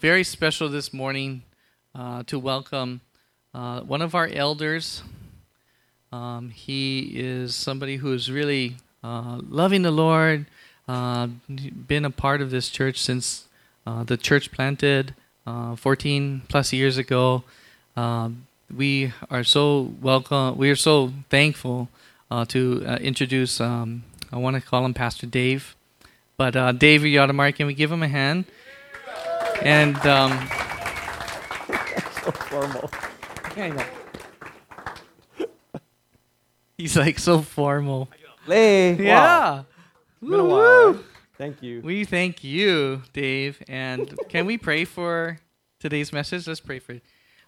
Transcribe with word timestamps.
very 0.00 0.24
special 0.24 0.70
this 0.70 0.94
morning 0.94 1.42
uh, 1.94 2.22
to 2.22 2.38
welcome 2.38 3.02
uh, 3.52 3.82
one 3.82 4.00
of 4.00 4.14
our 4.14 4.30
elders. 4.32 5.02
Um, 6.10 6.48
he 6.48 7.12
is 7.14 7.54
somebody 7.54 7.96
who 7.96 8.14
is 8.14 8.32
really 8.32 8.76
uh, 9.04 9.40
loving 9.46 9.82
the 9.82 9.90
Lord, 9.90 10.46
uh, 10.88 11.28
been 11.86 12.06
a 12.06 12.10
part 12.10 12.40
of 12.40 12.50
this 12.50 12.70
church 12.70 12.98
since 12.98 13.44
uh, 13.86 14.02
the 14.02 14.16
church 14.16 14.50
planted 14.50 15.14
uh, 15.46 15.76
14 15.76 16.42
plus 16.48 16.72
years 16.72 16.96
ago. 16.96 17.44
Um, 17.94 18.46
we 18.74 19.12
are 19.30 19.44
so 19.44 19.92
welcome. 20.00 20.56
We 20.56 20.70
are 20.70 20.76
so 20.76 21.12
thankful 21.28 21.90
to 22.48 22.82
introduce. 23.02 23.60
Um, 23.60 24.04
I 24.32 24.38
want 24.38 24.56
to 24.56 24.62
call 24.62 24.82
him 24.86 24.94
Pastor 24.94 25.26
Dave. 25.26 25.76
But 26.38 26.52
Dave 26.78 27.02
Yotamar, 27.02 27.54
can 27.54 27.66
we 27.66 27.74
give 27.74 27.92
him 27.92 28.02
a 28.02 28.08
hand? 28.08 28.46
And 29.62 29.96
um, 30.06 30.32
so 32.22 32.30
formal. 32.32 32.90
He's 36.76 36.96
like 36.96 37.18
so 37.18 37.42
formal. 37.42 38.08
Lay. 38.46 38.94
Yeah. 38.94 39.20
Wow. 39.20 39.66
Been 40.22 40.32
a 40.34 40.44
while. 40.44 40.98
Thank 41.38 41.62
you. 41.62 41.80
We 41.80 42.04
thank 42.04 42.44
you, 42.44 43.02
Dave. 43.14 43.62
And 43.66 44.14
can 44.28 44.44
we 44.44 44.58
pray 44.58 44.84
for 44.84 45.40
today's 45.78 46.12
message? 46.12 46.46
Let's 46.46 46.60
pray 46.60 46.78
for 46.78 46.92
it. 46.92 47.02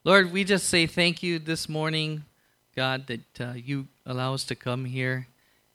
Lord, 0.04 0.32
we 0.32 0.44
just 0.44 0.68
say 0.68 0.86
thank 0.86 1.22
you 1.22 1.38
this 1.38 1.68
morning, 1.68 2.24
God, 2.74 3.06
that 3.08 3.40
uh, 3.40 3.52
you 3.52 3.88
allow 4.06 4.32
us 4.32 4.44
to 4.44 4.54
come 4.54 4.86
here 4.86 5.28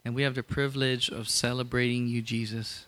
and 0.04 0.16
we 0.16 0.22
have 0.22 0.34
the 0.34 0.42
privilege 0.42 1.08
of 1.08 1.28
celebrating 1.28 2.08
you, 2.08 2.20
Jesus. 2.20 2.87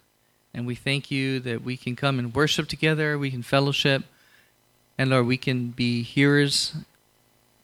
And 0.53 0.67
we 0.67 0.75
thank 0.75 1.11
you 1.11 1.41
that 1.41 1.63
we 1.63 1.77
can 1.77 1.95
come 1.97 2.19
and 2.19 2.35
worship 2.35 2.69
together, 2.69 3.19
we 3.19 3.31
can 3.31 3.43
fellowship, 3.43 4.05
and 4.99 5.11
Lord, 5.11 5.27
we 5.27 5.39
can 5.39 5.71
be 5.71 6.03
hearers 6.03 6.75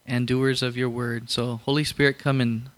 and 0.06 0.26
doers 0.26 0.62
of 0.62 0.76
your 0.76 0.88
word. 0.88 1.28
So, 1.30 1.60
Holy 1.64 1.84
Spirit, 1.84 2.18
come 2.18 2.40
and 2.40 2.70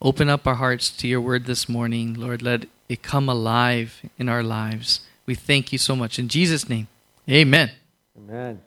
open 0.00 0.28
up 0.28 0.46
our 0.46 0.56
hearts 0.56 0.90
to 0.90 1.06
your 1.06 1.20
word 1.20 1.46
this 1.46 1.68
morning. 1.68 2.14
Lord, 2.14 2.42
let 2.42 2.66
it 2.88 3.02
come 3.02 3.28
alive 3.28 4.02
in 4.18 4.28
our 4.28 4.42
lives. 4.42 5.00
We 5.26 5.34
thank 5.34 5.70
you 5.70 5.78
so 5.78 5.94
much. 5.94 6.18
In 6.18 6.28
Jesus' 6.28 6.68
name, 6.68 6.88
amen. 7.28 7.70
Amen. 8.18 8.60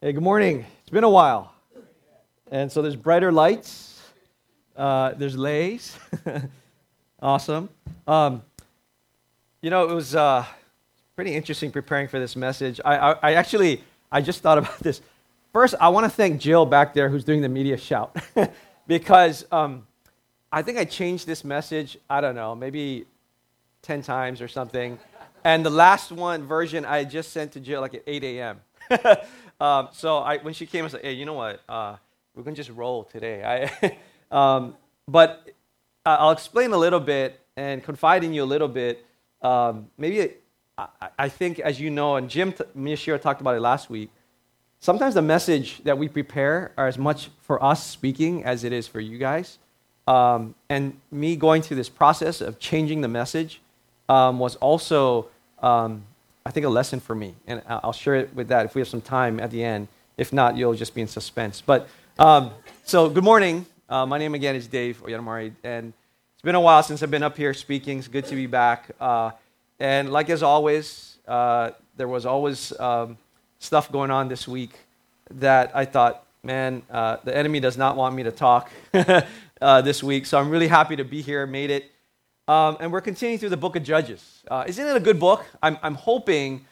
Hey, 0.00 0.12
good 0.12 0.22
morning. 0.22 0.64
It's 0.82 0.90
been 0.90 1.04
a 1.04 1.10
while. 1.10 1.52
And 2.50 2.70
so 2.70 2.82
there's 2.82 2.96
brighter 2.96 3.32
lights, 3.32 4.00
uh, 4.76 5.14
there's 5.16 5.36
lays. 5.36 5.98
awesome. 7.22 7.68
Um, 8.06 8.42
you 9.62 9.70
know, 9.70 9.88
it 9.88 9.94
was 9.94 10.14
uh, 10.16 10.44
pretty 11.14 11.34
interesting 11.34 11.70
preparing 11.70 12.08
for 12.08 12.18
this 12.18 12.34
message. 12.34 12.80
I, 12.84 12.96
I, 12.96 13.12
I 13.22 13.34
actually, 13.34 13.82
I 14.10 14.20
just 14.20 14.42
thought 14.42 14.58
about 14.58 14.78
this. 14.80 15.00
First, 15.52 15.76
I 15.80 15.88
want 15.88 16.04
to 16.04 16.10
thank 16.10 16.40
Jill 16.40 16.66
back 16.66 16.94
there 16.94 17.08
who's 17.08 17.24
doing 17.24 17.40
the 17.40 17.48
media 17.48 17.76
shout 17.76 18.16
because 18.86 19.46
um, 19.52 19.86
I 20.50 20.62
think 20.62 20.78
I 20.78 20.84
changed 20.84 21.26
this 21.26 21.44
message, 21.44 21.96
I 22.10 22.20
don't 22.20 22.34
know, 22.34 22.54
maybe 22.54 23.06
10 23.82 24.02
times 24.02 24.42
or 24.42 24.48
something. 24.48 24.98
And 25.44 25.64
the 25.64 25.70
last 25.70 26.10
one 26.10 26.44
version 26.44 26.84
I 26.84 27.04
just 27.04 27.32
sent 27.32 27.52
to 27.52 27.60
Jill 27.60 27.80
like 27.80 27.94
at 27.94 28.02
8 28.06 28.24
a.m. 28.24 28.60
um, 29.60 29.88
so 29.92 30.18
I, 30.18 30.38
when 30.38 30.54
she 30.54 30.66
came, 30.66 30.84
I 30.84 30.88
said, 30.88 31.02
hey, 31.02 31.12
you 31.12 31.24
know 31.24 31.34
what? 31.34 31.60
Uh, 31.68 31.96
we're 32.34 32.42
going 32.42 32.54
to 32.54 32.62
just 32.62 32.76
roll 32.76 33.04
today. 33.04 33.70
I, 33.80 33.98
um, 34.36 34.74
but 35.06 35.50
I'll 36.04 36.30
explain 36.32 36.72
a 36.72 36.76
little 36.76 37.00
bit 37.00 37.38
and 37.56 37.84
confide 37.84 38.24
in 38.24 38.32
you 38.32 38.42
a 38.42 38.44
little 38.44 38.68
bit 38.68 39.04
um, 39.42 39.88
maybe 39.98 40.30
I, 40.78 40.86
I, 41.18 41.28
think, 41.28 41.58
as 41.58 41.80
you 41.80 41.90
know, 41.90 42.16
and 42.16 42.28
Jim 42.28 42.52
t- 42.52 42.64
Miyashiro 42.76 43.20
talked 43.20 43.40
about 43.40 43.56
it 43.56 43.60
last 43.60 43.90
week, 43.90 44.10
sometimes 44.80 45.14
the 45.14 45.22
message 45.22 45.82
that 45.84 45.98
we 45.98 46.08
prepare 46.08 46.72
are 46.76 46.86
as 46.86 46.98
much 46.98 47.30
for 47.42 47.62
us 47.62 47.86
speaking 47.86 48.44
as 48.44 48.64
it 48.64 48.72
is 48.72 48.86
for 48.86 49.00
you 49.00 49.18
guys. 49.18 49.58
Um, 50.06 50.54
and 50.68 50.98
me 51.10 51.36
going 51.36 51.62
through 51.62 51.76
this 51.76 51.88
process 51.88 52.40
of 52.40 52.58
changing 52.58 53.02
the 53.02 53.08
message 53.08 53.60
um, 54.08 54.38
was 54.38 54.56
also, 54.56 55.28
um, 55.62 56.02
I 56.44 56.50
think, 56.50 56.66
a 56.66 56.68
lesson 56.68 56.98
for 57.00 57.14
me. 57.14 57.34
And 57.46 57.62
I'll 57.66 57.92
share 57.92 58.16
it 58.16 58.34
with 58.34 58.48
that 58.48 58.66
if 58.66 58.74
we 58.74 58.80
have 58.80 58.88
some 58.88 59.00
time 59.00 59.38
at 59.38 59.50
the 59.50 59.62
end. 59.62 59.88
If 60.16 60.32
not, 60.32 60.56
you'll 60.56 60.74
just 60.74 60.94
be 60.94 61.00
in 61.00 61.08
suspense. 61.08 61.62
But 61.64 61.88
um, 62.18 62.50
so, 62.84 63.08
good 63.08 63.24
morning. 63.24 63.66
Uh, 63.88 64.06
my 64.06 64.18
name 64.18 64.34
again 64.34 64.56
is 64.56 64.66
Dave 64.66 65.02
Oyatamari, 65.04 65.52
and 65.62 65.92
it's 66.34 66.42
been 66.42 66.54
a 66.54 66.60
while 66.60 66.82
since 66.82 67.02
I've 67.02 67.10
been 67.10 67.22
up 67.22 67.36
here 67.36 67.54
speaking. 67.54 67.98
It's 67.98 68.08
good 68.08 68.24
to 68.26 68.34
be 68.34 68.46
back. 68.46 68.90
Uh, 69.00 69.30
and 69.82 70.12
like 70.12 70.30
as 70.30 70.44
always, 70.44 71.18
uh, 71.26 71.72
there 71.96 72.06
was 72.06 72.24
always 72.24 72.72
um, 72.78 73.18
stuff 73.58 73.90
going 73.90 74.12
on 74.12 74.28
this 74.28 74.46
week 74.46 74.78
that 75.32 75.72
I 75.74 75.84
thought, 75.86 76.24
man, 76.44 76.82
uh, 76.88 77.16
the 77.24 77.36
enemy 77.36 77.58
does 77.58 77.76
not 77.76 77.96
want 77.96 78.14
me 78.14 78.22
to 78.22 78.30
talk 78.30 78.70
uh, 79.60 79.82
this 79.82 80.00
week. 80.00 80.26
So 80.26 80.38
I'm 80.38 80.50
really 80.50 80.68
happy 80.68 80.94
to 80.94 81.04
be 81.04 81.20
here, 81.20 81.48
made 81.48 81.70
it. 81.72 81.90
Um, 82.46 82.76
and 82.78 82.92
we're 82.92 83.00
continuing 83.00 83.40
through 83.40 83.48
the 83.48 83.56
book 83.56 83.74
of 83.74 83.82
Judges. 83.82 84.44
Uh, 84.48 84.62
isn't 84.68 84.86
it 84.86 84.94
a 84.94 85.00
good 85.00 85.18
book? 85.18 85.44
I'm, 85.60 85.76
I'm 85.82 85.96
hoping 85.96 86.64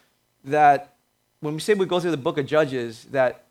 that 0.44 0.94
when 1.40 1.54
we 1.54 1.60
say 1.60 1.74
we 1.74 1.86
go 1.86 1.98
through 1.98 2.12
the 2.12 2.16
book 2.16 2.38
of 2.38 2.46
Judges, 2.46 3.06
that 3.10 3.42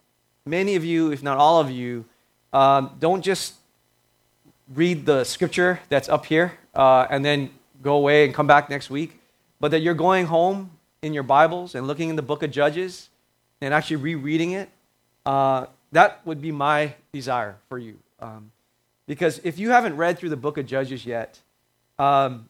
many 0.46 0.76
of 0.78 0.86
you, 0.86 1.12
if 1.12 1.22
not 1.22 1.38
all 1.38 1.60
of 1.60 1.70
you, 1.70 2.06
um, 2.54 2.96
don't 2.98 3.22
just 3.22 3.56
read 4.74 5.06
the 5.06 5.26
scripture 5.26 5.82
that's 5.90 6.08
up 6.08 6.26
here 6.26 6.54
uh, 6.76 7.08
and 7.10 7.26
then 7.26 7.50
go 7.82 7.96
away 7.98 8.24
and 8.24 8.34
come 8.34 8.48
back 8.48 8.70
next 8.70 8.90
week, 8.90 9.19
but 9.60 9.72
that 9.72 9.80
you're 9.82 9.94
going 9.94 10.26
home 10.26 10.72
in 11.02 11.14
your 11.14 11.24
Bibles 11.24 11.76
and 11.76 11.88
looking 11.88 12.10
in 12.10 12.16
the 12.16 12.22
book 12.22 12.44
of 12.44 12.52
Judges 12.52 13.10
and 13.62 13.74
actually 13.74 13.98
rereading 13.98 14.52
it. 14.52 14.70
Uh, 15.26 15.66
that 15.92 16.26
would 16.26 16.42
be 16.42 16.52
my 16.52 16.94
desire 17.12 17.58
for 17.68 17.78
you. 17.78 17.98
Um, 18.20 18.52
because 19.08 19.40
if 19.44 19.58
you 19.58 19.72
haven't 19.72 19.98
read 19.98 20.20
through 20.20 20.30
the 20.30 20.38
book 20.38 20.58
of 20.58 20.66
Judges 20.66 21.06
yet, 21.06 21.40
um, 21.98 22.48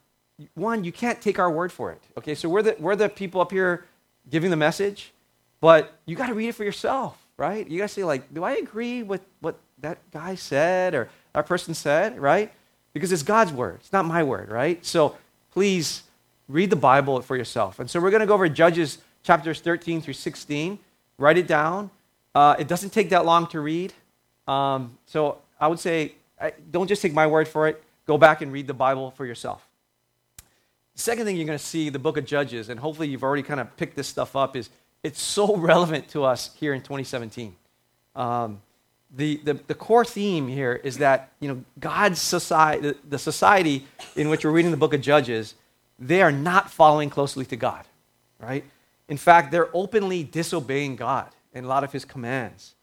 one, 0.55 0.83
you 0.83 0.91
can't 0.91 1.21
take 1.21 1.39
our 1.39 1.51
word 1.51 1.71
for 1.71 1.91
it. 1.91 2.01
Okay, 2.17 2.35
so 2.35 2.47
we're 2.47 2.61
the, 2.61 2.75
we're 2.79 2.95
the 2.95 3.09
people 3.09 3.41
up 3.41 3.51
here 3.51 3.85
giving 4.29 4.49
the 4.49 4.57
message, 4.57 5.11
but 5.61 5.93
you 6.05 6.15
got 6.15 6.27
to 6.27 6.33
read 6.33 6.49
it 6.49 6.55
for 6.55 6.63
yourself, 6.63 7.17
right? 7.37 7.67
You 7.67 7.77
got 7.77 7.89
to 7.89 7.93
say, 7.93 8.03
like, 8.03 8.33
do 8.33 8.43
I 8.43 8.53
agree 8.53 9.03
with 9.03 9.21
what 9.41 9.57
that 9.79 9.97
guy 10.11 10.35
said 10.35 10.93
or 10.93 11.09
that 11.33 11.45
person 11.45 11.73
said, 11.73 12.19
right? 12.19 12.51
Because 12.93 13.11
it's 13.11 13.23
God's 13.23 13.51
word, 13.51 13.77
it's 13.79 13.93
not 13.93 14.05
my 14.05 14.23
word, 14.23 14.49
right? 14.49 14.85
So 14.85 15.17
please 15.51 16.03
read 16.49 16.69
the 16.69 16.75
Bible 16.75 17.21
for 17.21 17.37
yourself. 17.37 17.79
And 17.79 17.89
so 17.89 18.01
we're 18.01 18.09
going 18.09 18.21
to 18.21 18.25
go 18.27 18.33
over 18.33 18.49
Judges 18.49 18.97
chapters 19.23 19.61
13 19.61 20.01
through 20.01 20.15
16. 20.15 20.79
Write 21.17 21.37
it 21.37 21.47
down. 21.47 21.91
Uh, 22.35 22.55
it 22.59 22.67
doesn't 22.67 22.89
take 22.89 23.11
that 23.11 23.25
long 23.25 23.47
to 23.47 23.61
read. 23.61 23.93
Um, 24.47 24.97
so 25.05 25.37
I 25.59 25.67
would 25.67 25.79
say 25.79 26.15
don't 26.71 26.87
just 26.87 27.01
take 27.01 27.13
my 27.13 27.27
word 27.27 27.47
for 27.47 27.67
it. 27.67 27.81
Go 28.07 28.17
back 28.17 28.41
and 28.41 28.51
read 28.51 28.67
the 28.67 28.73
Bible 28.73 29.11
for 29.11 29.25
yourself. 29.25 29.67
The 30.95 31.01
second 31.01 31.25
thing 31.25 31.37
you're 31.37 31.45
going 31.45 31.57
to 31.57 31.63
see 31.63 31.89
the 31.89 31.99
book 31.99 32.17
of 32.17 32.25
Judges, 32.25 32.69
and 32.69 32.79
hopefully 32.79 33.07
you've 33.07 33.23
already 33.23 33.43
kind 33.43 33.59
of 33.59 33.75
picked 33.77 33.95
this 33.95 34.07
stuff 34.07 34.35
up, 34.35 34.55
is 34.55 34.69
it's 35.03 35.21
so 35.21 35.55
relevant 35.71 36.09
to 36.09 36.23
us 36.23 36.51
here 36.55 36.73
in 36.73 36.81
2017. 36.81 37.55
Um, 38.15 38.61
the, 39.15 39.37
the, 39.43 39.53
the, 39.53 39.73
core 39.73 40.05
theme 40.05 40.47
here 40.47 40.79
is 40.83 40.99
that 40.99 41.31
you 41.39 41.47
know 41.47 41.63
god's 41.79 42.21
society 42.21 42.89
the, 42.89 42.97
the, 43.09 43.17
society 43.17 43.87
in 44.15 44.29
which 44.29 44.45
we're 44.45 44.51
reading 44.51 44.69
the 44.69 44.77
book 44.77 44.93
of 44.93 45.01
judges 45.01 45.55
they 45.99 46.21
are 46.21 46.31
not 46.31 46.71
following 46.71 47.09
closely 47.09 47.45
to 47.45 47.55
god 47.55 47.85
right? 48.39 48.63
In 49.07 49.17
fact 49.17 49.51
they're 49.51 49.69
openly 49.75 50.23
disobeying 50.23 50.95
god 50.95 51.29
and 51.53 51.65
a 51.65 51.69
lot 51.69 51.83
of 51.83 51.91
his 51.91 52.05
commands. 52.05 52.75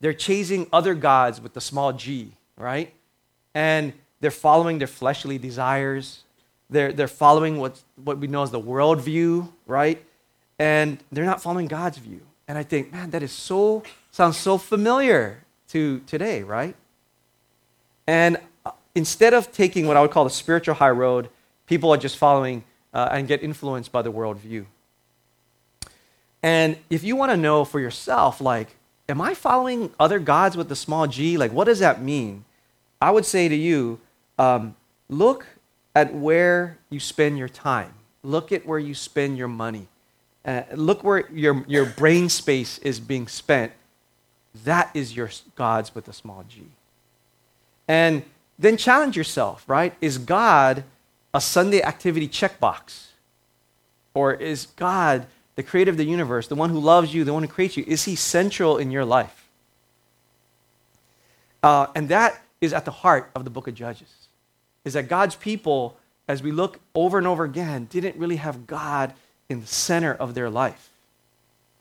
They're 0.00 0.12
chasing 0.12 0.66
other 0.72 0.94
gods 0.94 1.40
with 1.40 1.54
the 1.54 1.60
small 1.60 1.92
g 1.92 2.32
right? 2.56 2.92
And 3.54 3.92
they're 4.20 4.30
following 4.30 4.78
their 4.78 4.88
fleshly 4.88 5.38
desires. 5.38 6.22
They're, 6.70 6.92
they're 6.92 7.08
following 7.08 7.58
what, 7.58 7.80
what 8.02 8.18
we 8.18 8.26
know 8.26 8.42
as 8.42 8.50
the 8.50 8.60
worldview 8.60 9.48
right? 9.66 10.04
And 10.58 10.98
they're 11.10 11.24
not 11.24 11.42
following 11.42 11.66
god's 11.66 11.98
view. 11.98 12.20
And 12.46 12.58
i 12.58 12.62
think 12.62 12.92
man 12.92 13.10
that 13.10 13.22
is 13.22 13.32
so 13.32 13.82
sounds 14.10 14.36
so 14.36 14.58
familiar 14.58 15.44
to 15.68 16.00
today, 16.00 16.42
right? 16.42 16.76
And 18.06 18.36
uh, 18.66 18.72
instead 18.94 19.32
of 19.32 19.50
taking 19.50 19.86
what 19.86 19.96
I 19.96 20.02
would 20.02 20.10
call 20.10 20.24
the 20.24 20.30
spiritual 20.30 20.74
high 20.74 20.90
road, 20.90 21.30
people 21.66 21.92
are 21.92 21.96
just 21.96 22.16
following 22.16 22.64
uh, 22.92 23.08
and 23.10 23.28
get 23.28 23.42
influenced 23.42 23.92
by 23.92 24.02
the 24.02 24.12
worldview. 24.12 24.66
And 26.42 26.76
if 26.90 27.02
you 27.02 27.16
want 27.16 27.32
to 27.32 27.36
know 27.36 27.64
for 27.64 27.80
yourself, 27.80 28.40
like, 28.40 28.76
am 29.08 29.20
I 29.20 29.34
following 29.34 29.92
other 29.98 30.18
gods 30.18 30.56
with 30.56 30.68
the 30.68 30.76
small 30.76 31.06
g? 31.06 31.36
Like, 31.36 31.52
what 31.52 31.64
does 31.64 31.78
that 31.78 32.02
mean? 32.02 32.44
I 33.00 33.10
would 33.10 33.24
say 33.24 33.48
to 33.48 33.54
you, 33.56 34.00
um, 34.38 34.76
look 35.08 35.46
at 35.94 36.14
where 36.14 36.78
you 36.90 37.00
spend 37.00 37.38
your 37.38 37.48
time. 37.48 37.94
Look 38.22 38.52
at 38.52 38.66
where 38.66 38.78
you 38.78 38.94
spend 38.94 39.38
your 39.38 39.48
money. 39.48 39.88
Uh, 40.44 40.62
look 40.74 41.02
where 41.02 41.30
your, 41.30 41.64
your 41.66 41.86
brain 41.86 42.28
space 42.28 42.78
is 42.78 43.00
being 43.00 43.26
spent 43.26 43.72
that 44.62 44.90
is 44.94 45.16
your 45.16 45.30
God's 45.56 45.94
with 45.94 46.06
a 46.08 46.12
small 46.12 46.44
g. 46.48 46.62
And 47.88 48.22
then 48.58 48.76
challenge 48.76 49.16
yourself, 49.16 49.64
right? 49.68 49.94
Is 50.00 50.18
God 50.18 50.84
a 51.34 51.40
Sunday 51.40 51.82
activity 51.82 52.28
checkbox? 52.28 53.08
Or 54.14 54.32
is 54.32 54.66
God 54.76 55.26
the 55.56 55.62
creator 55.62 55.90
of 55.90 55.96
the 55.96 56.04
universe, 56.04 56.46
the 56.46 56.54
one 56.54 56.70
who 56.70 56.78
loves 56.78 57.12
you, 57.12 57.24
the 57.24 57.34
one 57.34 57.42
who 57.42 57.48
creates 57.48 57.76
you, 57.76 57.84
is 57.86 58.04
he 58.04 58.14
central 58.14 58.78
in 58.78 58.90
your 58.90 59.04
life? 59.04 59.48
Uh, 61.62 61.88
and 61.94 62.08
that 62.08 62.40
is 62.60 62.72
at 62.72 62.84
the 62.84 62.90
heart 62.90 63.30
of 63.34 63.44
the 63.44 63.50
book 63.50 63.66
of 63.66 63.74
Judges. 63.74 64.28
Is 64.84 64.92
that 64.92 65.08
God's 65.08 65.34
people, 65.34 65.96
as 66.28 66.42
we 66.42 66.52
look 66.52 66.78
over 66.94 67.18
and 67.18 67.26
over 67.26 67.44
again, 67.44 67.86
didn't 67.90 68.16
really 68.16 68.36
have 68.36 68.66
God 68.66 69.12
in 69.48 69.60
the 69.60 69.66
center 69.66 70.14
of 70.14 70.34
their 70.34 70.50
life. 70.50 70.90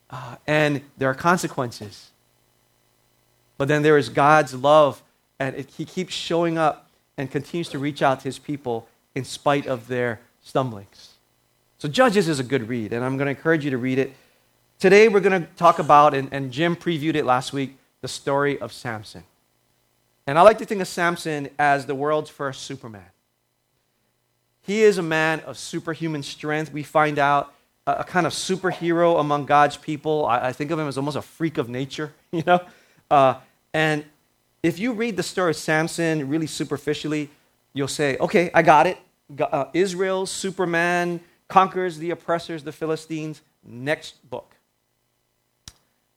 Uh, 0.10 0.36
and 0.48 0.82
there 0.98 1.10
are 1.10 1.16
consequences. 1.16 2.12
But 3.58 3.68
then 3.68 3.82
there 3.82 3.98
is 3.98 4.10
God's 4.10 4.54
love, 4.54 5.02
and 5.40 5.56
it, 5.56 5.70
He 5.72 5.86
keeps 5.86 6.14
showing 6.14 6.58
up 6.58 6.90
and 7.18 7.30
continues 7.30 7.70
to 7.70 7.80
reach 7.80 8.02
out 8.02 8.20
to 8.20 8.26
His 8.26 8.40
people 8.40 8.88
in 9.16 9.24
spite 9.24 9.68
of 9.68 9.88
their 9.88 10.20
stumblings. 10.42 11.10
So, 11.78 11.88
Judges 11.88 12.28
is 12.28 12.40
a 12.40 12.44
good 12.44 12.70
read, 12.70 12.94
and 12.94 13.04
I'm 13.04 13.18
going 13.18 13.26
to 13.26 13.32
encourage 13.32 13.66
you 13.66 13.72
to 13.72 13.78
read 13.78 14.00
it. 14.00 14.14
Today, 14.80 15.08
we're 15.08 15.20
going 15.20 15.42
to 15.42 15.48
talk 15.56 15.80
about, 15.80 16.14
and, 16.14 16.30
and 16.32 16.52
Jim 16.52 16.76
previewed 16.76 17.16
it 17.16 17.26
last 17.26 17.54
week, 17.54 17.78
the 18.02 18.08
story 18.08 18.60
of 18.60 18.72
Samson. 18.72 19.24
And 20.26 20.40
I 20.40 20.42
like 20.42 20.58
to 20.60 20.66
think 20.66 20.82
of 20.82 20.88
Samson 20.88 21.50
as 21.60 21.86
the 21.86 21.96
world's 21.96 22.30
first 22.30 22.64
Superman. 22.64 23.06
He 24.62 24.82
is 24.82 24.98
a 24.98 25.04
man 25.04 25.42
of 25.42 25.58
superhuman 25.58 26.24
strength. 26.24 26.72
We 26.72 26.84
find 26.84 27.20
out 27.20 27.54
a, 27.86 27.96
a 27.96 28.04
kind 28.04 28.26
of 28.26 28.32
superhero 28.32 29.20
among 29.20 29.46
God's 29.46 29.76
people. 29.76 30.26
I, 30.26 30.48
I, 30.48 30.54
think 30.54 30.72
of 30.72 30.80
him 30.80 30.88
as 30.88 30.98
almost 30.98 31.18
a 31.18 31.22
freak 31.22 31.58
of 31.58 31.68
nature, 31.68 32.14
you 32.32 32.44
know? 32.48 32.62
Uh, 33.12 33.36
and 33.74 34.06
if 34.62 34.80
you 34.80 34.94
read 34.94 35.18
the 35.18 35.24
story 35.24 35.52
of 35.52 35.58
Samson 35.58 36.30
really 36.30 36.48
superficially, 36.48 37.30
you'll 37.74 37.88
say, 37.88 38.18
okay, 38.18 38.50
I 38.54 38.62
got 38.62 38.88
it. 38.88 38.98
Uh, 39.40 39.66
Israel's 39.74 40.32
Superman 40.32 41.20
conquers 41.48 41.98
the 41.98 42.12
oppressors, 42.12 42.64
the 42.64 42.72
Philistines. 42.72 43.42
Next 43.66 44.30
book. 44.30 44.56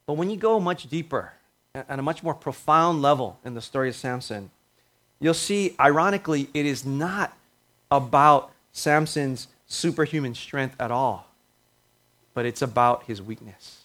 But 0.05 0.13
when 0.13 0.29
you 0.29 0.37
go 0.37 0.59
much 0.59 0.89
deeper, 0.89 1.33
at 1.73 1.99
a 1.99 2.01
much 2.01 2.23
more 2.23 2.33
profound 2.33 3.01
level 3.01 3.39
in 3.45 3.53
the 3.53 3.61
story 3.61 3.89
of 3.89 3.95
Samson, 3.95 4.49
you'll 5.19 5.33
see, 5.33 5.75
ironically, 5.79 6.49
it 6.53 6.65
is 6.65 6.85
not 6.85 7.37
about 7.91 8.51
Samson's 8.71 9.47
superhuman 9.67 10.33
strength 10.33 10.75
at 10.79 10.91
all, 10.91 11.27
but 12.33 12.45
it's 12.45 12.61
about 12.61 13.03
his 13.03 13.21
weakness. 13.21 13.81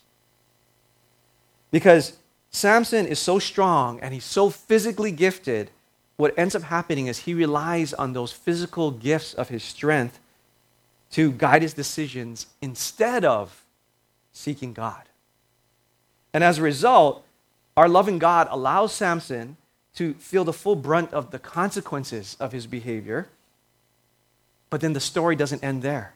Because 1.70 2.16
Samson 2.50 3.06
is 3.06 3.18
so 3.18 3.38
strong 3.38 4.00
and 4.00 4.12
he's 4.12 4.24
so 4.24 4.50
physically 4.50 5.10
gifted, 5.10 5.70
what 6.16 6.38
ends 6.38 6.54
up 6.54 6.62
happening 6.62 7.06
is 7.06 7.20
he 7.20 7.34
relies 7.34 7.92
on 7.94 8.12
those 8.12 8.32
physical 8.32 8.90
gifts 8.90 9.34
of 9.34 9.48
his 9.48 9.62
strength 9.62 10.20
to 11.12 11.32
guide 11.32 11.62
his 11.62 11.74
decisions 11.74 12.46
instead 12.60 13.24
of 13.24 13.62
seeking 14.32 14.72
God. 14.72 15.02
And 16.32 16.42
as 16.42 16.58
a 16.58 16.62
result, 16.62 17.24
our 17.76 17.88
loving 17.88 18.18
God 18.18 18.48
allows 18.50 18.92
Samson 18.92 19.56
to 19.94 20.14
feel 20.14 20.44
the 20.44 20.52
full 20.52 20.76
brunt 20.76 21.12
of 21.12 21.30
the 21.30 21.38
consequences 21.38 22.36
of 22.40 22.52
his 22.52 22.66
behavior. 22.66 23.28
But 24.70 24.80
then 24.80 24.94
the 24.94 25.00
story 25.00 25.36
doesn't 25.36 25.62
end 25.62 25.82
there. 25.82 26.14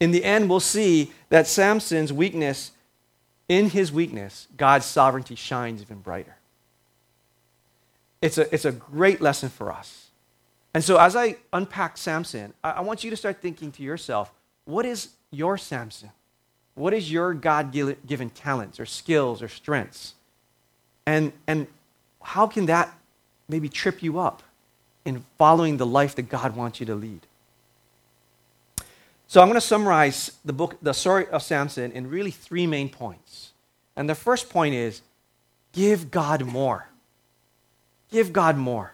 In 0.00 0.10
the 0.10 0.24
end, 0.24 0.50
we'll 0.50 0.60
see 0.60 1.12
that 1.28 1.46
Samson's 1.46 2.12
weakness, 2.12 2.72
in 3.48 3.70
his 3.70 3.92
weakness, 3.92 4.48
God's 4.56 4.86
sovereignty 4.86 5.36
shines 5.36 5.80
even 5.80 5.98
brighter. 5.98 6.36
It's 8.24 8.38
a, 8.38 8.54
it's 8.54 8.64
a 8.64 8.72
great 8.72 9.20
lesson 9.20 9.50
for 9.50 9.70
us. 9.70 10.06
And 10.72 10.82
so, 10.82 10.96
as 10.96 11.14
I 11.14 11.36
unpack 11.52 11.98
Samson, 11.98 12.54
I, 12.64 12.70
I 12.70 12.80
want 12.80 13.04
you 13.04 13.10
to 13.10 13.16
start 13.18 13.42
thinking 13.42 13.70
to 13.72 13.82
yourself 13.82 14.32
what 14.64 14.86
is 14.86 15.10
your 15.30 15.58
Samson? 15.58 16.08
What 16.74 16.94
is 16.94 17.12
your 17.12 17.34
God 17.34 17.70
given 17.70 18.30
talents 18.30 18.80
or 18.80 18.86
skills 18.86 19.42
or 19.42 19.48
strengths? 19.48 20.14
And, 21.04 21.32
and 21.46 21.66
how 22.22 22.46
can 22.46 22.64
that 22.64 22.98
maybe 23.46 23.68
trip 23.68 24.02
you 24.02 24.18
up 24.18 24.42
in 25.04 25.22
following 25.36 25.76
the 25.76 25.84
life 25.84 26.14
that 26.14 26.30
God 26.30 26.56
wants 26.56 26.80
you 26.80 26.86
to 26.86 26.94
lead? 26.94 27.26
So 29.26 29.42
I'm 29.42 29.48
going 29.48 29.60
to 29.60 29.66
summarize 29.66 30.32
the 30.46 30.54
book, 30.54 30.78
the 30.80 30.94
story 30.94 31.28
of 31.28 31.42
Samson, 31.42 31.92
in 31.92 32.08
really 32.08 32.30
three 32.30 32.66
main 32.66 32.88
points. 32.88 33.52
And 33.96 34.08
the 34.08 34.14
first 34.14 34.48
point 34.48 34.74
is 34.74 35.02
give 35.72 36.10
God 36.10 36.46
more. 36.46 36.88
Give 38.14 38.32
God 38.32 38.56
more. 38.56 38.92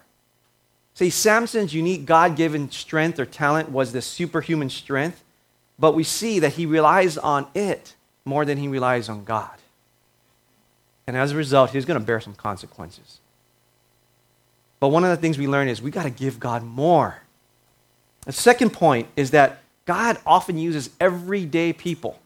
See, 0.95 1.11
Samson's 1.11 1.75
unique 1.75 2.07
God 2.07 2.35
given 2.35 2.71
strength 2.71 3.19
or 3.19 3.25
talent 3.27 3.69
was 3.69 3.91
this 3.91 4.07
superhuman 4.07 4.71
strength, 4.71 5.23
but 5.77 5.93
we 5.93 6.03
see 6.03 6.39
that 6.39 6.53
he 6.53 6.65
relies 6.65 7.19
on 7.19 7.45
it 7.53 7.93
more 8.25 8.45
than 8.45 8.57
he 8.57 8.67
relies 8.67 9.09
on 9.09 9.23
God. 9.23 9.51
And 11.05 11.15
as 11.15 11.33
a 11.33 11.35
result, 11.35 11.69
he's 11.69 11.85
going 11.85 11.99
to 11.99 12.03
bear 12.03 12.19
some 12.19 12.33
consequences. 12.33 13.19
But 14.79 14.87
one 14.87 15.03
of 15.03 15.11
the 15.11 15.17
things 15.17 15.37
we 15.37 15.47
learn 15.47 15.67
is 15.67 15.83
we 15.83 15.91
got 15.91 16.05
to 16.05 16.09
give 16.09 16.39
God 16.39 16.63
more. 16.63 17.21
The 18.25 18.31
second 18.31 18.71
point 18.71 19.07
is 19.15 19.29
that 19.31 19.61
God 19.85 20.17
often 20.25 20.57
uses 20.57 20.89
everyday 20.99 21.73
people. 21.73 22.19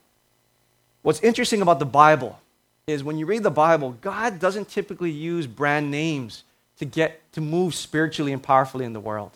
What's 1.01 1.19
interesting 1.19 1.61
about 1.61 1.79
the 1.79 1.85
Bible 1.85 2.39
is 2.87 3.03
when 3.03 3.17
you 3.17 3.25
read 3.25 3.43
the 3.43 3.51
Bible, 3.51 3.97
God 3.99 4.39
doesn't 4.39 4.69
typically 4.69 5.11
use 5.11 5.45
brand 5.45 5.91
names 5.91 6.45
to 6.79 6.85
get 6.85 7.21
to 7.33 7.41
move 7.41 7.73
spiritually 7.75 8.33
and 8.33 8.41
powerfully 8.41 8.85
in 8.85 8.93
the 8.93 8.99
world. 8.99 9.31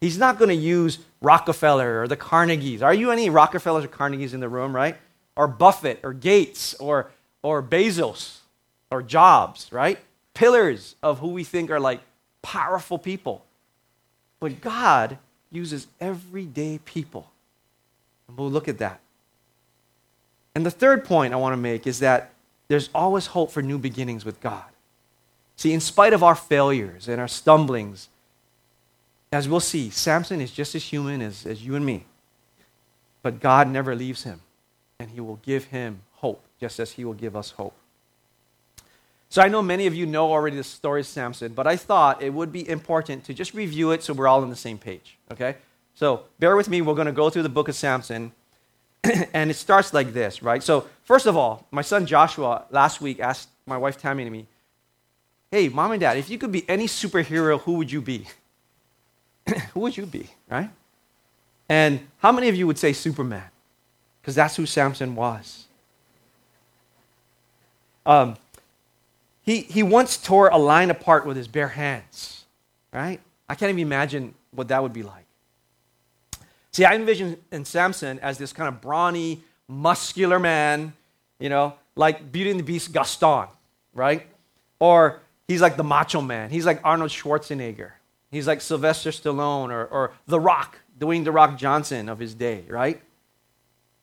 He's 0.00 0.18
not 0.18 0.38
going 0.38 0.50
to 0.50 0.54
use 0.54 0.98
Rockefeller 1.20 2.02
or 2.02 2.08
the 2.08 2.16
Carnegies. 2.16 2.82
Are 2.82 2.94
you 2.94 3.10
any 3.10 3.30
Rockefellers 3.30 3.84
or 3.84 3.88
Carnegies 3.88 4.32
in 4.32 4.40
the 4.40 4.48
room, 4.48 4.74
right? 4.74 4.96
Or 5.34 5.48
Buffett 5.48 6.00
or 6.02 6.12
Gates 6.12 6.74
or 6.74 7.10
or 7.42 7.62
Bezos 7.62 8.38
or 8.90 9.02
Jobs, 9.02 9.72
right? 9.72 9.98
Pillars 10.34 10.94
of 11.02 11.18
who 11.18 11.28
we 11.28 11.44
think 11.44 11.70
are 11.70 11.80
like 11.80 12.00
powerful 12.42 12.98
people. 12.98 13.44
But 14.40 14.60
God 14.60 15.18
uses 15.50 15.86
everyday 16.00 16.78
people. 16.84 17.30
And 18.28 18.36
we'll 18.36 18.50
look 18.50 18.68
at 18.68 18.78
that. 18.78 19.00
And 20.54 20.64
the 20.64 20.70
third 20.70 21.04
point 21.04 21.32
I 21.32 21.36
want 21.36 21.54
to 21.54 21.56
make 21.56 21.86
is 21.86 22.00
that 22.00 22.32
there's 22.68 22.90
always 22.94 23.26
hope 23.26 23.50
for 23.50 23.62
new 23.62 23.78
beginnings 23.78 24.24
with 24.24 24.40
God. 24.40 24.64
See, 25.58 25.72
in 25.72 25.80
spite 25.80 26.12
of 26.12 26.22
our 26.22 26.36
failures 26.36 27.08
and 27.08 27.20
our 27.20 27.26
stumblings, 27.26 28.08
as 29.32 29.48
we'll 29.48 29.58
see, 29.58 29.90
Samson 29.90 30.40
is 30.40 30.52
just 30.52 30.76
as 30.76 30.84
human 30.84 31.20
as, 31.20 31.44
as 31.44 31.66
you 31.66 31.74
and 31.74 31.84
me. 31.84 32.04
But 33.22 33.40
God 33.40 33.68
never 33.68 33.96
leaves 33.96 34.22
him, 34.22 34.40
and 35.00 35.10
he 35.10 35.20
will 35.20 35.40
give 35.42 35.64
him 35.64 36.02
hope 36.12 36.44
just 36.60 36.78
as 36.78 36.92
he 36.92 37.04
will 37.04 37.12
give 37.12 37.34
us 37.34 37.50
hope. 37.50 37.74
So 39.30 39.42
I 39.42 39.48
know 39.48 39.60
many 39.60 39.88
of 39.88 39.96
you 39.96 40.06
know 40.06 40.30
already 40.30 40.56
the 40.56 40.62
story 40.62 41.00
of 41.00 41.08
Samson, 41.08 41.54
but 41.54 41.66
I 41.66 41.74
thought 41.74 42.22
it 42.22 42.32
would 42.32 42.52
be 42.52 42.66
important 42.68 43.24
to 43.24 43.34
just 43.34 43.52
review 43.52 43.90
it 43.90 44.04
so 44.04 44.14
we're 44.14 44.28
all 44.28 44.42
on 44.42 44.50
the 44.50 44.56
same 44.56 44.78
page, 44.78 45.18
okay? 45.32 45.56
So 45.96 46.22
bear 46.38 46.54
with 46.54 46.68
me, 46.68 46.82
we're 46.82 46.94
going 46.94 47.06
to 47.06 47.12
go 47.12 47.30
through 47.30 47.42
the 47.42 47.48
book 47.48 47.66
of 47.68 47.74
Samson, 47.74 48.30
and 49.34 49.50
it 49.50 49.54
starts 49.54 49.92
like 49.92 50.12
this, 50.12 50.40
right? 50.40 50.62
So, 50.62 50.86
first 51.02 51.26
of 51.26 51.36
all, 51.36 51.66
my 51.72 51.82
son 51.82 52.06
Joshua 52.06 52.64
last 52.70 53.00
week 53.00 53.18
asked 53.18 53.48
my 53.66 53.76
wife 53.76 53.98
Tammy 53.98 54.22
and 54.22 54.30
me, 54.30 54.46
Hey, 55.50 55.68
mom 55.68 55.92
and 55.92 56.00
dad, 56.00 56.16
if 56.18 56.28
you 56.28 56.36
could 56.36 56.52
be 56.52 56.68
any 56.68 56.86
superhero, 56.86 57.60
who 57.60 57.74
would 57.74 57.90
you 57.90 58.02
be? 58.02 58.26
who 59.72 59.80
would 59.80 59.96
you 59.96 60.04
be, 60.04 60.28
right? 60.50 60.70
And 61.68 62.00
how 62.18 62.32
many 62.32 62.48
of 62.48 62.54
you 62.54 62.66
would 62.66 62.78
say 62.78 62.92
Superman? 62.92 63.44
Because 64.20 64.34
that's 64.34 64.56
who 64.56 64.66
Samson 64.66 65.14
was. 65.14 65.66
Um, 68.04 68.36
he, 69.42 69.62
he 69.62 69.82
once 69.82 70.16
tore 70.16 70.48
a 70.48 70.58
line 70.58 70.90
apart 70.90 71.24
with 71.24 71.36
his 71.36 71.48
bare 71.48 71.68
hands, 71.68 72.44
right? 72.92 73.20
I 73.48 73.54
can't 73.54 73.70
even 73.70 73.80
imagine 73.80 74.34
what 74.50 74.68
that 74.68 74.82
would 74.82 74.92
be 74.92 75.02
like. 75.02 75.24
See, 76.72 76.84
I 76.84 76.94
envision 76.94 77.38
in 77.50 77.64
Samson 77.64 78.18
as 78.20 78.36
this 78.38 78.52
kind 78.52 78.68
of 78.68 78.80
brawny, 78.80 79.42
muscular 79.66 80.38
man, 80.38 80.92
you 81.38 81.48
know, 81.48 81.74
like 81.96 82.30
Beauty 82.30 82.50
and 82.50 82.60
the 82.60 82.64
Beast 82.64 82.92
Gaston, 82.92 83.48
right? 83.94 84.26
Or 84.78 85.20
he's 85.48 85.60
like 85.60 85.76
the 85.76 85.84
macho 85.84 86.20
man. 86.20 86.50
He's 86.50 86.66
like 86.66 86.80
Arnold 86.84 87.10
Schwarzenegger. 87.10 87.92
He's 88.30 88.46
like 88.46 88.60
Sylvester 88.60 89.10
Stallone 89.10 89.70
or, 89.70 89.86
or 89.86 90.12
The 90.26 90.38
Rock, 90.38 90.78
Dwayne 90.98 91.24
The 91.24 91.32
Rock 91.32 91.58
Johnson 91.58 92.08
of 92.08 92.18
his 92.18 92.34
day, 92.34 92.64
right? 92.68 93.00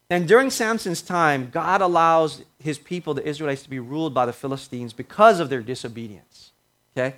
And 0.10 0.28
during 0.28 0.50
Samson's 0.50 1.02
time, 1.02 1.50
God 1.52 1.82
allows 1.82 2.44
his 2.60 2.78
people, 2.78 3.14
the 3.14 3.28
Israelites, 3.28 3.64
to 3.64 3.70
be 3.70 3.80
ruled 3.80 4.14
by 4.14 4.26
the 4.26 4.34
Philistines 4.34 4.94
because 4.94 5.40
of 5.40 5.50
their 5.50 5.62
disobedience. 5.62 6.52
Okay? 6.96 7.16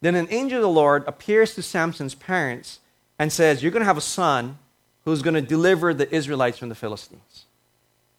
Then 0.00 0.14
an 0.14 0.28
angel 0.30 0.58
of 0.58 0.62
the 0.62 0.68
Lord 0.68 1.04
appears 1.06 1.54
to 1.54 1.62
Samson's 1.62 2.14
parents 2.14 2.80
and 3.18 3.32
says, 3.32 3.62
You're 3.62 3.72
going 3.72 3.82
to 3.82 3.86
have 3.86 3.96
a 3.96 4.02
son 4.02 4.58
who's 5.04 5.22
going 5.22 5.34
to 5.34 5.42
deliver 5.42 5.94
the 5.94 6.12
Israelites 6.14 6.58
from 6.58 6.68
the 6.68 6.74
Philistines. 6.74 7.46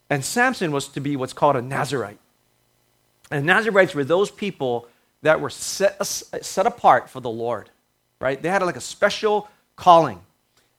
And 0.09 0.25
Samson 0.25 0.71
was 0.71 0.87
to 0.89 0.99
be 0.99 1.15
what's 1.15 1.33
called 1.33 1.55
a 1.55 1.61
Nazarite. 1.61 2.19
And 3.29 3.45
Nazarites 3.45 3.93
were 3.93 4.03
those 4.03 4.31
people 4.31 4.87
that 5.21 5.41
were 5.41 5.49
set, 5.49 6.05
set 6.05 6.65
apart 6.65 7.09
for 7.09 7.19
the 7.19 7.29
Lord, 7.29 7.69
right? 8.19 8.41
They 8.41 8.49
had 8.49 8.61
like 8.61 8.75
a 8.75 8.81
special 8.81 9.49
calling. 9.75 10.21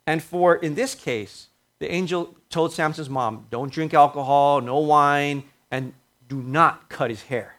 And 0.06 0.22
for, 0.22 0.56
in 0.56 0.74
this 0.74 0.94
case, 0.94 1.48
the 1.78 1.90
angel 1.92 2.34
told 2.48 2.72
Samson's 2.72 3.10
mom, 3.10 3.46
don't 3.50 3.72
drink 3.72 3.94
alcohol, 3.94 4.60
no 4.60 4.78
wine, 4.78 5.44
and 5.70 5.92
do 6.28 6.42
not 6.42 6.88
cut 6.88 7.10
his 7.10 7.22
hair. 7.22 7.56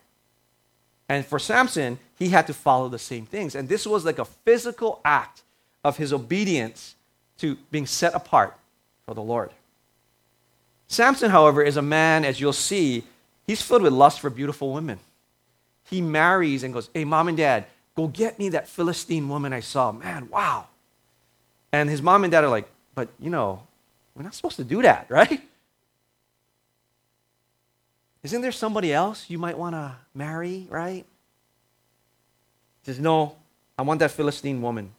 And 1.07 1.25
for 1.25 1.39
Samson, 1.39 1.99
he 2.17 2.29
had 2.29 2.47
to 2.47 2.53
follow 2.53 2.87
the 2.87 2.99
same 2.99 3.25
things. 3.25 3.55
And 3.55 3.67
this 3.67 3.85
was 3.85 4.05
like 4.05 4.19
a 4.19 4.25
physical 4.25 5.01
act 5.03 5.43
of 5.83 5.97
his 5.97 6.13
obedience 6.13 6.95
to 7.39 7.57
being 7.71 7.85
set 7.85 8.13
apart 8.13 8.55
for 9.05 9.13
the 9.13 9.21
Lord. 9.21 9.51
Samson, 10.87 11.31
however, 11.31 11.63
is 11.63 11.77
a 11.77 11.81
man, 11.81 12.23
as 12.23 12.39
you'll 12.39 12.53
see, 12.53 13.03
he's 13.47 13.61
filled 13.61 13.81
with 13.81 13.93
lust 13.93 14.19
for 14.19 14.29
beautiful 14.29 14.73
women. 14.73 14.99
He 15.91 16.01
marries 16.01 16.63
and 16.63 16.73
goes, 16.73 16.89
Hey, 16.93 17.03
mom 17.03 17.27
and 17.27 17.37
dad, 17.37 17.65
go 17.95 18.07
get 18.07 18.39
me 18.39 18.49
that 18.49 18.67
Philistine 18.67 19.27
woman 19.27 19.53
I 19.53 19.59
saw. 19.59 19.91
Man, 19.91 20.29
wow. 20.29 20.67
And 21.71 21.89
his 21.89 22.01
mom 22.01 22.23
and 22.23 22.31
dad 22.31 22.45
are 22.45 22.49
like, 22.49 22.67
But, 22.95 23.09
you 23.19 23.29
know, 23.29 23.61
we're 24.15 24.23
not 24.23 24.33
supposed 24.33 24.55
to 24.55 24.63
do 24.63 24.81
that, 24.81 25.05
right? 25.09 25.41
Isn't 28.23 28.41
there 28.41 28.51
somebody 28.51 28.93
else 28.93 29.29
you 29.29 29.37
might 29.37 29.57
want 29.57 29.75
to 29.75 29.95
marry, 30.15 30.65
right? 30.69 31.05
He 32.81 32.91
says, 32.91 32.99
No, 32.99 33.35
I 33.77 33.81
want 33.81 33.99
that 33.99 34.11
Philistine 34.11 34.61
woman. 34.61 34.91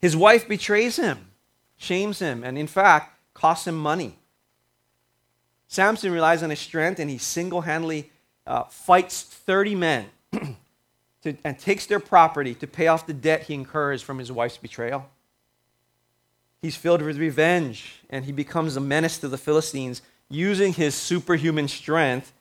His 0.00 0.16
wife 0.16 0.48
betrays 0.48 0.96
him, 0.96 1.26
shames 1.76 2.20
him, 2.20 2.42
and 2.42 2.56
in 2.56 2.66
fact, 2.66 3.14
costs 3.34 3.66
him 3.66 3.76
money. 3.76 4.16
Samson 5.68 6.10
relies 6.10 6.42
on 6.42 6.48
his 6.48 6.58
strength 6.58 6.98
and 6.98 7.10
he 7.10 7.18
single 7.18 7.60
handedly 7.60 8.10
uh, 8.46 8.64
fights 8.64 9.22
30 9.22 9.74
men 9.74 10.06
to, 11.22 11.36
and 11.44 11.58
takes 11.58 11.86
their 11.86 12.00
property 12.00 12.54
to 12.54 12.66
pay 12.66 12.86
off 12.86 13.06
the 13.06 13.12
debt 13.12 13.44
he 13.44 13.54
incurs 13.54 14.02
from 14.02 14.18
his 14.18 14.30
wife's 14.32 14.58
betrayal. 14.58 15.08
He's 16.62 16.76
filled 16.76 17.02
with 17.02 17.18
revenge 17.18 18.02
and 18.10 18.24
he 18.24 18.32
becomes 18.32 18.76
a 18.76 18.80
menace 18.80 19.18
to 19.18 19.28
the 19.28 19.38
Philistines 19.38 20.02
using 20.28 20.72
his 20.72 20.94
superhuman 20.94 21.68
strength 21.68 22.32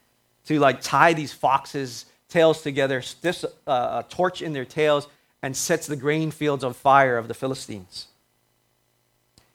to 0.45 0.59
like 0.59 0.81
tie 0.81 1.13
these 1.13 1.33
foxes' 1.33 2.05
tails 2.27 2.61
together, 2.61 3.01
sticks 3.01 3.43
uh, 3.43 4.03
a 4.03 4.05
torch 4.09 4.41
in 4.41 4.53
their 4.53 4.65
tails, 4.65 5.07
and 5.41 5.55
sets 5.55 5.87
the 5.87 5.95
grain 5.95 6.31
fields 6.31 6.63
on 6.63 6.73
fire 6.73 7.17
of 7.17 7.27
the 7.27 7.33
Philistines. 7.33 8.07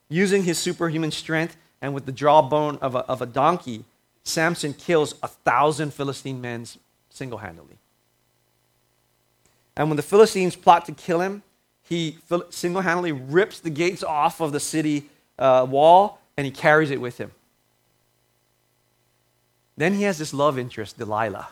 Using 0.09 0.45
his 0.45 0.59
superhuman 0.59 1.11
strength 1.11 1.57
and 1.81 1.95
with 1.95 2.07
the 2.07 2.13
jawbone 2.13 2.79
of 2.79 2.95
a, 2.95 3.01
of 3.01 3.23
a 3.23 3.27
donkey, 3.27 3.85
Samson 4.25 4.73
kills 4.73 5.15
a 5.23 5.29
thousand 5.29 5.93
Philistine 5.93 6.41
men 6.41 6.67
single 7.11 7.39
handedly. 7.39 7.77
And 9.77 9.89
when 9.89 9.97
the 9.97 10.03
Philistines 10.03 10.57
plot 10.57 10.87
to 10.87 10.93
kill 10.93 11.21
him, 11.21 11.43
he 11.83 12.19
single 12.51 12.83
handedly 12.83 13.13
rips 13.13 13.61
the 13.61 13.71
gates 13.71 14.03
off 14.03 14.41
of 14.41 14.53
the 14.53 14.61
city 14.61 15.11
uh, 15.39 15.67
wall 15.69 16.21
and 16.37 16.45
he 16.45 16.51
carries 16.51 16.91
it 16.91 17.01
with 17.01 17.19
him. 17.19 17.31
Then 19.77 19.95
he 19.95 20.05
has 20.05 20.19
this 20.19 20.33
love 20.33 20.59
interest, 20.59 20.99
Delilah, 20.99 21.49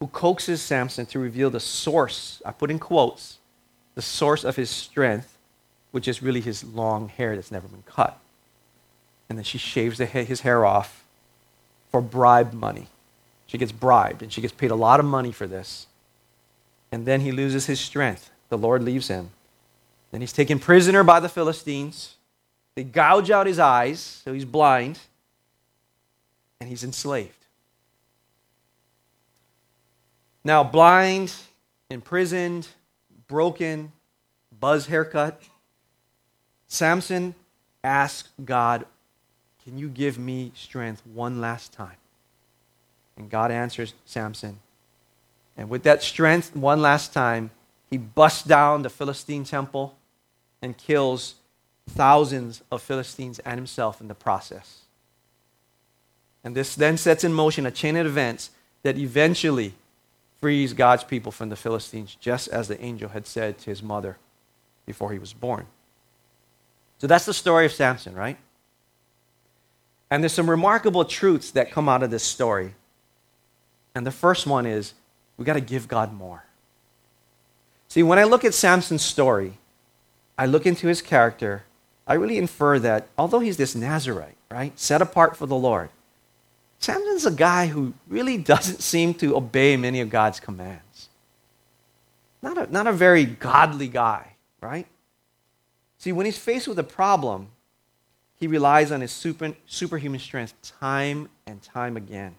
who 0.00 0.08
coaxes 0.08 0.60
Samson 0.60 1.06
to 1.06 1.18
reveal 1.18 1.50
the 1.50 1.60
source, 1.60 2.42
I 2.44 2.50
put 2.50 2.70
in 2.70 2.78
quotes, 2.78 3.38
the 3.94 4.02
source 4.02 4.44
of 4.44 4.56
his 4.56 4.68
strength, 4.68 5.38
which 5.92 6.08
is 6.08 6.22
really 6.22 6.40
his 6.40 6.64
long 6.64 7.08
hair 7.08 7.36
that's 7.36 7.50
never 7.50 7.68
been 7.68 7.82
cut. 7.86 8.18
And 9.28 9.38
then 9.38 9.44
she 9.44 9.58
shaves 9.58 9.98
his 9.98 10.40
hair 10.40 10.64
off 10.64 11.04
for 11.90 12.00
bribe 12.00 12.52
money. 12.52 12.88
She 13.46 13.58
gets 13.58 13.72
bribed, 13.72 14.22
and 14.22 14.32
she 14.32 14.40
gets 14.40 14.52
paid 14.52 14.70
a 14.70 14.76
lot 14.76 15.00
of 15.00 15.06
money 15.06 15.32
for 15.32 15.46
this. 15.46 15.86
And 16.90 17.06
then 17.06 17.20
he 17.20 17.32
loses 17.32 17.66
his 17.66 17.80
strength. 17.80 18.30
The 18.48 18.58
Lord 18.58 18.82
leaves 18.82 19.08
him. 19.08 19.30
Then 20.10 20.20
he's 20.20 20.32
taken 20.32 20.58
prisoner 20.58 21.04
by 21.04 21.20
the 21.20 21.28
Philistines. 21.28 22.16
They 22.74 22.84
gouge 22.84 23.30
out 23.30 23.46
his 23.46 23.58
eyes, 23.58 24.00
so 24.00 24.32
he's 24.32 24.44
blind 24.44 24.98
and 26.60 26.68
he's 26.68 26.84
enslaved. 26.84 27.32
Now, 30.44 30.64
blind, 30.64 31.34
imprisoned, 31.90 32.68
broken, 33.26 33.92
buzz 34.58 34.86
haircut, 34.86 35.42
Samson 36.68 37.34
asks 37.84 38.30
God, 38.44 38.86
Can 39.68 39.76
you 39.76 39.90
give 39.90 40.18
me 40.18 40.50
strength 40.54 41.02
one 41.04 41.42
last 41.42 41.74
time? 41.74 41.98
And 43.18 43.28
God 43.28 43.50
answers 43.50 43.92
Samson. 44.06 44.60
And 45.58 45.68
with 45.68 45.82
that 45.82 46.02
strength, 46.02 46.56
one 46.56 46.80
last 46.80 47.12
time, 47.12 47.50
he 47.90 47.98
busts 47.98 48.44
down 48.44 48.80
the 48.80 48.88
Philistine 48.88 49.44
temple 49.44 49.94
and 50.62 50.74
kills 50.74 51.34
thousands 51.86 52.62
of 52.72 52.80
Philistines 52.80 53.40
and 53.40 53.58
himself 53.58 54.00
in 54.00 54.08
the 54.08 54.14
process. 54.14 54.84
And 56.42 56.56
this 56.56 56.74
then 56.74 56.96
sets 56.96 57.22
in 57.22 57.34
motion 57.34 57.66
a 57.66 57.70
chain 57.70 57.94
of 57.96 58.06
events 58.06 58.48
that 58.84 58.96
eventually 58.96 59.74
frees 60.40 60.72
God's 60.72 61.04
people 61.04 61.30
from 61.30 61.50
the 61.50 61.56
Philistines, 61.56 62.16
just 62.18 62.48
as 62.48 62.68
the 62.68 62.82
angel 62.82 63.10
had 63.10 63.26
said 63.26 63.58
to 63.58 63.66
his 63.66 63.82
mother 63.82 64.16
before 64.86 65.12
he 65.12 65.18
was 65.18 65.34
born. 65.34 65.66
So 66.96 67.06
that's 67.06 67.26
the 67.26 67.34
story 67.34 67.66
of 67.66 67.72
Samson, 67.72 68.14
right? 68.14 68.38
And 70.10 70.22
there's 70.22 70.32
some 70.32 70.48
remarkable 70.48 71.04
truths 71.04 71.50
that 71.52 71.70
come 71.70 71.88
out 71.88 72.02
of 72.02 72.10
this 72.10 72.24
story. 72.24 72.74
And 73.94 74.06
the 74.06 74.10
first 74.10 74.46
one 74.46 74.64
is 74.64 74.94
we 75.36 75.44
got 75.44 75.54
to 75.54 75.60
give 75.60 75.88
God 75.88 76.12
more. 76.12 76.44
See, 77.88 78.02
when 78.02 78.18
I 78.18 78.24
look 78.24 78.44
at 78.44 78.54
Samson's 78.54 79.02
story, 79.02 79.54
I 80.36 80.46
look 80.46 80.66
into 80.66 80.86
his 80.86 81.02
character, 81.02 81.64
I 82.06 82.14
really 82.14 82.38
infer 82.38 82.78
that 82.78 83.08
although 83.18 83.40
he's 83.40 83.56
this 83.56 83.74
Nazarite, 83.74 84.36
right, 84.50 84.78
set 84.78 85.02
apart 85.02 85.36
for 85.36 85.46
the 85.46 85.56
Lord, 85.56 85.90
Samson's 86.78 87.26
a 87.26 87.30
guy 87.30 87.66
who 87.66 87.94
really 88.08 88.38
doesn't 88.38 88.82
seem 88.82 89.14
to 89.14 89.36
obey 89.36 89.76
many 89.76 90.00
of 90.00 90.10
God's 90.10 90.40
commands. 90.40 91.08
Not 92.40 92.56
a, 92.56 92.72
not 92.72 92.86
a 92.86 92.92
very 92.92 93.24
godly 93.24 93.88
guy, 93.88 94.34
right? 94.60 94.86
See, 95.98 96.12
when 96.12 96.26
he's 96.26 96.38
faced 96.38 96.68
with 96.68 96.78
a 96.78 96.84
problem, 96.84 97.48
he 98.38 98.46
relies 98.46 98.92
on 98.92 99.00
his 99.00 99.10
super, 99.10 99.54
superhuman 99.66 100.20
strength 100.20 100.54
time 100.80 101.28
and 101.46 101.62
time 101.62 101.96
again. 101.96 102.36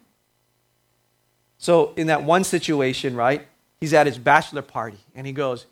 So, 1.58 1.94
in 1.98 2.08
that 2.08 2.24
one 2.24 2.44
situation, 2.44 3.16
right, 3.16 3.46
he's 3.82 3.94
at 3.94 4.06
his 4.06 4.18
bachelor 4.18 4.62
party 4.62 5.00
and 5.14 5.28
he 5.28 5.34
goes, 5.34 5.66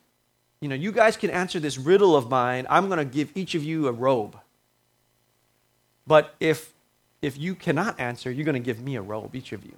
You 0.59 0.67
know, 0.67 0.75
you 0.75 0.91
guys 0.91 1.15
can 1.15 1.29
answer 1.29 1.59
this 1.59 1.77
riddle 1.77 2.15
of 2.15 2.29
mine. 2.29 2.67
I'm 2.69 2.87
going 2.87 2.99
to 2.99 3.05
give 3.05 3.31
each 3.35 3.55
of 3.55 3.63
you 3.63 3.87
a 3.87 3.91
robe. 3.91 4.37
But 6.05 6.35
if 6.39 6.73
if 7.21 7.37
you 7.37 7.55
cannot 7.55 7.99
answer, 7.99 8.29
you're 8.29 8.45
going 8.45 8.53
to 8.53 8.59
give 8.59 8.81
me 8.81 8.95
a 8.95 9.01
robe, 9.01 9.35
each 9.35 9.51
of 9.51 9.65
you. 9.65 9.73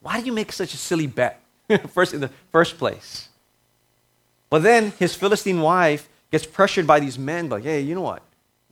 Why 0.00 0.20
do 0.20 0.26
you 0.26 0.32
make 0.32 0.52
such 0.52 0.74
a 0.74 0.76
silly 0.76 1.06
bet 1.06 1.40
first 1.88 2.12
in 2.12 2.20
the 2.20 2.30
first 2.50 2.76
place? 2.76 3.28
But 4.50 4.62
then 4.62 4.92
his 4.98 5.14
Philistine 5.14 5.60
wife 5.60 6.08
gets 6.30 6.44
pressured 6.44 6.86
by 6.86 7.00
these 7.00 7.18
men, 7.18 7.48
like, 7.48 7.62
hey, 7.62 7.80
you 7.80 7.94
know 7.94 8.02
what? 8.02 8.22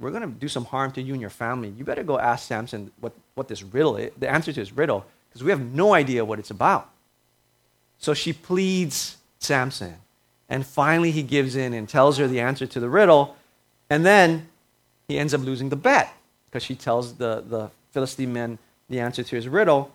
We're 0.00 0.10
going 0.10 0.22
to 0.22 0.28
do 0.28 0.48
some 0.48 0.64
harm 0.64 0.90
to 0.92 1.02
you 1.02 1.12
and 1.12 1.20
your 1.20 1.30
family. 1.30 1.68
You 1.68 1.84
better 1.84 2.02
go 2.02 2.18
ask 2.18 2.48
Samson 2.48 2.90
what, 3.00 3.12
what 3.34 3.48
this 3.48 3.62
riddle 3.62 3.96
is, 3.96 4.10
the 4.18 4.28
answer 4.28 4.52
to 4.52 4.58
his 4.58 4.72
riddle, 4.72 5.04
because 5.28 5.44
we 5.44 5.50
have 5.50 5.60
no 5.60 5.92
idea 5.92 6.24
what 6.24 6.38
it's 6.38 6.50
about. 6.50 6.88
So 7.98 8.14
she 8.14 8.32
pleads 8.32 9.18
Samson. 9.38 9.96
And 10.48 10.66
finally, 10.66 11.10
he 11.10 11.22
gives 11.22 11.54
in 11.54 11.74
and 11.74 11.88
tells 11.88 12.16
her 12.16 12.26
the 12.26 12.40
answer 12.40 12.66
to 12.66 12.80
the 12.80 12.88
riddle. 12.88 13.36
And 13.90 14.04
then 14.04 14.48
he 15.06 15.18
ends 15.18 15.34
up 15.34 15.42
losing 15.42 15.68
the 15.68 15.76
bet 15.76 16.12
because 16.46 16.62
she 16.62 16.74
tells 16.74 17.14
the, 17.14 17.44
the 17.46 17.70
Philistine 17.92 18.32
men 18.32 18.58
the 18.88 19.00
answer 19.00 19.22
to 19.22 19.36
his 19.36 19.46
riddle. 19.46 19.92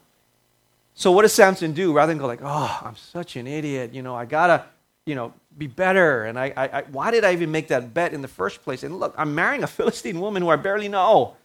So 0.94 1.12
what 1.12 1.24
does 1.24 1.34
Samson 1.34 1.74
do? 1.74 1.92
Rather 1.92 2.12
than 2.12 2.20
go 2.20 2.28
like, 2.28 2.42
oh, 2.44 2.82
I'm 2.84 2.96
such 2.96 3.36
an 3.36 3.48
idiot, 3.48 3.94
you 3.94 4.02
know, 4.02 4.16
I 4.16 4.26
gotta, 4.26 4.66
you 5.06 5.16
know, 5.16 5.34
be 5.58 5.68
better. 5.68 6.26
And 6.26 6.38
I, 6.38 6.54
I, 6.56 6.68
I, 6.80 6.82
why 6.92 7.12
did 7.12 7.24
I 7.24 7.34
even 7.34 7.52
make 7.52 7.68
that 7.70 7.94
bet 7.94 8.14
in 8.14 8.22
the 8.22 8.28
first 8.28 8.64
place? 8.64 8.84
And 8.84 9.00
look, 9.00 9.14
I'm 9.18 9.36
marrying 9.36 9.64
a 9.64 9.68
Philistine 9.78 10.20
woman 10.20 10.42
who 10.42 10.50
I 10.50 10.56
barely 10.56 10.88
know. 10.88 11.36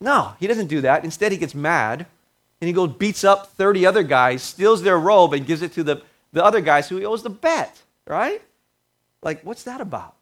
No, 0.00 0.32
he 0.40 0.46
doesn't 0.46 0.68
do 0.68 0.80
that. 0.82 1.04
Instead, 1.04 1.32
he 1.32 1.38
gets 1.38 1.54
mad 1.54 2.06
and 2.60 2.68
he 2.68 2.72
goes 2.72 2.92
beats 2.92 3.24
up 3.24 3.52
30 3.52 3.86
other 3.86 4.02
guys, 4.02 4.42
steals 4.42 4.82
their 4.82 4.98
robe, 4.98 5.32
and 5.32 5.46
gives 5.46 5.62
it 5.62 5.72
to 5.74 5.82
the, 5.82 6.02
the 6.32 6.44
other 6.44 6.60
guys 6.60 6.88
who 6.88 6.96
he 6.96 7.04
owes 7.04 7.22
the 7.22 7.30
bet, 7.30 7.82
right? 8.06 8.42
Like, 9.22 9.42
what's 9.42 9.64
that 9.64 9.80
about? 9.80 10.14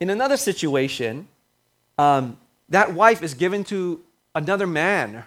In 0.00 0.10
another 0.10 0.36
situation, 0.36 1.28
um, 1.96 2.38
that 2.68 2.92
wife 2.94 3.22
is 3.22 3.34
given 3.34 3.64
to 3.64 4.00
another 4.34 4.66
man. 4.66 5.24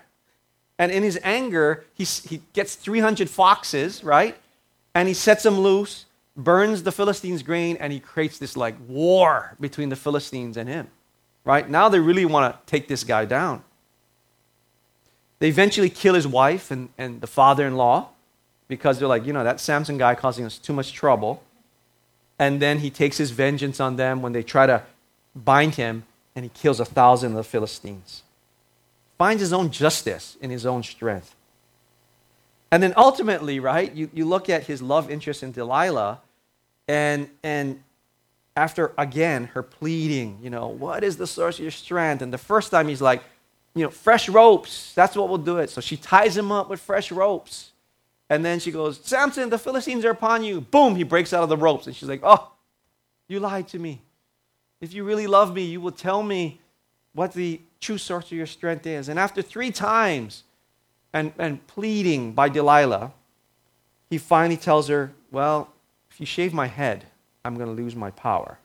And 0.77 0.91
in 0.91 1.03
his 1.03 1.19
anger, 1.23 1.85
he, 1.93 2.03
he 2.03 2.41
gets 2.53 2.75
300 2.75 3.29
foxes, 3.29 4.03
right? 4.03 4.37
And 4.93 5.07
he 5.07 5.13
sets 5.13 5.43
them 5.43 5.59
loose, 5.59 6.05
burns 6.35 6.83
the 6.83 6.91
Philistines' 6.91 7.43
grain, 7.43 7.77
and 7.79 7.93
he 7.93 7.99
creates 7.99 8.37
this 8.37 8.57
like 8.57 8.75
war 8.87 9.55
between 9.59 9.89
the 9.89 9.95
Philistines 9.95 10.57
and 10.57 10.67
him, 10.67 10.87
right? 11.45 11.69
Now 11.69 11.89
they 11.89 11.99
really 11.99 12.25
want 12.25 12.53
to 12.53 12.71
take 12.71 12.87
this 12.87 13.03
guy 13.03 13.25
down. 13.25 13.63
They 15.39 15.47
eventually 15.47 15.89
kill 15.89 16.13
his 16.13 16.27
wife 16.27 16.69
and, 16.69 16.89
and 16.97 17.19
the 17.19 17.27
father 17.27 17.65
in 17.65 17.75
law 17.75 18.09
because 18.67 18.99
they're 18.99 19.07
like, 19.07 19.25
you 19.25 19.33
know, 19.33 19.43
that 19.43 19.59
Samson 19.59 19.97
guy 19.97 20.13
causing 20.15 20.45
us 20.45 20.57
too 20.57 20.71
much 20.71 20.93
trouble. 20.93 21.41
And 22.37 22.61
then 22.61 22.79
he 22.79 22.89
takes 22.89 23.17
his 23.17 23.31
vengeance 23.31 23.79
on 23.79 23.95
them 23.95 24.21
when 24.21 24.33
they 24.33 24.43
try 24.43 24.65
to 24.65 24.83
bind 25.35 25.75
him, 25.75 26.03
and 26.35 26.45
he 26.45 26.49
kills 26.49 26.79
a 26.79 26.85
thousand 26.85 27.31
of 27.31 27.37
the 27.37 27.43
Philistines. 27.43 28.23
Finds 29.17 29.41
his 29.41 29.53
own 29.53 29.71
justice 29.71 30.37
in 30.41 30.49
his 30.49 30.65
own 30.65 30.83
strength. 30.83 31.35
And 32.71 32.81
then 32.81 32.93
ultimately, 32.95 33.59
right, 33.59 33.93
you, 33.93 34.09
you 34.13 34.25
look 34.25 34.49
at 34.49 34.63
his 34.63 34.81
love 34.81 35.11
interest 35.11 35.43
in 35.43 35.51
Delilah, 35.51 36.21
and, 36.87 37.29
and 37.43 37.83
after 38.55 38.93
again 38.97 39.45
her 39.45 39.61
pleading, 39.63 40.39
you 40.41 40.49
know, 40.49 40.67
what 40.67 41.03
is 41.03 41.17
the 41.17 41.27
source 41.27 41.57
of 41.57 41.63
your 41.63 41.71
strength? 41.71 42.21
And 42.21 42.31
the 42.31 42.37
first 42.37 42.71
time 42.71 42.87
he's 42.87 43.01
like, 43.01 43.23
you 43.73 43.83
know, 43.83 43.89
fresh 43.89 44.27
ropes, 44.27 44.93
that's 44.93 45.15
what 45.15 45.29
will 45.29 45.37
do 45.37 45.57
it. 45.57 45.69
So 45.69 45.81
she 45.81 45.97
ties 45.97 46.35
him 46.35 46.51
up 46.51 46.69
with 46.69 46.79
fresh 46.79 47.11
ropes. 47.11 47.71
And 48.29 48.45
then 48.45 48.59
she 48.59 48.71
goes, 48.71 48.99
Samson, 49.03 49.49
the 49.49 49.57
Philistines 49.57 50.05
are 50.05 50.11
upon 50.11 50.43
you. 50.43 50.61
Boom, 50.61 50.95
he 50.95 51.03
breaks 51.03 51.33
out 51.33 51.43
of 51.43 51.49
the 51.49 51.57
ropes. 51.57 51.87
And 51.87 51.95
she's 51.95 52.07
like, 52.07 52.21
oh, 52.23 52.51
you 53.27 53.39
lied 53.39 53.67
to 53.69 53.79
me. 53.79 54.01
If 54.79 54.93
you 54.93 55.03
really 55.03 55.27
love 55.27 55.53
me, 55.53 55.63
you 55.63 55.79
will 55.79 55.91
tell 55.91 56.23
me 56.23 56.59
what 57.13 57.33
the 57.33 57.61
true 57.79 57.97
source 57.97 58.25
of 58.25 58.31
your 58.33 58.45
strength 58.45 58.85
is. 58.85 59.09
And 59.09 59.19
after 59.19 59.41
three 59.41 59.71
times, 59.71 60.43
and, 61.13 61.33
and 61.37 61.65
pleading 61.67 62.33
by 62.33 62.49
Delilah, 62.49 63.11
he 64.09 64.17
finally 64.17 64.57
tells 64.57 64.87
her, 64.87 65.11
Well, 65.31 65.71
if 66.09 66.19
you 66.19 66.25
shave 66.25 66.53
my 66.53 66.67
head, 66.67 67.05
I'm 67.43 67.55
going 67.55 67.75
to 67.75 67.81
lose 67.81 67.95
my 67.95 68.11
power. 68.11 68.57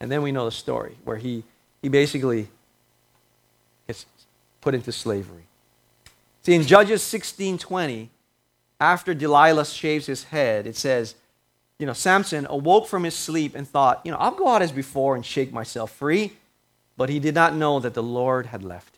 And 0.00 0.10
then 0.10 0.22
we 0.22 0.32
know 0.32 0.44
the 0.44 0.50
story 0.50 0.96
where 1.04 1.16
he, 1.16 1.44
he 1.82 1.88
basically 1.88 2.48
gets 3.86 4.06
put 4.60 4.74
into 4.74 4.92
slavery. 4.92 5.44
See, 6.42 6.54
in 6.54 6.62
Judges 6.62 7.02
16:20, 7.02 8.08
after 8.80 9.12
Delilah 9.12 9.66
shaves 9.66 10.06
his 10.06 10.24
head, 10.24 10.66
it 10.66 10.76
says, 10.76 11.14
you 11.78 11.86
know, 11.86 11.92
Samson 11.92 12.46
awoke 12.48 12.86
from 12.86 13.04
his 13.04 13.14
sleep 13.14 13.54
and 13.54 13.68
thought, 13.68 14.00
you 14.04 14.12
know, 14.12 14.18
I'll 14.18 14.30
go 14.30 14.48
out 14.48 14.62
as 14.62 14.72
before 14.72 15.16
and 15.16 15.24
shake 15.24 15.52
myself 15.52 15.90
free. 15.90 16.32
But 16.96 17.08
he 17.08 17.18
did 17.18 17.34
not 17.34 17.54
know 17.54 17.80
that 17.80 17.94
the 17.94 18.02
Lord 18.02 18.46
had 18.46 18.62
left. 18.62 18.89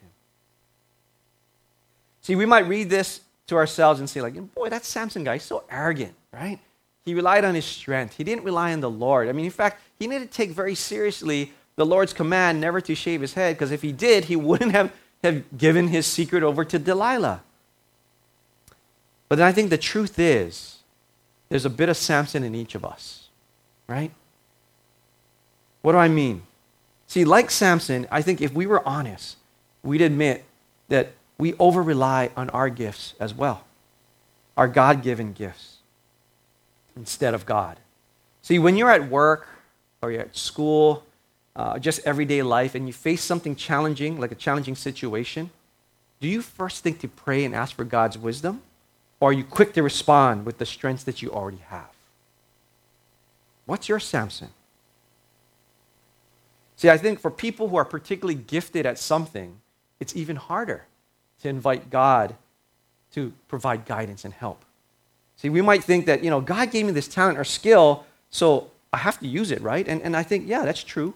See, 2.23 2.35
we 2.35 2.45
might 2.45 2.67
read 2.67 2.89
this 2.89 3.21
to 3.47 3.55
ourselves 3.55 3.99
and 3.99 4.09
say, 4.09 4.21
like, 4.21 4.33
boy, 4.55 4.69
that 4.69 4.85
Samson 4.85 5.23
guy, 5.23 5.33
he's 5.33 5.43
so 5.43 5.63
arrogant, 5.69 6.15
right? 6.33 6.57
He 7.05 7.13
relied 7.13 7.43
on 7.43 7.53
his 7.53 7.65
strength. 7.65 8.15
He 8.15 8.23
didn't 8.23 8.45
rely 8.45 8.71
on 8.71 8.79
the 8.79 8.89
Lord. 8.89 9.27
I 9.27 9.33
mean, 9.33 9.45
in 9.45 9.51
fact, 9.51 9.81
he 9.99 10.07
needed 10.07 10.31
to 10.31 10.37
take 10.37 10.51
very 10.51 10.73
seriously 10.73 11.51
the 11.75 11.85
Lord's 11.85 12.13
command 12.13 12.61
never 12.61 12.79
to 12.81 12.95
shave 12.95 13.19
his 13.21 13.33
head, 13.33 13.55
because 13.55 13.71
if 13.71 13.81
he 13.81 13.91
did, 13.91 14.25
he 14.25 14.35
wouldn't 14.35 14.71
have, 14.71 14.91
have 15.23 15.57
given 15.57 15.89
his 15.89 16.05
secret 16.05 16.43
over 16.43 16.63
to 16.63 16.79
Delilah. 16.79 17.43
But 19.27 19.37
then 19.37 19.47
I 19.47 19.51
think 19.51 19.69
the 19.69 19.77
truth 19.77 20.17
is, 20.17 20.77
there's 21.49 21.65
a 21.65 21.69
bit 21.69 21.89
of 21.89 21.97
Samson 21.97 22.43
in 22.43 22.55
each 22.55 22.73
of 22.73 22.85
us, 22.85 23.27
right? 23.87 24.11
What 25.81 25.91
do 25.91 25.97
I 25.97 26.07
mean? 26.07 26.43
See, 27.07 27.25
like 27.25 27.51
Samson, 27.51 28.07
I 28.09 28.21
think 28.21 28.39
if 28.39 28.53
we 28.53 28.65
were 28.65 28.87
honest, 28.87 29.37
we'd 29.83 30.01
admit 30.01 30.45
that 30.87 31.11
we 31.37 31.53
over 31.55 31.81
rely 31.81 32.29
on 32.35 32.49
our 32.51 32.69
gifts 32.69 33.15
as 33.19 33.33
well, 33.33 33.65
our 34.55 34.67
God 34.67 35.01
given 35.03 35.33
gifts, 35.33 35.77
instead 36.95 37.33
of 37.33 37.45
God. 37.45 37.79
See, 38.41 38.59
when 38.59 38.77
you're 38.77 38.91
at 38.91 39.09
work 39.09 39.47
or 40.01 40.11
you're 40.11 40.21
at 40.21 40.35
school, 40.35 41.03
uh, 41.55 41.79
just 41.79 42.01
everyday 42.05 42.41
life, 42.41 42.75
and 42.75 42.87
you 42.87 42.93
face 42.93 43.23
something 43.23 43.55
challenging, 43.55 44.19
like 44.19 44.31
a 44.31 44.35
challenging 44.35 44.75
situation, 44.75 45.49
do 46.19 46.27
you 46.27 46.41
first 46.41 46.83
think 46.83 46.99
to 46.99 47.07
pray 47.07 47.43
and 47.45 47.53
ask 47.53 47.75
for 47.75 47.83
God's 47.83 48.17
wisdom? 48.17 48.61
Or 49.19 49.29
are 49.29 49.33
you 49.33 49.43
quick 49.43 49.73
to 49.73 49.83
respond 49.83 50.45
with 50.45 50.57
the 50.57 50.65
strengths 50.65 51.03
that 51.03 51.21
you 51.21 51.31
already 51.31 51.61
have? 51.67 51.89
What's 53.65 53.87
your 53.87 53.99
Samson? 53.99 54.49
See, 56.75 56.89
I 56.89 56.97
think 56.97 57.19
for 57.19 57.31
people 57.31 57.69
who 57.69 57.77
are 57.77 57.85
particularly 57.85 58.35
gifted 58.35 58.85
at 58.85 58.97
something, 58.97 59.61
it's 59.99 60.15
even 60.15 60.35
harder 60.35 60.85
to 61.43 61.49
invite 61.49 61.89
God 61.89 62.35
to 63.13 63.31
provide 63.47 63.85
guidance 63.85 64.25
and 64.25 64.33
help. 64.33 64.65
See, 65.37 65.49
we 65.49 65.61
might 65.61 65.83
think 65.83 66.05
that, 66.07 66.23
you 66.23 66.29
know, 66.29 66.41
God 66.41 66.71
gave 66.71 66.85
me 66.85 66.91
this 66.91 67.07
talent 67.07 67.37
or 67.37 67.43
skill, 67.43 68.05
so 68.29 68.71
I 68.91 68.97
have 68.97 69.19
to 69.19 69.27
use 69.27 69.51
it, 69.51 69.61
right? 69.61 69.87
And, 69.87 70.01
and 70.01 70.15
I 70.15 70.23
think, 70.23 70.47
yeah, 70.47 70.63
that's 70.63 70.83
true. 70.83 71.13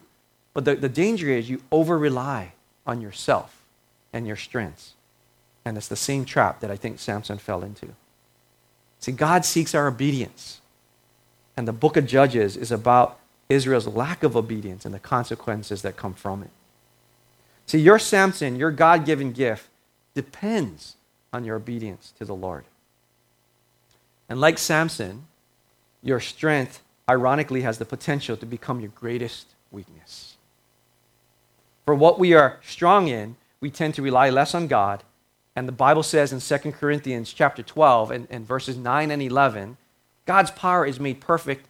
But 0.54 0.66
the, 0.66 0.76
the 0.76 0.90
danger 0.90 1.30
is 1.30 1.50
you 1.50 1.62
over 1.72 1.98
rely 1.98 2.54
on 2.86 3.02
yourself 3.02 3.64
and 4.14 4.28
your 4.28 4.36
strengths. 4.36 4.94
And 5.66 5.78
it's 5.78 5.88
the 5.88 5.96
same 5.96 6.26
trap 6.26 6.60
that 6.60 6.72
I 6.72 6.76
think 6.76 7.00
Samson 7.00 7.38
fell 7.38 7.64
into. 7.64 7.90
See, 9.00 9.12
God 9.12 9.46
seeks 9.46 9.74
our 9.74 9.88
obedience. 9.88 10.62
And 11.56 11.68
the 11.68 11.74
book 11.74 11.98
of 11.98 12.06
Judges 12.06 12.58
is 12.58 12.72
about 12.72 13.20
Israel's 13.50 13.88
lack 13.88 14.24
of 14.24 14.36
obedience 14.36 14.86
and 14.86 14.94
the 14.94 15.00
consequences 15.00 15.82
that 15.84 15.96
come 15.96 16.14
from 16.14 16.44
it. 16.44 16.50
See, 17.66 17.80
your 17.80 18.00
Samson, 18.00 18.56
your 18.58 18.72
God 18.72 19.06
given 19.06 19.32
gift, 19.32 19.68
depends 20.18 20.96
on 21.32 21.46
your 21.46 21.56
obedience 21.56 22.12
to 22.18 22.26
the 22.26 22.34
Lord. 22.34 22.66
And 24.28 24.42
like 24.42 24.58
Samson, 24.58 25.28
your 26.02 26.20
strength, 26.20 26.82
ironically, 27.08 27.62
has 27.62 27.78
the 27.78 27.86
potential 27.86 28.36
to 28.36 28.46
become 28.48 28.80
your 28.80 28.90
greatest 28.96 29.54
weakness. 29.72 30.38
For 31.86 31.94
what 31.94 32.18
we 32.18 32.34
are 32.34 32.58
strong 32.64 33.08
in, 33.08 33.36
we 33.62 33.70
tend 33.70 33.94
to 33.94 34.02
rely 34.02 34.32
less 34.32 34.56
on 34.56 34.66
God. 34.66 35.04
And 35.56 35.68
the 35.68 35.84
Bible 35.86 36.04
says 36.04 36.34
in 36.34 36.40
2 36.40 36.72
Corinthians 36.72 37.32
chapter 37.32 37.62
12 37.62 38.10
and, 38.10 38.28
and 38.32 38.48
verses 38.48 38.76
9 38.76 39.12
and 39.12 39.22
11, 39.22 39.78
God's 40.26 40.50
power 40.50 40.84
is 40.84 41.00
made 41.00 41.22
perfect 41.22 41.68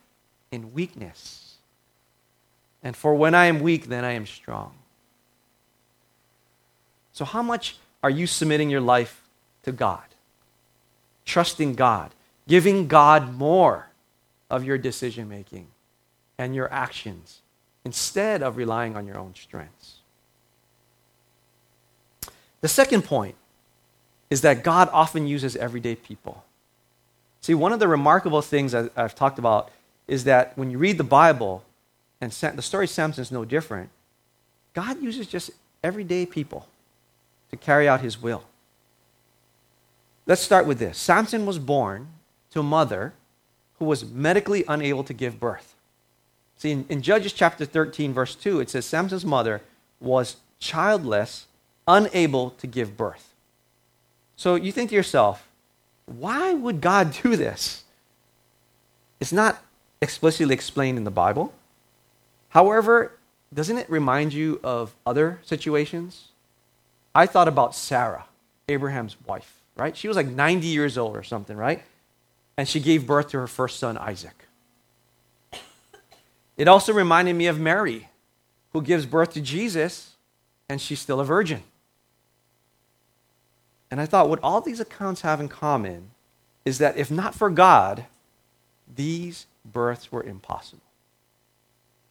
in 0.53 0.73
weakness. 0.73 1.55
And 2.81 2.95
for 2.95 3.13
when 3.13 3.35
I 3.35 3.47
am 3.47 3.59
weak, 3.59 3.87
then 3.87 4.05
I 4.05 4.13
am 4.13 4.25
strong. 4.25 4.73
So, 7.11 7.25
how 7.25 7.41
much 7.41 7.77
are 8.03 8.09
you 8.09 8.27
submitting 8.27 8.69
your 8.69 8.81
life 8.81 9.23
to 9.63 9.71
God? 9.71 10.03
Trusting 11.25 11.73
God, 11.75 12.11
giving 12.47 12.87
God 12.87 13.33
more 13.35 13.89
of 14.49 14.63
your 14.63 14.77
decision 14.77 15.27
making 15.27 15.67
and 16.37 16.55
your 16.55 16.71
actions 16.71 17.41
instead 17.83 18.41
of 18.41 18.57
relying 18.57 18.95
on 18.95 19.05
your 19.05 19.17
own 19.17 19.33
strengths. 19.35 19.95
The 22.61 22.67
second 22.67 23.03
point 23.03 23.35
is 24.29 24.41
that 24.41 24.63
God 24.63 24.89
often 24.91 25.27
uses 25.27 25.55
everyday 25.55 25.95
people. 25.95 26.43
See, 27.41 27.53
one 27.53 27.71
of 27.71 27.79
the 27.79 27.87
remarkable 27.87 28.41
things 28.41 28.73
I've 28.73 29.15
talked 29.15 29.39
about 29.39 29.71
is 30.07 30.23
that 30.25 30.57
when 30.57 30.71
you 30.71 30.77
read 30.77 30.97
the 30.97 31.03
Bible, 31.03 31.63
and 32.19 32.31
the 32.31 32.61
story 32.61 32.85
of 32.85 32.89
Samson 32.89 33.21
is 33.21 33.31
no 33.31 33.45
different, 33.45 33.89
God 34.73 35.01
uses 35.01 35.27
just 35.27 35.51
everyday 35.83 36.25
people 36.25 36.67
to 37.49 37.57
carry 37.57 37.87
out 37.87 38.01
his 38.01 38.21
will. 38.21 38.43
Let's 40.25 40.41
start 40.41 40.65
with 40.65 40.79
this 40.79 40.97
Samson 40.97 41.45
was 41.45 41.59
born 41.59 42.07
to 42.51 42.59
a 42.59 42.63
mother 42.63 43.13
who 43.79 43.85
was 43.85 44.05
medically 44.05 44.63
unable 44.67 45.03
to 45.03 45.13
give 45.13 45.39
birth. 45.39 45.75
See, 46.57 46.71
in, 46.71 46.85
in, 46.89 47.01
Judges 47.01 47.33
chapter 47.33 47.65
13, 47.65 48.13
verse 48.13 48.33
2, 48.33 48.59
it 48.59 48.69
says 48.69 48.85
Samson's 48.85 49.25
mother 49.25 49.61
was 49.99 50.37
childless, 50.59 51.45
unable 51.87 52.49
to 52.51 52.65
give 52.65 52.97
birth. 52.97 53.35
So 54.35 54.55
you 54.55 54.71
think 54.71 54.89
to 54.89 54.95
yourself, 54.95 55.47
why 56.05 56.53
would 56.53 56.81
God 56.81 57.15
do 57.23 57.35
this? 57.35 57.83
It's 59.19 59.33
not 59.33 59.63
explicitly 60.01 60.53
explained 60.53 60.97
in 60.97 61.03
the 61.03 61.11
Bible. 61.11 61.53
However, 62.49 63.17
doesn't 63.53 63.77
it 63.77 63.89
remind 63.89 64.33
you 64.33 64.59
of 64.63 64.95
other 65.05 65.39
situations? 65.43 66.26
I 67.17 67.25
thought 67.25 67.47
about 67.47 67.73
Sarah, 67.73 68.25
Abraham's 68.69 69.17
wife, 69.25 69.51
right? 69.75 69.97
She 69.97 70.07
was 70.07 70.15
like 70.15 70.27
90 70.27 70.67
years 70.67 70.99
old 70.99 71.17
or 71.17 71.23
something, 71.23 71.57
right? 71.57 71.83
And 72.57 72.67
she 72.67 72.79
gave 72.79 73.07
birth 73.07 73.29
to 73.29 73.39
her 73.39 73.47
first 73.47 73.79
son, 73.79 73.97
Isaac. 73.97 74.45
It 76.57 76.67
also 76.67 76.93
reminded 76.93 77.35
me 77.35 77.47
of 77.47 77.59
Mary, 77.59 78.09
who 78.71 78.83
gives 78.83 79.07
birth 79.07 79.33
to 79.33 79.41
Jesus, 79.41 80.15
and 80.69 80.79
she's 80.79 80.99
still 80.99 81.19
a 81.19 81.25
virgin. 81.25 81.63
And 83.89 83.99
I 83.99 84.05
thought 84.05 84.29
what 84.29 84.39
all 84.43 84.61
these 84.61 84.79
accounts 84.79 85.21
have 85.21 85.39
in 85.39 85.49
common 85.49 86.11
is 86.65 86.77
that 86.77 86.97
if 86.97 87.09
not 87.09 87.33
for 87.33 87.49
God, 87.49 88.05
these 88.95 89.47
births 89.65 90.11
were 90.11 90.21
impossible. 90.21 90.83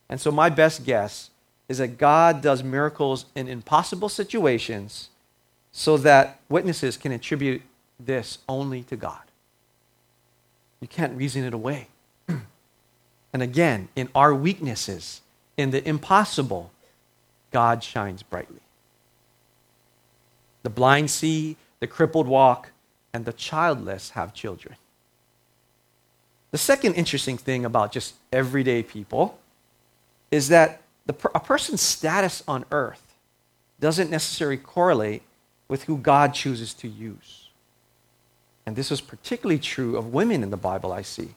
And 0.09 0.21
so, 0.21 0.33
my 0.33 0.49
best 0.49 0.85
guess 0.85 1.31
is 1.69 1.79
that 1.79 1.99
God 1.99 2.43
does 2.43 2.63
miracles 2.63 3.27
in 3.35 3.49
impossible 3.49 4.09
situations 4.09 5.11
so 5.73 5.97
that 5.99 6.41
witnesses 6.49 6.97
can 6.97 7.13
attribute 7.13 7.63
this 7.99 8.39
only 8.49 8.83
to 8.85 8.97
God. 8.97 9.21
You 10.81 10.89
can't 10.89 11.17
reason 11.17 11.45
it 11.45 11.55
away. 11.55 11.89
and 12.29 13.43
again, 13.43 13.89
in 13.97 14.09
our 14.15 14.35
weaknesses, 14.35 15.23
in 15.57 15.71
the 15.71 15.87
impossible, 15.87 16.71
God 17.51 17.83
shines 17.83 18.23
brightly. 18.23 18.61
The 20.63 20.71
blind 20.71 21.11
see, 21.11 21.57
the 21.81 21.87
crippled 21.87 22.27
walk, 22.27 22.71
and 23.13 23.25
the 23.25 23.33
childless 23.33 24.11
have 24.11 24.35
children. 24.35 24.77
The 26.51 26.59
second 26.59 26.95
interesting 26.95 27.39
thing 27.39 27.65
about 27.65 27.93
just 27.93 28.15
everyday 28.33 28.83
people 28.83 29.39
is 30.31 30.49
that 30.49 30.83
a 31.09 31.41
person's 31.41 31.81
status 31.81 32.43
on 32.49 32.65
earth 32.71 33.15
doesn't 33.81 34.11
necessarily 34.11 34.57
correlate 34.57 35.23
with 35.69 35.85
who 35.85 35.99
God 35.99 36.35
chooses 36.35 36.75
to 36.75 36.89
use. 36.89 37.49
And 38.65 38.75
this 38.75 38.91
is 38.91 39.01
particularly 39.01 39.61
true 39.61 39.97
of 39.97 40.13
women 40.13 40.43
in 40.43 40.51
the 40.51 40.57
Bible, 40.57 40.93
I 40.93 41.03
see. 41.03 41.35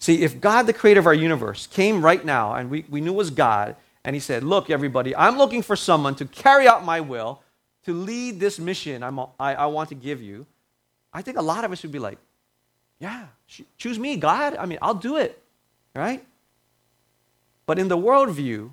See, 0.00 0.22
if 0.22 0.40
God, 0.40 0.66
the 0.66 0.72
creator 0.72 1.00
of 1.00 1.06
our 1.06 1.14
universe, 1.14 1.66
came 1.66 2.04
right 2.04 2.24
now 2.24 2.54
and 2.54 2.70
we, 2.70 2.84
we 2.88 3.00
knew 3.00 3.12
was 3.12 3.30
God, 3.30 3.76
and 4.04 4.14
he 4.14 4.20
said, 4.20 4.42
Look, 4.44 4.70
everybody, 4.70 5.14
I'm 5.14 5.38
looking 5.38 5.62
for 5.62 5.76
someone 5.76 6.14
to 6.16 6.24
carry 6.24 6.66
out 6.68 6.84
my 6.84 7.00
will, 7.00 7.42
to 7.84 7.92
lead 7.92 8.40
this 8.40 8.58
mission 8.58 9.02
I'm, 9.02 9.18
I, 9.18 9.54
I 9.54 9.66
want 9.66 9.88
to 9.90 9.94
give 9.94 10.22
you, 10.22 10.46
I 11.12 11.22
think 11.22 11.36
a 11.36 11.42
lot 11.42 11.64
of 11.64 11.72
us 11.72 11.82
would 11.82 11.92
be 11.92 11.98
like, 11.98 12.18
Yeah, 13.00 13.26
choose 13.76 13.98
me, 13.98 14.16
God. 14.16 14.56
I 14.56 14.66
mean, 14.66 14.78
I'll 14.82 14.94
do 14.94 15.16
it, 15.16 15.40
right? 15.94 16.24
But 17.66 17.78
in 17.78 17.88
the 17.88 17.98
worldview, 17.98 18.70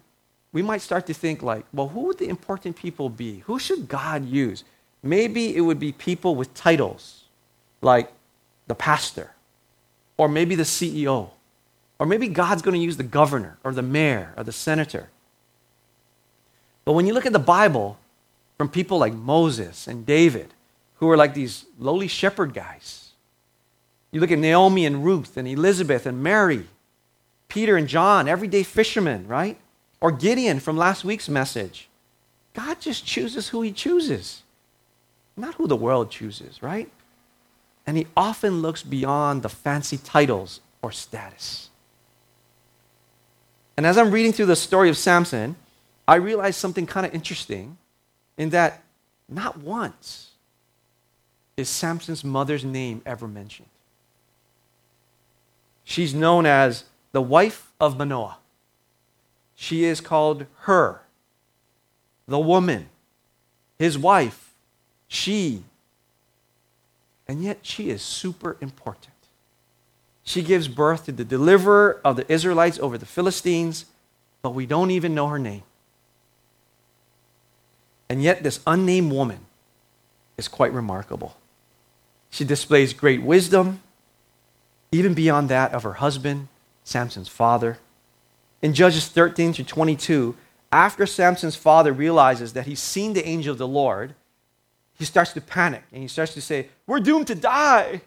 we 0.55 0.61
might 0.61 0.81
start 0.81 1.05
to 1.05 1.13
think 1.13 1.43
like, 1.43 1.65
well, 1.73 1.89
who 1.89 2.03
would 2.05 2.17
the 2.17 2.29
important 2.29 2.77
people 2.77 3.09
be? 3.09 3.39
Who 3.39 3.59
should 3.59 3.89
God 3.89 4.23
use? 4.23 4.63
Maybe 5.03 5.53
it 5.53 5.59
would 5.59 5.79
be 5.81 5.91
people 5.91 6.33
with 6.33 6.53
titles, 6.53 7.25
like 7.81 8.09
the 8.65 8.73
pastor, 8.73 9.31
or 10.15 10.29
maybe 10.29 10.55
the 10.55 10.63
CEO, 10.63 11.31
or 11.99 12.05
maybe 12.05 12.29
God's 12.29 12.61
going 12.61 12.73
to 12.73 12.79
use 12.79 12.95
the 12.95 13.03
governor, 13.03 13.57
or 13.65 13.73
the 13.73 13.81
mayor, 13.81 14.33
or 14.37 14.45
the 14.45 14.53
senator. 14.53 15.09
But 16.85 16.93
when 16.93 17.05
you 17.05 17.13
look 17.13 17.25
at 17.25 17.33
the 17.33 17.37
Bible, 17.37 17.97
from 18.57 18.69
people 18.69 18.97
like 18.97 19.13
Moses 19.13 19.87
and 19.87 20.05
David, 20.05 20.53
who 20.99 21.09
are 21.09 21.17
like 21.17 21.33
these 21.33 21.65
lowly 21.77 22.07
shepherd 22.07 22.53
guys, 22.53 23.09
you 24.09 24.21
look 24.21 24.31
at 24.31 24.39
Naomi 24.39 24.85
and 24.85 25.03
Ruth 25.03 25.35
and 25.35 25.49
Elizabeth 25.49 26.05
and 26.05 26.23
Mary, 26.23 26.65
Peter 27.49 27.75
and 27.75 27.89
John, 27.89 28.29
everyday 28.29 28.63
fishermen, 28.63 29.27
right? 29.27 29.59
Or 30.05 30.11
Gideon 30.11 30.59
from 30.59 30.77
last 30.77 31.03
week's 31.03 31.27
message. 31.27 31.89
God 32.53 32.79
just 32.79 33.07
chooses 33.07 33.47
who 33.47 33.63
he 33.63 33.71
chooses, 33.71 34.43
not 35.35 35.55
who 35.55 35.65
the 35.65 35.75
world 35.75 36.11
chooses, 36.11 36.61
right? 36.61 36.91
And 37.87 37.97
he 37.97 38.05
often 38.15 38.61
looks 38.61 38.83
beyond 38.83 39.41
the 39.41 39.49
fancy 39.49 39.97
titles 39.97 40.59
or 40.83 40.91
status. 40.91 41.71
And 43.75 43.87
as 43.87 43.97
I'm 43.97 44.11
reading 44.11 44.31
through 44.31 44.45
the 44.45 44.55
story 44.55 44.89
of 44.89 44.95
Samson, 44.95 45.55
I 46.07 46.17
realized 46.17 46.59
something 46.59 46.85
kind 46.85 47.07
of 47.07 47.15
interesting 47.15 47.75
in 48.37 48.51
that 48.51 48.83
not 49.27 49.57
once 49.57 50.33
is 51.57 51.67
Samson's 51.67 52.23
mother's 52.23 52.63
name 52.63 53.01
ever 53.07 53.27
mentioned. 53.27 53.69
She's 55.83 56.13
known 56.13 56.45
as 56.45 56.83
the 57.11 57.23
wife 57.23 57.71
of 57.79 57.97
Manoah. 57.97 58.37
She 59.55 59.85
is 59.85 60.01
called 60.01 60.45
her, 60.61 61.01
the 62.27 62.39
woman, 62.39 62.89
his 63.79 63.97
wife, 63.97 64.53
she. 65.07 65.63
And 67.27 67.41
yet 67.41 67.59
she 67.61 67.89
is 67.89 68.01
super 68.01 68.57
important. 68.59 69.13
She 70.23 70.41
gives 70.41 70.67
birth 70.67 71.05
to 71.05 71.11
the 71.11 71.23
deliverer 71.23 72.01
of 72.03 72.15
the 72.15 72.31
Israelites 72.31 72.79
over 72.79 72.97
the 72.97 73.05
Philistines, 73.05 73.85
but 74.41 74.51
we 74.51 74.65
don't 74.65 74.91
even 74.91 75.15
know 75.15 75.27
her 75.27 75.39
name. 75.39 75.63
And 78.09 78.21
yet, 78.21 78.43
this 78.43 78.59
unnamed 78.67 79.11
woman 79.11 79.39
is 80.37 80.47
quite 80.47 80.73
remarkable. 80.73 81.37
She 82.29 82.43
displays 82.43 82.93
great 82.93 83.23
wisdom, 83.23 83.81
even 84.91 85.13
beyond 85.13 85.49
that 85.49 85.73
of 85.73 85.83
her 85.83 85.93
husband, 85.93 86.47
Samson's 86.83 87.29
father. 87.29 87.79
In 88.61 88.73
Judges 88.73 89.07
13 89.07 89.53
to 89.53 89.63
22, 89.63 90.35
after 90.71 91.05
Samson's 91.05 91.55
father 91.55 91.93
realizes 91.93 92.53
that 92.53 92.65
he's 92.65 92.81
seen 92.81 93.13
the 93.13 93.27
angel 93.27 93.51
of 93.51 93.57
the 93.57 93.67
Lord, 93.67 94.15
he 94.97 95.05
starts 95.05 95.33
to 95.33 95.41
panic 95.41 95.83
and 95.91 96.01
he 96.01 96.07
starts 96.07 96.33
to 96.33 96.41
say, 96.41 96.69
We're 96.87 96.99
doomed 96.99 97.27
to 97.27 97.35
die. 97.35 98.01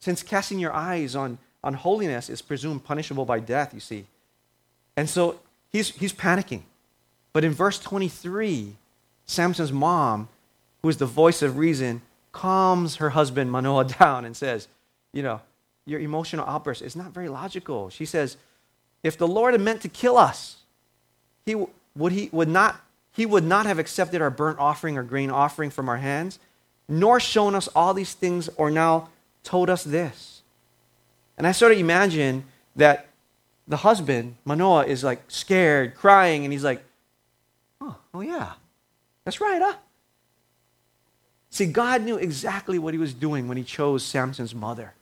Since 0.00 0.22
casting 0.22 0.58
your 0.58 0.72
eyes 0.72 1.14
on, 1.14 1.38
on 1.62 1.74
holiness 1.74 2.30
is 2.30 2.40
presumed 2.40 2.84
punishable 2.84 3.26
by 3.26 3.38
death, 3.40 3.74
you 3.74 3.80
see. 3.80 4.06
And 4.96 5.08
so 5.08 5.40
he's, 5.70 5.90
he's 5.90 6.12
panicking. 6.12 6.62
But 7.32 7.44
in 7.44 7.52
verse 7.52 7.78
23, 7.78 8.76
Samson's 9.26 9.72
mom, 9.72 10.28
who 10.82 10.88
is 10.88 10.96
the 10.96 11.06
voice 11.06 11.42
of 11.42 11.58
reason, 11.58 12.02
calms 12.32 12.96
her 12.96 13.10
husband 13.10 13.50
Manoah 13.50 13.84
down 13.98 14.24
and 14.24 14.36
says, 14.36 14.68
You 15.12 15.22
know, 15.22 15.40
your 15.84 16.00
emotional 16.00 16.46
outburst 16.46 16.82
is 16.82 16.96
not 16.96 17.12
very 17.12 17.28
logical. 17.28 17.90
She 17.90 18.04
says, 18.04 18.36
if 19.02 19.16
the 19.16 19.28
Lord 19.28 19.54
had 19.54 19.60
meant 19.60 19.80
to 19.82 19.88
kill 19.88 20.16
us, 20.16 20.56
he 21.46 21.54
would, 21.94 22.12
he, 22.12 22.28
would 22.32 22.48
not, 22.48 22.80
he 23.12 23.26
would 23.26 23.44
not 23.44 23.66
have 23.66 23.78
accepted 23.78 24.20
our 24.20 24.30
burnt 24.30 24.58
offering 24.58 24.96
or 24.96 25.02
grain 25.02 25.30
offering 25.30 25.70
from 25.70 25.88
our 25.88 25.96
hands, 25.96 26.38
nor 26.88 27.20
shown 27.20 27.54
us 27.54 27.68
all 27.68 27.94
these 27.94 28.14
things 28.14 28.48
or 28.56 28.70
now 28.70 29.08
told 29.42 29.70
us 29.70 29.84
this. 29.84 30.42
And 31.38 31.46
I 31.46 31.52
sort 31.52 31.72
of 31.72 31.78
imagine 31.78 32.44
that 32.76 33.06
the 33.66 33.78
husband, 33.78 34.36
Manoah, 34.44 34.84
is 34.84 35.02
like 35.02 35.22
scared, 35.28 35.94
crying, 35.94 36.44
and 36.44 36.52
he's 36.52 36.64
like, 36.64 36.82
oh, 37.80 37.96
oh 38.12 38.20
yeah, 38.20 38.52
that's 39.24 39.40
right, 39.40 39.62
huh? 39.62 39.76
See, 41.50 41.66
God 41.66 42.02
knew 42.02 42.16
exactly 42.16 42.78
what 42.78 42.94
he 42.94 42.98
was 42.98 43.12
doing 43.12 43.48
when 43.48 43.56
he 43.56 43.64
chose 43.64 44.04
Samson's 44.04 44.54
mother 44.54 44.94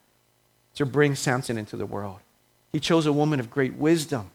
to 0.77 0.87
bring 0.87 1.15
Samson 1.15 1.59
into 1.59 1.77
the 1.77 1.87
world. 1.87 2.21
He 2.73 2.81
chose 2.81 3.07
a 3.07 3.13
woman 3.13 3.41
of 3.41 3.51
great 3.51 3.75
wisdom, 3.75 4.31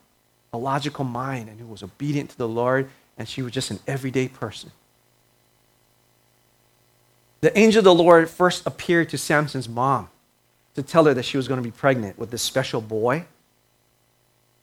a 0.51 0.57
logical 0.57 1.05
mind, 1.05 1.49
and 1.49 1.59
who 1.59 1.67
was 1.67 1.83
obedient 1.83 2.31
to 2.31 2.37
the 2.37 2.47
Lord, 2.47 2.89
and 3.17 3.27
she 3.27 3.41
was 3.41 3.51
just 3.51 3.71
an 3.71 3.79
everyday 3.87 4.27
person. 4.27 4.71
The 7.41 7.57
angel 7.57 7.79
of 7.79 7.85
the 7.85 7.93
Lord 7.93 8.29
first 8.29 8.65
appeared 8.65 9.09
to 9.09 9.17
Samson's 9.17 9.67
mom 9.67 10.09
to 10.75 10.81
tell 10.81 11.05
her 11.05 11.13
that 11.13 11.25
she 11.25 11.37
was 11.37 11.47
going 11.47 11.59
to 11.59 11.63
be 11.63 11.71
pregnant 11.71 12.17
with 12.17 12.31
this 12.31 12.41
special 12.41 12.81
boy. 12.81 13.25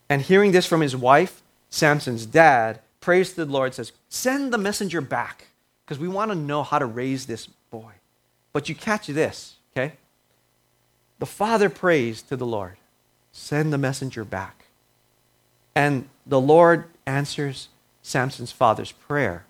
And 0.08 0.22
hearing 0.22 0.52
this 0.52 0.66
from 0.66 0.80
his 0.80 0.96
wife, 0.96 1.42
Samson's 1.68 2.26
dad, 2.26 2.80
prays 3.00 3.30
to 3.30 3.44
the 3.44 3.52
Lord, 3.52 3.74
says, 3.74 3.92
Send 4.08 4.52
the 4.52 4.58
messenger 4.58 5.00
back, 5.00 5.48
because 5.84 5.98
we 5.98 6.08
want 6.08 6.30
to 6.30 6.34
know 6.34 6.62
how 6.62 6.78
to 6.78 6.86
raise 6.86 7.26
this 7.26 7.46
boy. 7.70 7.92
But 8.52 8.68
you 8.68 8.74
catch 8.74 9.06
this, 9.06 9.56
okay? 9.72 9.94
The 11.18 11.26
father 11.26 11.68
prays 11.68 12.22
to 12.22 12.36
the 12.36 12.46
Lord. 12.46 12.76
Send 13.32 13.72
the 13.72 13.78
messenger 13.78 14.24
back. 14.24 14.64
And 15.74 16.08
the 16.26 16.40
Lord 16.40 16.84
answers 17.06 17.68
Samson's 18.02 18.52
father's 18.52 18.92
prayer, 18.92 19.44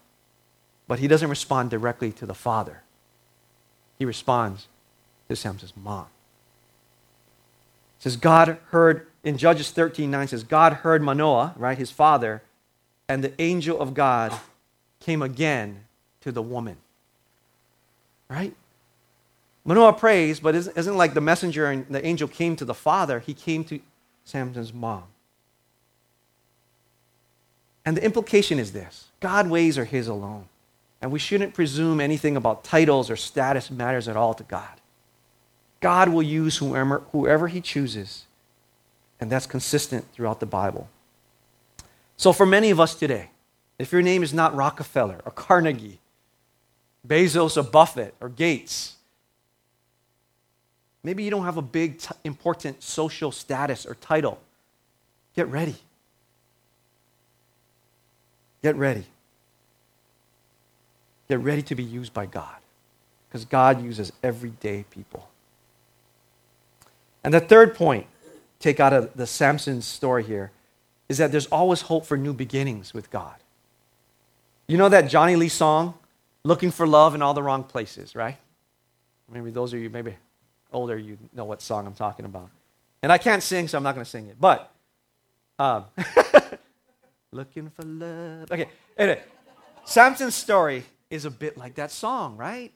but 0.86 0.98
he 0.98 1.08
doesn't 1.08 1.30
respond 1.30 1.70
directly 1.70 2.12
to 2.12 2.26
the 2.26 2.34
father. 2.34 2.82
He 3.98 4.04
responds 4.04 4.66
to 5.28 5.36
Samson's 5.36 5.72
mom. 5.76 6.06
It 7.98 8.04
says 8.04 8.16
God 8.16 8.58
heard 8.70 9.06
in 9.22 9.36
Judges 9.36 9.70
13 9.70 10.10
9 10.10 10.28
says 10.28 10.44
God 10.44 10.72
heard 10.74 11.02
Manoah, 11.02 11.54
right, 11.56 11.76
his 11.76 11.90
father, 11.90 12.42
and 13.08 13.22
the 13.22 13.38
angel 13.40 13.78
of 13.80 13.94
God 13.94 14.32
came 15.00 15.22
again 15.22 15.84
to 16.20 16.32
the 16.32 16.42
woman. 16.42 16.76
Right? 18.28 18.54
Manoah 19.70 19.92
prays, 19.92 20.40
but 20.40 20.56
isn't, 20.56 20.76
isn't 20.76 20.96
like 20.96 21.14
the 21.14 21.20
messenger 21.20 21.70
and 21.70 21.86
the 21.86 22.04
angel 22.04 22.26
came 22.26 22.56
to 22.56 22.64
the 22.64 22.74
father, 22.74 23.20
he 23.20 23.32
came 23.32 23.62
to 23.62 23.78
Samson's 24.24 24.74
mom. 24.74 25.04
And 27.84 27.96
the 27.96 28.04
implication 28.04 28.58
is 28.58 28.72
this 28.72 29.10
God 29.20 29.48
ways 29.48 29.78
are 29.78 29.84
his 29.84 30.08
alone. 30.08 30.46
And 31.00 31.12
we 31.12 31.20
shouldn't 31.20 31.54
presume 31.54 32.00
anything 32.00 32.36
about 32.36 32.64
titles 32.64 33.10
or 33.10 33.14
status 33.14 33.70
matters 33.70 34.08
at 34.08 34.16
all 34.16 34.34
to 34.34 34.42
God. 34.42 34.80
God 35.78 36.08
will 36.08 36.20
use 36.20 36.56
whoever, 36.56 37.04
whoever 37.12 37.46
he 37.46 37.60
chooses. 37.60 38.24
And 39.20 39.30
that's 39.30 39.46
consistent 39.46 40.04
throughout 40.12 40.40
the 40.40 40.46
Bible. 40.46 40.88
So, 42.16 42.32
for 42.32 42.44
many 42.44 42.70
of 42.70 42.80
us 42.80 42.96
today, 42.96 43.30
if 43.78 43.92
your 43.92 44.02
name 44.02 44.24
is 44.24 44.34
not 44.34 44.52
Rockefeller 44.52 45.20
or 45.24 45.30
Carnegie, 45.30 46.00
Bezos 47.06 47.56
or 47.56 47.62
Buffett 47.62 48.16
or 48.20 48.28
Gates, 48.28 48.96
Maybe 51.02 51.22
you 51.22 51.30
don't 51.30 51.44
have 51.44 51.56
a 51.56 51.62
big, 51.62 51.98
t- 51.98 52.14
important 52.24 52.82
social 52.82 53.32
status 53.32 53.86
or 53.86 53.94
title. 53.94 54.40
Get 55.34 55.48
ready. 55.48 55.76
Get 58.62 58.76
ready. 58.76 59.06
Get 61.28 61.40
ready 61.40 61.62
to 61.62 61.74
be 61.74 61.82
used 61.82 62.12
by 62.12 62.26
God 62.26 62.56
because 63.28 63.44
God 63.44 63.82
uses 63.82 64.12
everyday 64.22 64.84
people. 64.90 65.28
And 67.22 67.32
the 67.32 67.40
third 67.40 67.74
point, 67.74 68.06
take 68.58 68.80
out 68.80 68.92
of 68.92 69.14
the 69.14 69.26
Samson 69.26 69.80
story 69.82 70.24
here, 70.24 70.50
is 71.08 71.18
that 71.18 71.32
there's 71.32 71.46
always 71.46 71.82
hope 71.82 72.04
for 72.04 72.16
new 72.16 72.32
beginnings 72.32 72.92
with 72.92 73.10
God. 73.10 73.36
You 74.66 74.76
know 74.76 74.88
that 74.88 75.08
Johnny 75.08 75.36
Lee 75.36 75.48
song, 75.48 75.94
Looking 76.44 76.70
for 76.70 76.86
Love 76.86 77.14
in 77.14 77.22
All 77.22 77.34
the 77.34 77.42
Wrong 77.42 77.64
Places, 77.64 78.14
right? 78.14 78.36
Maybe 79.30 79.50
those 79.50 79.72
of 79.72 79.80
you, 79.80 79.90
maybe 79.90 80.16
older, 80.72 80.96
you 80.98 81.18
know 81.34 81.44
what 81.44 81.62
song 81.62 81.86
I'm 81.86 81.94
talking 81.94 82.24
about. 82.24 82.50
And 83.02 83.10
I 83.10 83.18
can't 83.18 83.42
sing, 83.42 83.68
so 83.68 83.78
I'm 83.78 83.84
not 83.84 83.94
going 83.94 84.04
to 84.04 84.10
sing 84.10 84.26
it. 84.26 84.36
But 84.38 84.70
um, 85.58 85.84
looking 87.32 87.70
for 87.70 87.82
love. 87.82 88.50
Okay, 88.50 88.68
anyway, 88.96 89.22
Samson's 89.84 90.34
story 90.34 90.84
is 91.10 91.24
a 91.24 91.30
bit 91.30 91.56
like 91.56 91.74
that 91.74 91.90
song, 91.90 92.36
right? 92.36 92.72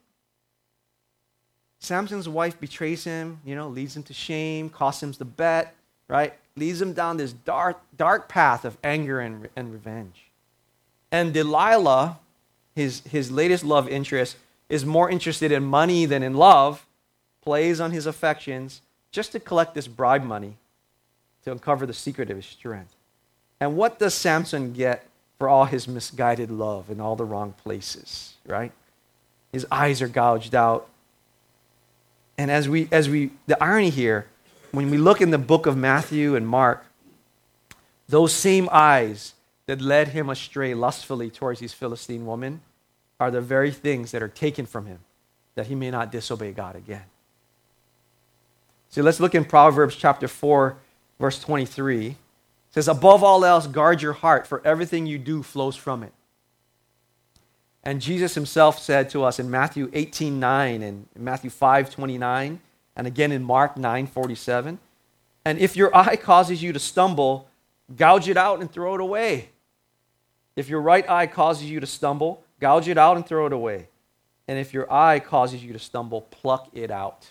Samson's 1.78 2.28
wife 2.28 2.58
betrays 2.58 3.04
him, 3.04 3.40
you 3.44 3.54
know, 3.54 3.68
leads 3.68 3.96
him 3.96 4.02
to 4.04 4.14
shame, 4.14 4.70
costs 4.70 5.02
him 5.02 5.12
the 5.12 5.24
bet, 5.24 5.74
right? 6.08 6.32
Leads 6.56 6.80
him 6.80 6.92
down 6.92 7.18
this 7.18 7.32
dark, 7.32 7.80
dark 7.96 8.28
path 8.28 8.64
of 8.64 8.78
anger 8.82 9.20
and, 9.20 9.48
and 9.54 9.72
revenge. 9.72 10.30
And 11.12 11.32
Delilah, 11.32 12.18
his, 12.74 13.00
his 13.00 13.30
latest 13.30 13.64
love 13.64 13.88
interest, 13.88 14.36
is 14.68 14.84
more 14.84 15.10
interested 15.10 15.52
in 15.52 15.62
money 15.62 16.06
than 16.06 16.22
in 16.22 16.34
love, 16.34 16.86
plays 17.44 17.80
on 17.80 17.90
his 17.90 18.06
affections 18.06 18.80
just 19.12 19.32
to 19.32 19.40
collect 19.40 19.74
this 19.74 19.86
bribe 19.86 20.24
money 20.24 20.56
to 21.44 21.52
uncover 21.52 21.86
the 21.86 21.92
secret 21.92 22.30
of 22.30 22.36
his 22.36 22.46
strength. 22.46 22.94
And 23.60 23.76
what 23.76 23.98
does 23.98 24.14
Samson 24.14 24.72
get 24.72 25.06
for 25.38 25.48
all 25.48 25.66
his 25.66 25.86
misguided 25.86 26.50
love 26.50 26.90
in 26.90 27.00
all 27.00 27.16
the 27.16 27.24
wrong 27.24 27.54
places, 27.62 28.34
right? 28.46 28.72
His 29.52 29.66
eyes 29.70 30.00
are 30.02 30.08
gouged 30.08 30.54
out. 30.54 30.88
And 32.36 32.50
as 32.50 32.68
we, 32.68 32.88
as 32.90 33.08
we, 33.08 33.30
the 33.46 33.62
irony 33.62 33.90
here, 33.90 34.26
when 34.72 34.90
we 34.90 34.96
look 34.96 35.20
in 35.20 35.30
the 35.30 35.38
book 35.38 35.66
of 35.66 35.76
Matthew 35.76 36.34
and 36.34 36.48
Mark, 36.48 36.84
those 38.08 38.32
same 38.32 38.68
eyes 38.72 39.34
that 39.66 39.80
led 39.80 40.08
him 40.08 40.28
astray 40.28 40.74
lustfully 40.74 41.30
towards 41.30 41.60
these 41.60 41.72
Philistine 41.72 42.26
women 42.26 42.60
are 43.20 43.30
the 43.30 43.40
very 43.40 43.70
things 43.70 44.10
that 44.10 44.22
are 44.22 44.28
taken 44.28 44.66
from 44.66 44.86
him 44.86 44.98
that 45.54 45.66
he 45.68 45.74
may 45.74 45.90
not 45.90 46.10
disobey 46.10 46.52
God 46.52 46.74
again. 46.74 47.04
So 48.94 49.02
let's 49.02 49.18
look 49.18 49.34
in 49.34 49.44
Proverbs 49.44 49.96
chapter 49.96 50.28
4, 50.28 50.76
verse 51.18 51.40
23. 51.40 52.06
It 52.06 52.16
says, 52.70 52.86
Above 52.86 53.24
all 53.24 53.44
else, 53.44 53.66
guard 53.66 54.00
your 54.00 54.12
heart, 54.12 54.46
for 54.46 54.64
everything 54.64 55.04
you 55.04 55.18
do 55.18 55.42
flows 55.42 55.74
from 55.74 56.04
it. 56.04 56.12
And 57.82 58.00
Jesus 58.00 58.36
himself 58.36 58.78
said 58.78 59.10
to 59.10 59.24
us 59.24 59.40
in 59.40 59.50
Matthew 59.50 59.90
18 59.92 60.38
9 60.38 60.82
and 60.84 61.08
Matthew 61.18 61.50
5 61.50 61.90
29, 61.90 62.60
and 62.94 63.06
again 63.08 63.32
in 63.32 63.42
Mark 63.42 63.76
9 63.76 64.06
47. 64.06 64.78
And 65.44 65.58
if 65.58 65.74
your 65.74 65.92
eye 65.92 66.14
causes 66.14 66.62
you 66.62 66.72
to 66.72 66.78
stumble, 66.78 67.48
gouge 67.96 68.28
it 68.28 68.36
out 68.36 68.60
and 68.60 68.70
throw 68.70 68.94
it 68.94 69.00
away. 69.00 69.48
If 70.54 70.68
your 70.68 70.80
right 70.80 71.10
eye 71.10 71.26
causes 71.26 71.68
you 71.68 71.80
to 71.80 71.86
stumble, 71.86 72.44
gouge 72.60 72.86
it 72.86 72.96
out 72.96 73.16
and 73.16 73.26
throw 73.26 73.46
it 73.46 73.52
away. 73.52 73.88
And 74.46 74.56
if 74.56 74.72
your 74.72 74.86
eye 74.92 75.18
causes 75.18 75.64
you 75.64 75.72
to 75.72 75.80
stumble, 75.80 76.20
pluck 76.20 76.68
it 76.72 76.92
out. 76.92 77.26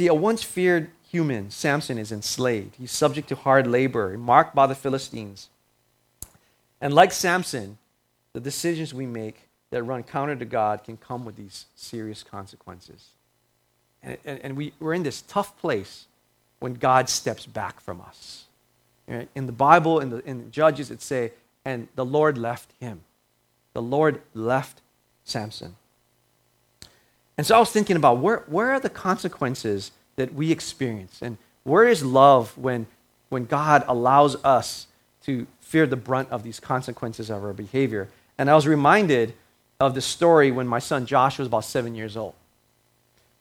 See, 0.00 0.06
a 0.06 0.14
once 0.14 0.42
feared 0.42 0.90
human, 1.10 1.50
Samson, 1.50 1.98
is 1.98 2.10
enslaved. 2.10 2.76
He's 2.76 2.90
subject 2.90 3.28
to 3.28 3.34
hard 3.34 3.66
labor, 3.66 4.16
marked 4.16 4.54
by 4.54 4.66
the 4.66 4.74
Philistines. 4.74 5.50
And 6.80 6.94
like 6.94 7.12
Samson, 7.12 7.76
the 8.32 8.40
decisions 8.40 8.94
we 8.94 9.04
make 9.04 9.42
that 9.68 9.82
run 9.82 10.02
counter 10.02 10.36
to 10.36 10.46
God 10.46 10.84
can 10.84 10.96
come 10.96 11.26
with 11.26 11.36
these 11.36 11.66
serious 11.76 12.22
consequences. 12.22 13.10
And, 14.02 14.16
and, 14.24 14.40
and 14.42 14.56
we, 14.56 14.72
we're 14.80 14.94
in 14.94 15.02
this 15.02 15.20
tough 15.20 15.58
place 15.58 16.06
when 16.60 16.72
God 16.72 17.10
steps 17.10 17.44
back 17.44 17.78
from 17.78 18.00
us. 18.00 18.46
In 19.06 19.44
the 19.44 19.52
Bible, 19.52 20.00
in 20.00 20.08
the, 20.08 20.26
in 20.26 20.38
the 20.38 20.50
Judges, 20.50 20.90
it 20.90 21.02
say, 21.02 21.32
and 21.62 21.88
the 21.94 22.06
Lord 22.06 22.38
left 22.38 22.72
him. 22.80 23.02
The 23.74 23.82
Lord 23.82 24.22
left 24.32 24.80
Samson. 25.24 25.76
And 27.38 27.46
so 27.46 27.56
I 27.56 27.58
was 27.58 27.70
thinking 27.70 27.96
about 27.96 28.18
where, 28.18 28.44
where 28.46 28.70
are 28.70 28.80
the 28.80 28.90
consequences 28.90 29.92
that 30.16 30.34
we 30.34 30.52
experience? 30.52 31.20
And 31.22 31.38
where 31.64 31.86
is 31.86 32.04
love 32.04 32.56
when, 32.58 32.86
when 33.28 33.46
God 33.46 33.84
allows 33.86 34.36
us 34.44 34.86
to 35.22 35.46
fear 35.60 35.86
the 35.86 35.96
brunt 35.96 36.30
of 36.30 36.42
these 36.42 36.60
consequences 36.60 37.30
of 37.30 37.42
our 37.42 37.52
behavior? 37.52 38.08
And 38.36 38.50
I 38.50 38.54
was 38.54 38.66
reminded 38.66 39.34
of 39.78 39.94
the 39.94 40.00
story 40.00 40.50
when 40.50 40.66
my 40.68 40.78
son 40.78 41.06
Josh 41.06 41.38
was 41.38 41.48
about 41.48 41.64
seven 41.64 41.94
years 41.94 42.16
old. 42.16 42.34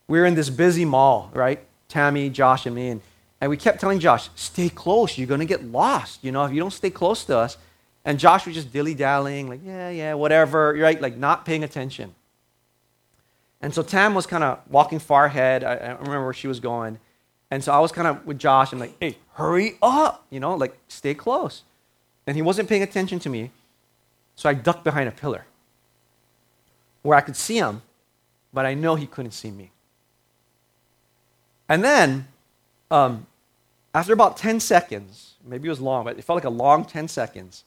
We 0.08 0.20
were 0.20 0.26
in 0.26 0.36
this 0.36 0.50
busy 0.50 0.86
mall, 0.86 1.30
right? 1.34 1.60
Tammy, 1.90 2.30
Josh, 2.30 2.66
and 2.66 2.76
me. 2.76 2.90
And, 2.90 3.02
and 3.42 3.50
we 3.50 3.58
kept 3.58 3.80
telling 3.80 4.00
Josh, 4.00 4.30
stay 4.36 4.70
close. 4.70 5.18
You're 5.18 5.28
going 5.28 5.42
to 5.42 5.46
get 5.46 5.66
lost. 5.66 6.24
You 6.24 6.32
know, 6.32 6.46
if 6.46 6.54
you 6.54 6.60
don't 6.60 6.72
stay 6.72 6.90
close 6.90 7.26
to 7.26 7.38
us. 7.38 7.58
And 8.06 8.18
Josh 8.18 8.46
was 8.46 8.56
just 8.56 8.72
dilly 8.72 8.96
dallying, 8.96 9.50
like, 9.50 9.60
yeah, 9.64 9.90
yeah, 9.90 10.14
whatever, 10.14 10.74
right? 10.74 11.00
Like, 11.00 11.18
not 11.18 11.46
paying 11.46 11.64
attention. 11.64 12.16
And 13.62 13.74
so 13.74 13.82
Tam 13.82 14.14
was 14.14 14.26
kind 14.26 14.44
of 14.44 14.60
walking 14.70 15.00
far 15.00 15.26
ahead. 15.26 15.64
I, 15.64 15.76
I 15.76 15.92
remember 15.92 16.24
where 16.24 16.34
she 16.34 16.48
was 16.48 16.60
going. 16.60 17.00
And 17.52 17.64
so 17.64 17.74
I 17.74 17.80
was 17.80 17.92
kind 17.92 18.08
of 18.08 18.26
with 18.26 18.40
Josh. 18.40 18.72
I'm 18.72 18.80
like, 18.80 18.96
hey, 19.00 19.18
hurry 19.34 19.78
up, 19.82 20.26
you 20.30 20.40
know, 20.40 20.56
like, 20.56 20.78
stay 20.88 21.14
close. 21.14 21.64
And 22.28 22.36
he 22.36 22.42
wasn't 22.42 22.70
paying 22.70 22.84
attention 22.84 23.20
to 23.20 23.30
me. 23.30 23.52
So 24.36 24.50
I 24.50 24.54
ducked 24.54 24.84
behind 24.84 25.10
a 25.10 25.12
pillar 25.12 25.46
where 27.02 27.18
I 27.18 27.22
could 27.22 27.36
see 27.36 27.58
him, 27.58 27.82
but 28.54 28.66
I 28.66 28.74
know 28.74 28.96
he 28.96 29.08
couldn't 29.08 29.32
see 29.32 29.52
me. 29.52 29.72
And 31.68 31.84
then, 31.84 32.28
um, 32.90 33.28
after 33.94 34.14
about 34.14 34.38
10 34.38 34.60
seconds, 34.60 35.34
maybe 35.46 35.68
it 35.68 35.72
was 35.72 35.82
long, 35.82 36.06
but 36.06 36.18
it 36.18 36.24
felt 36.24 36.38
like 36.38 36.46
a 36.46 36.50
long 36.50 36.86
10 36.86 37.08
seconds, 37.08 37.64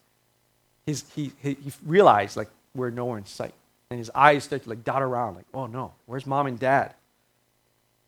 he, 0.86 1.32
he 1.42 1.56
realized, 1.84 2.36
like, 2.36 2.48
we're 2.74 2.90
nowhere 2.90 3.18
in 3.18 3.26
sight. 3.26 3.54
And 3.92 3.98
his 3.98 4.10
eyes 4.14 4.44
started 4.44 4.64
to, 4.64 4.70
like, 4.70 4.84
dot 4.84 5.02
around, 5.02 5.34
like, 5.34 5.44
oh 5.52 5.66
no, 5.66 5.92
where's 6.06 6.26
mom 6.26 6.46
and 6.46 6.58
dad? 6.58 6.94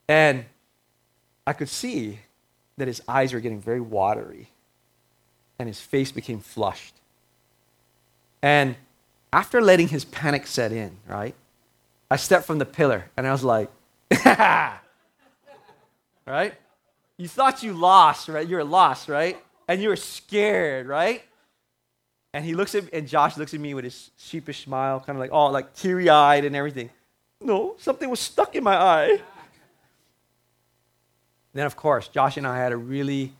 And 0.09 0.47
I 1.47 1.53
could 1.53 1.69
see 1.69 2.21
that 2.79 2.89
his 2.89 3.03
eyes 3.07 3.35
were 3.35 3.41
getting 3.41 3.61
very 3.61 3.83
watery, 3.83 4.49
and 5.59 5.69
his 5.69 5.83
face 5.83 6.11
became 6.11 6.41
flushed. 6.41 6.95
And 8.41 8.77
after 9.31 9.61
letting 9.61 9.89
his 9.89 10.07
panic 10.07 10.47
set 10.47 10.73
in, 10.73 10.97
right, 11.07 11.35
I 12.11 12.17
stepped 12.17 12.47
from 12.47 12.57
the 12.57 12.65
pillar 12.65 13.11
and 13.19 13.27
I 13.27 13.33
was 13.33 13.45
like, 13.45 13.71
right? 14.25 14.81
You 17.19 17.29
thought 17.29 17.63
you 17.63 17.75
lost, 17.75 18.31
right? 18.31 18.49
You 18.49 18.57
were 18.57 18.65
lost, 18.65 19.11
right? 19.11 19.37
And 19.69 19.83
you 19.83 19.91
were 19.91 19.97
scared, 19.97 20.87
right? 20.87 21.23
And 22.35 22.45
he 22.45 22.53
looks 22.53 22.75
at 22.75 22.93
and 22.93 23.07
Josh 23.07 23.37
looks 23.37 23.55
at 23.55 23.61
me 23.61 23.75
with 23.75 23.85
his 23.85 24.11
sheepish 24.19 24.65
smile, 24.65 24.99
kind 24.99 25.17
of 25.17 25.21
like, 25.21 25.31
oh, 25.33 25.47
like 25.47 25.73
teary 25.73 26.09
eyed 26.09 26.45
and 26.45 26.57
everything. 26.57 26.91
No, 27.41 27.77
something 27.79 28.11
was 28.11 28.19
stuck 28.19 28.57
in 28.57 28.65
my 28.65 28.75
eye. 28.75 29.21
Then, 31.53 31.65
of 31.65 31.77
course, 31.77 32.09
Josh 32.09 32.37
and 32.37 32.45
I 32.45 32.59
had 32.59 32.73
a 32.73 32.77
really 32.77 33.33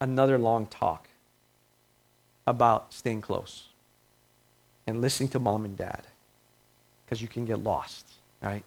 another 0.00 0.38
long 0.38 0.66
talk 0.66 1.08
about 2.46 2.92
staying 2.92 3.22
close 3.22 3.64
and 4.86 5.00
listening 5.00 5.28
to 5.30 5.40
mom 5.40 5.64
and 5.64 5.76
dad 5.76 6.02
because 7.04 7.20
you 7.20 7.26
can 7.26 7.44
get 7.44 7.58
lost, 7.58 8.06
right? 8.40 8.62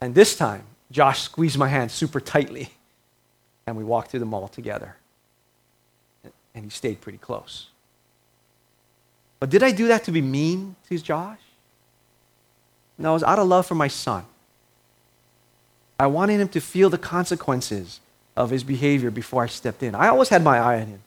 And 0.00 0.14
this 0.14 0.36
time, 0.36 0.62
Josh 0.92 1.22
squeezed 1.22 1.58
my 1.58 1.68
hand 1.68 1.90
super 1.90 2.20
tightly 2.20 2.70
and 3.66 3.76
we 3.76 3.82
walked 3.82 4.12
through 4.12 4.20
the 4.20 4.26
mall 4.26 4.46
together. 4.46 4.94
And 6.54 6.64
he 6.64 6.70
stayed 6.70 7.00
pretty 7.00 7.18
close. 7.18 7.70
But 9.40 9.50
did 9.50 9.62
I 9.62 9.70
do 9.70 9.88
that 9.88 10.04
to 10.04 10.12
be 10.12 10.20
mean 10.20 10.76
to 10.88 10.98
Josh? 10.98 11.38
No, 12.98 13.10
it 13.10 13.14
was 13.14 13.22
out 13.22 13.38
of 13.38 13.46
love 13.46 13.66
for 13.66 13.76
my 13.76 13.88
son. 13.88 14.24
I 16.00 16.06
wanted 16.06 16.40
him 16.40 16.48
to 16.48 16.60
feel 16.60 16.90
the 16.90 16.98
consequences 16.98 18.00
of 18.36 18.50
his 18.50 18.62
behavior 18.62 19.10
before 19.10 19.42
I 19.42 19.46
stepped 19.46 19.82
in. 19.82 19.94
I 19.94 20.08
always 20.08 20.28
had 20.28 20.42
my 20.42 20.58
eye 20.58 20.80
on 20.80 20.86
him. 20.86 21.02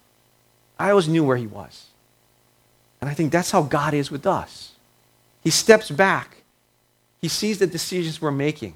I 0.80 0.90
always 0.90 1.08
knew 1.08 1.24
where 1.24 1.38
he 1.38 1.48
was. 1.48 1.88
And 3.00 3.10
I 3.10 3.14
think 3.14 3.32
that's 3.32 3.52
how 3.52 3.64
God 3.64 3.94
is 3.94 4.12
with 4.12 4.26
us. 4.26 4.74
He 5.44 5.50
steps 5.50 5.90
back, 5.90 6.38
He 7.22 7.28
sees 7.28 7.60
the 7.60 7.68
decisions 7.68 8.22
we're 8.22 8.32
making, 8.32 8.76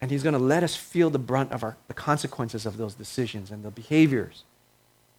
and 0.00 0.10
He's 0.10 0.22
going 0.22 0.34
to 0.34 0.38
let 0.38 0.62
us 0.62 0.74
feel 0.74 1.10
the 1.10 1.18
brunt 1.18 1.52
of 1.52 1.62
our, 1.62 1.76
the 1.88 1.94
consequences 1.94 2.66
of 2.66 2.76
those 2.76 2.94
decisions 2.94 3.50
and 3.50 3.62
the 3.62 3.70
behaviors. 3.70 4.44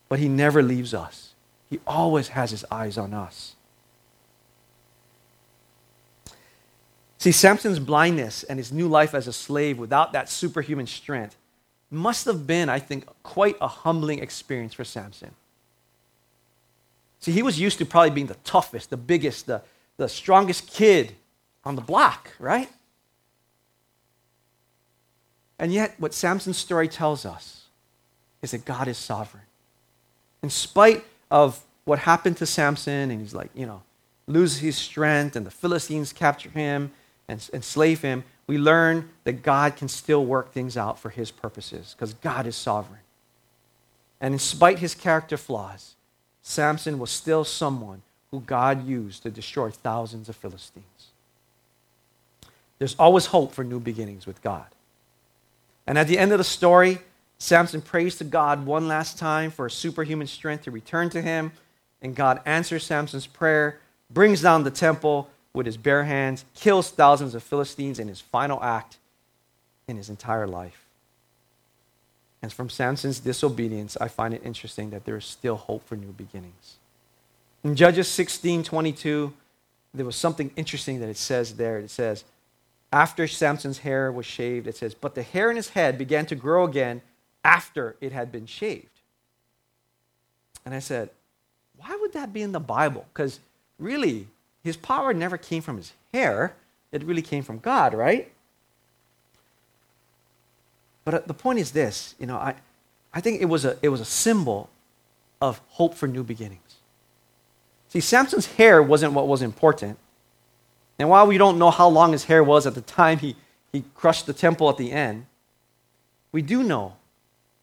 But 0.10 0.20
He 0.20 0.28
never 0.28 0.62
leaves 0.62 0.94
us, 0.94 1.35
He 1.70 1.80
always 1.86 2.30
has 2.30 2.52
His 2.52 2.66
eyes 2.72 2.98
on 2.98 3.14
us. 3.14 3.56
See, 7.26 7.32
Samson's 7.32 7.80
blindness 7.80 8.44
and 8.44 8.60
his 8.60 8.72
new 8.72 8.88
life 8.88 9.16
as 9.16 9.28
a 9.28 9.34
slave 9.34 9.80
without 9.80 10.12
that 10.12 10.30
superhuman 10.30 10.86
strength 10.86 11.36
must 11.90 12.26
have 12.26 12.46
been, 12.46 12.70
I 12.70 12.78
think, 12.78 13.08
quite 13.24 13.58
a 13.60 13.68
humbling 13.68 14.20
experience 14.20 14.76
for 14.76 14.84
Samson. 14.84 15.32
See, 17.22 17.32
he 17.32 17.42
was 17.42 17.60
used 17.60 17.80
to 17.80 17.86
probably 17.88 18.12
being 18.12 18.28
the 18.28 18.38
toughest, 18.44 18.92
the 18.92 18.98
biggest, 18.98 19.48
the, 19.48 19.64
the 19.98 20.08
strongest 20.08 20.68
kid 20.68 21.16
on 21.64 21.76
the 21.76 21.82
block, 21.82 22.30
right? 22.38 22.70
And 25.58 25.74
yet, 25.74 25.96
what 25.98 26.14
Samson's 26.14 26.58
story 26.58 26.88
tells 26.88 27.26
us 27.26 27.64
is 28.44 28.52
that 28.52 28.66
God 28.66 28.88
is 28.88 29.00
sovereign. 29.00 29.46
In 30.44 30.52
spite 30.52 31.04
of 31.36 31.62
what 31.84 32.00
happened 32.00 32.38
to 32.38 32.46
Samson, 32.46 33.12
and 33.12 33.20
he's 33.20 33.34
like, 33.34 33.50
you 33.54 33.66
know, 33.66 33.82
loses 34.26 34.60
his 34.60 34.78
strength, 34.78 35.36
and 35.36 35.46
the 35.46 35.52
Philistines 35.52 36.14
capture 36.14 36.50
him 36.50 36.94
and 37.28 37.50
enslave 37.52 38.02
him, 38.02 38.24
we 38.48 38.58
learn 38.58 39.10
that 39.26 39.44
God 39.44 39.76
can 39.76 39.90
still 39.90 40.26
work 40.26 40.54
things 40.54 40.78
out 40.78 40.98
for 40.98 41.10
his 41.10 41.32
purposes 41.32 41.94
because 41.94 42.14
God 42.14 42.48
is 42.48 42.56
sovereign. 42.56 43.02
And 44.22 44.34
in 44.34 44.40
spite 44.40 44.76
of 44.76 44.80
his 44.80 44.96
character 44.96 45.36
flaws, 45.36 45.96
Samson 46.42 47.00
was 47.00 47.12
still 47.12 47.44
someone 47.44 48.02
who 48.32 48.40
God 48.40 48.88
used 48.88 49.24
to 49.24 49.30
destroy 49.30 49.72
thousands 49.72 50.30
of 50.30 50.38
Philistines. 50.38 50.86
There's 52.80 52.96
always 52.96 53.26
hope 53.26 53.52
for 53.52 53.66
new 53.66 53.82
beginnings 53.82 54.26
with 54.26 54.42
God. 54.42 54.68
And 55.86 55.98
at 55.98 56.08
the 56.08 56.18
end 56.18 56.32
of 56.32 56.38
the 56.38 56.46
story, 56.46 57.00
Samson 57.38 57.82
prays 57.82 58.18
to 58.18 58.24
God 58.24 58.66
one 58.66 58.88
last 58.88 59.18
time 59.18 59.52
for 59.52 59.70
superhuman 59.70 60.28
strength 60.28 60.64
to 60.64 60.72
return 60.72 61.10
to 61.12 61.22
him, 61.22 61.52
and 62.02 62.16
God 62.16 62.42
answers 62.46 62.86
Samson's 62.86 63.28
prayer, 63.28 63.80
brings 64.10 64.42
down 64.42 64.64
the 64.64 64.72
temple 64.72 65.30
with 65.54 65.66
his 65.66 65.78
bare 65.78 66.04
hands, 66.04 66.46
kills 66.54 66.92
thousands 66.92 67.36
of 67.36 67.44
Philistines 67.44 68.00
in 68.00 68.08
his 68.08 68.22
final 68.22 68.62
act 68.62 68.98
in 69.88 69.98
his 69.98 70.10
entire 70.10 70.48
life. 70.48 70.86
And 72.42 72.54
from 72.54 72.70
Samson's 72.70 73.20
disobedience, 73.20 73.98
I 74.00 74.08
find 74.08 74.34
it 74.34 74.42
interesting 74.46 74.92
that 74.92 75.06
there 75.06 75.18
is 75.18 75.26
still 75.26 75.56
hope 75.56 75.86
for 75.88 75.96
new 75.96 76.12
beginnings. 76.12 76.76
In 77.64 77.76
Judges 77.76 78.08
16 78.08 78.64
22, 78.64 79.34
there 79.94 80.06
was 80.06 80.16
something 80.16 80.52
interesting 80.56 81.00
that 81.00 81.10
it 81.10 81.18
says 81.18 81.56
there. 81.56 81.80
It 81.80 81.90
says, 81.90 82.24
after 82.94 83.28
Samson's 83.28 83.80
hair 83.80 84.12
was 84.12 84.26
shaved, 84.26 84.68
it 84.68 84.78
says, 84.78 84.94
but 84.94 85.16
the 85.16 85.24
hair 85.24 85.50
in 85.50 85.56
his 85.56 85.70
head 85.70 85.98
began 85.98 86.26
to 86.28 86.36
grow 86.36 86.66
again 86.66 87.02
after 87.46 87.96
it 88.02 88.12
had 88.12 88.32
been 88.32 88.48
shaved. 88.48 88.90
And 90.66 90.74
I 90.74 90.80
said, 90.80 91.12
why 91.78 91.96
would 92.02 92.12
that 92.14 92.34
be 92.34 92.42
in 92.42 92.52
the 92.52 92.60
Bible? 92.60 93.06
Because 93.14 93.40
really, 93.78 94.28
his 94.64 94.76
power 94.76 95.14
never 95.14 95.38
came 95.38 95.62
from 95.62 95.78
his 95.78 95.94
hair, 96.12 96.56
it 96.92 97.04
really 97.04 97.22
came 97.22 97.44
from 97.44 97.60
God, 97.60 97.94
right? 97.94 98.32
But 101.04 101.14
uh, 101.14 101.22
the 101.28 101.36
point 101.36 101.60
is 101.60 101.72
this 101.72 102.16
you 102.20 102.26
know, 102.26 102.38
I, 102.38 102.56
I 103.14 103.22
think 103.22 103.42
it 103.42 103.46
was, 103.46 103.64
a, 103.64 103.78
it 103.84 103.90
was 103.90 104.02
a 104.02 104.06
symbol 104.06 104.70
of 105.40 105.62
hope 105.70 105.94
for 105.94 106.08
new 106.08 106.24
beginnings. 106.24 106.62
See, 107.90 108.00
Samson's 108.00 108.48
hair 108.48 108.82
wasn't 108.82 109.14
what 109.14 109.28
was 109.28 109.44
important. 109.44 110.00
And 110.98 111.10
while 111.10 111.28
we 111.28 111.38
don't 111.38 111.60
know 111.60 111.70
how 111.70 111.90
long 111.90 112.14
his 112.14 112.24
hair 112.24 112.44
was 112.44 112.66
at 112.66 112.74
the 112.74 112.82
time 112.82 113.20
he, 113.20 113.36
he 113.72 113.84
crushed 113.94 114.26
the 114.26 114.34
temple 114.34 114.68
at 114.70 114.78
the 114.78 114.92
end, 114.92 115.28
we 116.32 116.42
do 116.42 116.64
know 116.64 116.96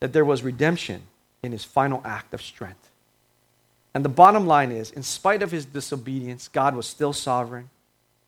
that 0.02 0.12
there 0.12 0.24
was 0.24 0.42
redemption 0.42 1.00
in 1.44 1.52
his 1.52 1.62
final 1.62 2.02
act 2.04 2.34
of 2.34 2.42
strength. 2.42 2.90
And 3.94 4.04
the 4.04 4.08
bottom 4.08 4.48
line 4.48 4.72
is, 4.72 4.90
in 4.90 5.04
spite 5.04 5.44
of 5.44 5.52
his 5.52 5.64
disobedience, 5.64 6.48
God 6.48 6.74
was 6.74 6.88
still 6.88 7.12
sovereign. 7.12 7.70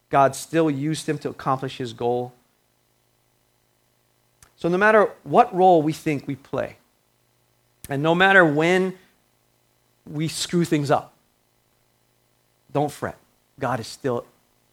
God 0.08 0.36
still 0.36 0.70
used 0.70 1.08
him 1.08 1.18
to 1.18 1.30
accomplish 1.30 1.78
his 1.78 1.92
goal. 1.92 2.32
So, 4.54 4.68
no 4.68 4.78
matter 4.78 5.10
what 5.24 5.52
role 5.52 5.82
we 5.82 5.92
think 5.92 6.28
we 6.28 6.36
play, 6.36 6.76
and 7.88 8.04
no 8.04 8.14
matter 8.14 8.44
when 8.44 8.96
we 10.06 10.28
screw 10.28 10.64
things 10.64 10.92
up, 10.92 11.12
don't 12.72 12.92
fret. 12.92 13.16
God 13.58 13.80
is 13.80 13.88
still 13.88 14.24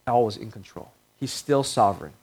always 0.05 0.37
in 0.37 0.51
control, 0.51 0.91
He's 1.19 1.33
still 1.33 1.63
sovereign. 1.63 2.13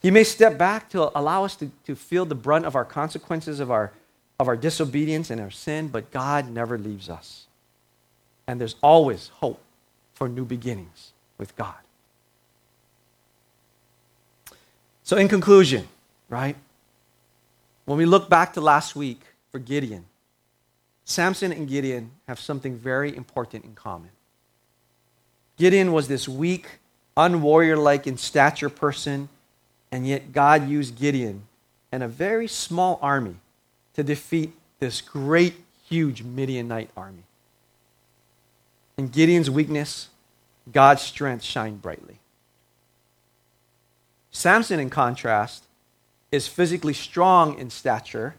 He 0.00 0.10
may 0.10 0.24
step 0.24 0.56
back 0.56 0.88
to 0.90 1.16
allow 1.18 1.44
us 1.44 1.56
to, 1.56 1.70
to 1.86 1.94
feel 1.94 2.24
the 2.24 2.34
brunt 2.34 2.64
of 2.64 2.74
our 2.74 2.84
consequences 2.84 3.60
of 3.60 3.70
our, 3.70 3.92
of 4.38 4.48
our 4.48 4.56
disobedience 4.56 5.30
and 5.30 5.40
our 5.40 5.50
sin, 5.50 5.88
but 5.88 6.10
God 6.10 6.50
never 6.50 6.78
leaves 6.78 7.10
us. 7.10 7.46
And 8.46 8.60
there's 8.60 8.76
always 8.82 9.28
hope 9.28 9.60
for 10.14 10.28
new 10.28 10.44
beginnings 10.44 11.12
with 11.38 11.54
God. 11.56 11.74
So, 15.02 15.16
in 15.16 15.28
conclusion, 15.28 15.88
right? 16.28 16.56
When 17.84 17.98
we 17.98 18.06
look 18.06 18.30
back 18.30 18.54
to 18.54 18.60
last 18.60 18.94
week 18.94 19.20
for 19.50 19.58
Gideon, 19.58 20.04
Samson 21.04 21.52
and 21.52 21.68
Gideon 21.68 22.12
have 22.28 22.38
something 22.38 22.76
very 22.76 23.14
important 23.16 23.64
in 23.64 23.74
common. 23.74 24.10
Gideon 25.56 25.92
was 25.92 26.06
this 26.06 26.28
weak, 26.28 26.78
unwarrior-like 27.16 28.06
in 28.06 28.16
stature 28.16 28.68
person, 28.68 29.28
and 29.92 30.06
yet 30.06 30.32
God 30.32 30.68
used 30.68 30.98
Gideon 30.98 31.42
and 31.92 32.02
a 32.02 32.08
very 32.08 32.46
small 32.46 32.98
army 33.02 33.36
to 33.94 34.02
defeat 34.02 34.52
this 34.78 35.00
great, 35.00 35.54
huge 35.88 36.22
Midianite 36.22 36.90
army. 36.96 37.24
In 38.96 39.08
Gideon's 39.08 39.50
weakness, 39.50 40.08
God's 40.70 41.02
strength 41.02 41.42
shined 41.42 41.82
brightly. 41.82 42.18
Samson, 44.30 44.78
in 44.78 44.90
contrast, 44.90 45.64
is 46.30 46.46
physically 46.46 46.92
strong 46.92 47.58
in 47.58 47.70
stature, 47.70 48.36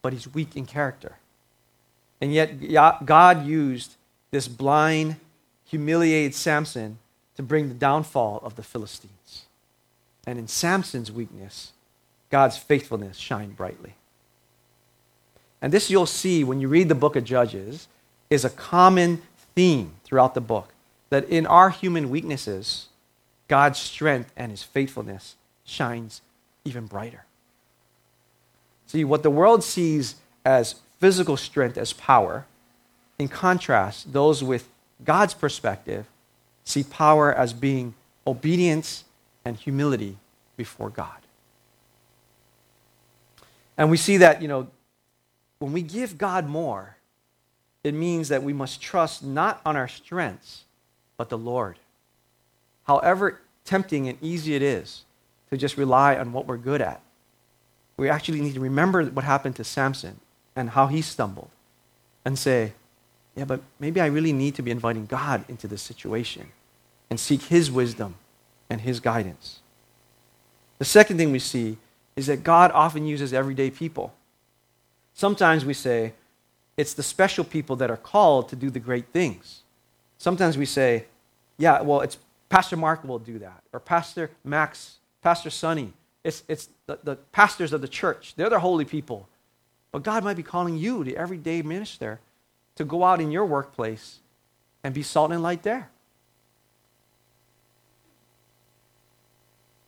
but 0.00 0.12
he's 0.12 0.32
weak 0.32 0.56
in 0.56 0.64
character. 0.64 1.16
And 2.20 2.32
yet, 2.32 3.04
God 3.04 3.44
used 3.44 3.96
this 4.30 4.48
blind, 4.48 5.16
humiliated 5.66 6.34
Samson 6.34 6.98
to 7.36 7.42
bring 7.42 7.68
the 7.68 7.74
downfall 7.74 8.40
of 8.42 8.56
the 8.56 8.62
Philistines. 8.62 9.44
And 10.26 10.38
in 10.38 10.48
Samson's 10.48 11.12
weakness, 11.12 11.72
God's 12.30 12.56
faithfulness 12.56 13.16
shined 13.16 13.56
brightly. 13.56 13.94
And 15.60 15.72
this 15.72 15.90
you'll 15.90 16.06
see 16.06 16.44
when 16.44 16.60
you 16.60 16.68
read 16.68 16.88
the 16.88 16.94
book 16.94 17.16
of 17.16 17.24
Judges 17.24 17.88
is 18.30 18.44
a 18.44 18.50
common 18.50 19.22
theme 19.54 19.92
throughout 20.04 20.34
the 20.34 20.40
book 20.40 20.72
that 21.10 21.28
in 21.28 21.46
our 21.46 21.70
human 21.70 22.10
weaknesses, 22.10 22.88
God's 23.48 23.78
strength 23.78 24.32
and 24.36 24.50
his 24.50 24.62
faithfulness 24.62 25.36
shines 25.64 26.22
even 26.64 26.86
brighter. 26.86 27.24
See, 28.86 29.04
what 29.04 29.22
the 29.22 29.30
world 29.30 29.62
sees 29.62 30.16
as 30.44 30.76
physical 31.00 31.36
strength 31.36 31.78
as 31.78 31.92
power, 31.92 32.46
in 33.18 33.28
contrast, 33.28 34.12
those 34.12 34.42
with 34.42 34.68
God's 35.04 35.34
perspective 35.34 36.06
see 36.64 36.82
power 36.82 37.32
as 37.32 37.52
being 37.52 37.94
obedience 38.26 39.04
and 39.44 39.56
humility 39.56 40.16
before 40.56 40.90
God. 40.90 41.18
And 43.76 43.90
we 43.90 43.96
see 43.96 44.18
that, 44.18 44.40
you 44.40 44.48
know, 44.48 44.68
when 45.58 45.72
we 45.72 45.82
give 45.82 46.16
God 46.16 46.48
more, 46.48 46.96
it 47.82 47.94
means 47.94 48.28
that 48.28 48.42
we 48.42 48.52
must 48.52 48.80
trust 48.80 49.22
not 49.22 49.60
on 49.66 49.76
our 49.76 49.88
strengths, 49.88 50.64
but 51.16 51.28
the 51.28 51.38
Lord. 51.38 51.78
However 52.84 53.40
tempting 53.64 54.08
and 54.08 54.18
easy 54.22 54.54
it 54.54 54.62
is 54.62 55.04
to 55.50 55.56
just 55.56 55.76
rely 55.76 56.16
on 56.16 56.32
what 56.32 56.46
we're 56.46 56.56
good 56.56 56.80
at, 56.80 57.00
we 57.96 58.08
actually 58.08 58.40
need 58.40 58.54
to 58.54 58.60
remember 58.60 59.04
what 59.04 59.24
happened 59.24 59.56
to 59.56 59.64
Samson 59.64 60.20
and 60.56 60.70
how 60.70 60.86
he 60.86 61.02
stumbled 61.02 61.50
and 62.24 62.38
say, 62.38 62.72
yeah, 63.36 63.44
but 63.44 63.60
maybe 63.80 64.00
I 64.00 64.06
really 64.06 64.32
need 64.32 64.54
to 64.56 64.62
be 64.62 64.70
inviting 64.70 65.06
God 65.06 65.44
into 65.48 65.66
this 65.66 65.82
situation 65.82 66.48
and 67.10 67.18
seek 67.18 67.42
His 67.42 67.70
wisdom 67.70 68.14
and 68.68 68.80
His 68.80 69.00
guidance. 69.00 69.60
The 70.78 70.84
second 70.84 71.18
thing 71.18 71.32
we 71.32 71.38
see 71.38 71.78
is 72.16 72.26
that 72.26 72.44
God 72.44 72.70
often 72.72 73.06
uses 73.06 73.32
everyday 73.32 73.70
people. 73.70 74.14
Sometimes 75.14 75.64
we 75.64 75.74
say 75.74 76.12
it's 76.76 76.94
the 76.94 77.02
special 77.02 77.44
people 77.44 77.76
that 77.76 77.90
are 77.90 77.96
called 77.96 78.48
to 78.48 78.56
do 78.56 78.70
the 78.70 78.80
great 78.80 79.06
things. 79.12 79.62
Sometimes 80.18 80.58
we 80.58 80.66
say, 80.66 81.04
yeah, 81.56 81.80
well, 81.82 82.00
it's 82.00 82.18
Pastor 82.48 82.76
Mark 82.76 83.04
will 83.04 83.18
do 83.18 83.38
that, 83.40 83.62
or 83.72 83.80
Pastor 83.80 84.30
Max, 84.44 84.96
Pastor 85.22 85.50
Sonny. 85.50 85.92
It's, 86.22 86.42
it's 86.48 86.68
the, 86.86 86.98
the 87.02 87.16
pastors 87.32 87.72
of 87.72 87.80
the 87.80 87.88
church. 87.88 88.34
They're 88.36 88.50
the 88.50 88.60
holy 88.60 88.84
people. 88.84 89.28
But 89.92 90.02
God 90.02 90.24
might 90.24 90.36
be 90.36 90.42
calling 90.42 90.76
you, 90.76 91.04
the 91.04 91.16
everyday 91.16 91.62
minister, 91.62 92.20
to 92.76 92.84
go 92.84 93.04
out 93.04 93.20
in 93.20 93.30
your 93.30 93.44
workplace 93.44 94.18
and 94.82 94.94
be 94.94 95.02
salt 95.02 95.32
and 95.32 95.42
light 95.42 95.62
there. 95.62 95.90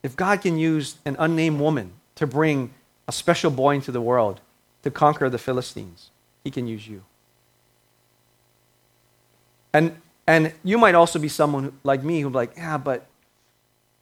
If 0.06 0.14
God 0.14 0.40
can 0.40 0.56
use 0.56 0.98
an 1.04 1.16
unnamed 1.18 1.58
woman 1.58 1.90
to 2.14 2.28
bring 2.28 2.72
a 3.08 3.12
special 3.12 3.50
boy 3.50 3.74
into 3.74 3.90
the 3.90 4.00
world 4.00 4.40
to 4.84 4.90
conquer 4.92 5.28
the 5.28 5.36
Philistines, 5.36 6.12
he 6.44 6.50
can 6.52 6.68
use 6.68 6.86
you. 6.86 7.02
And, 9.72 9.96
and 10.24 10.52
you 10.62 10.78
might 10.78 10.94
also 10.94 11.18
be 11.18 11.26
someone 11.26 11.72
like 11.82 12.04
me 12.04 12.20
who's 12.20 12.32
like, 12.32 12.52
yeah, 12.56 12.78
but 12.78 13.04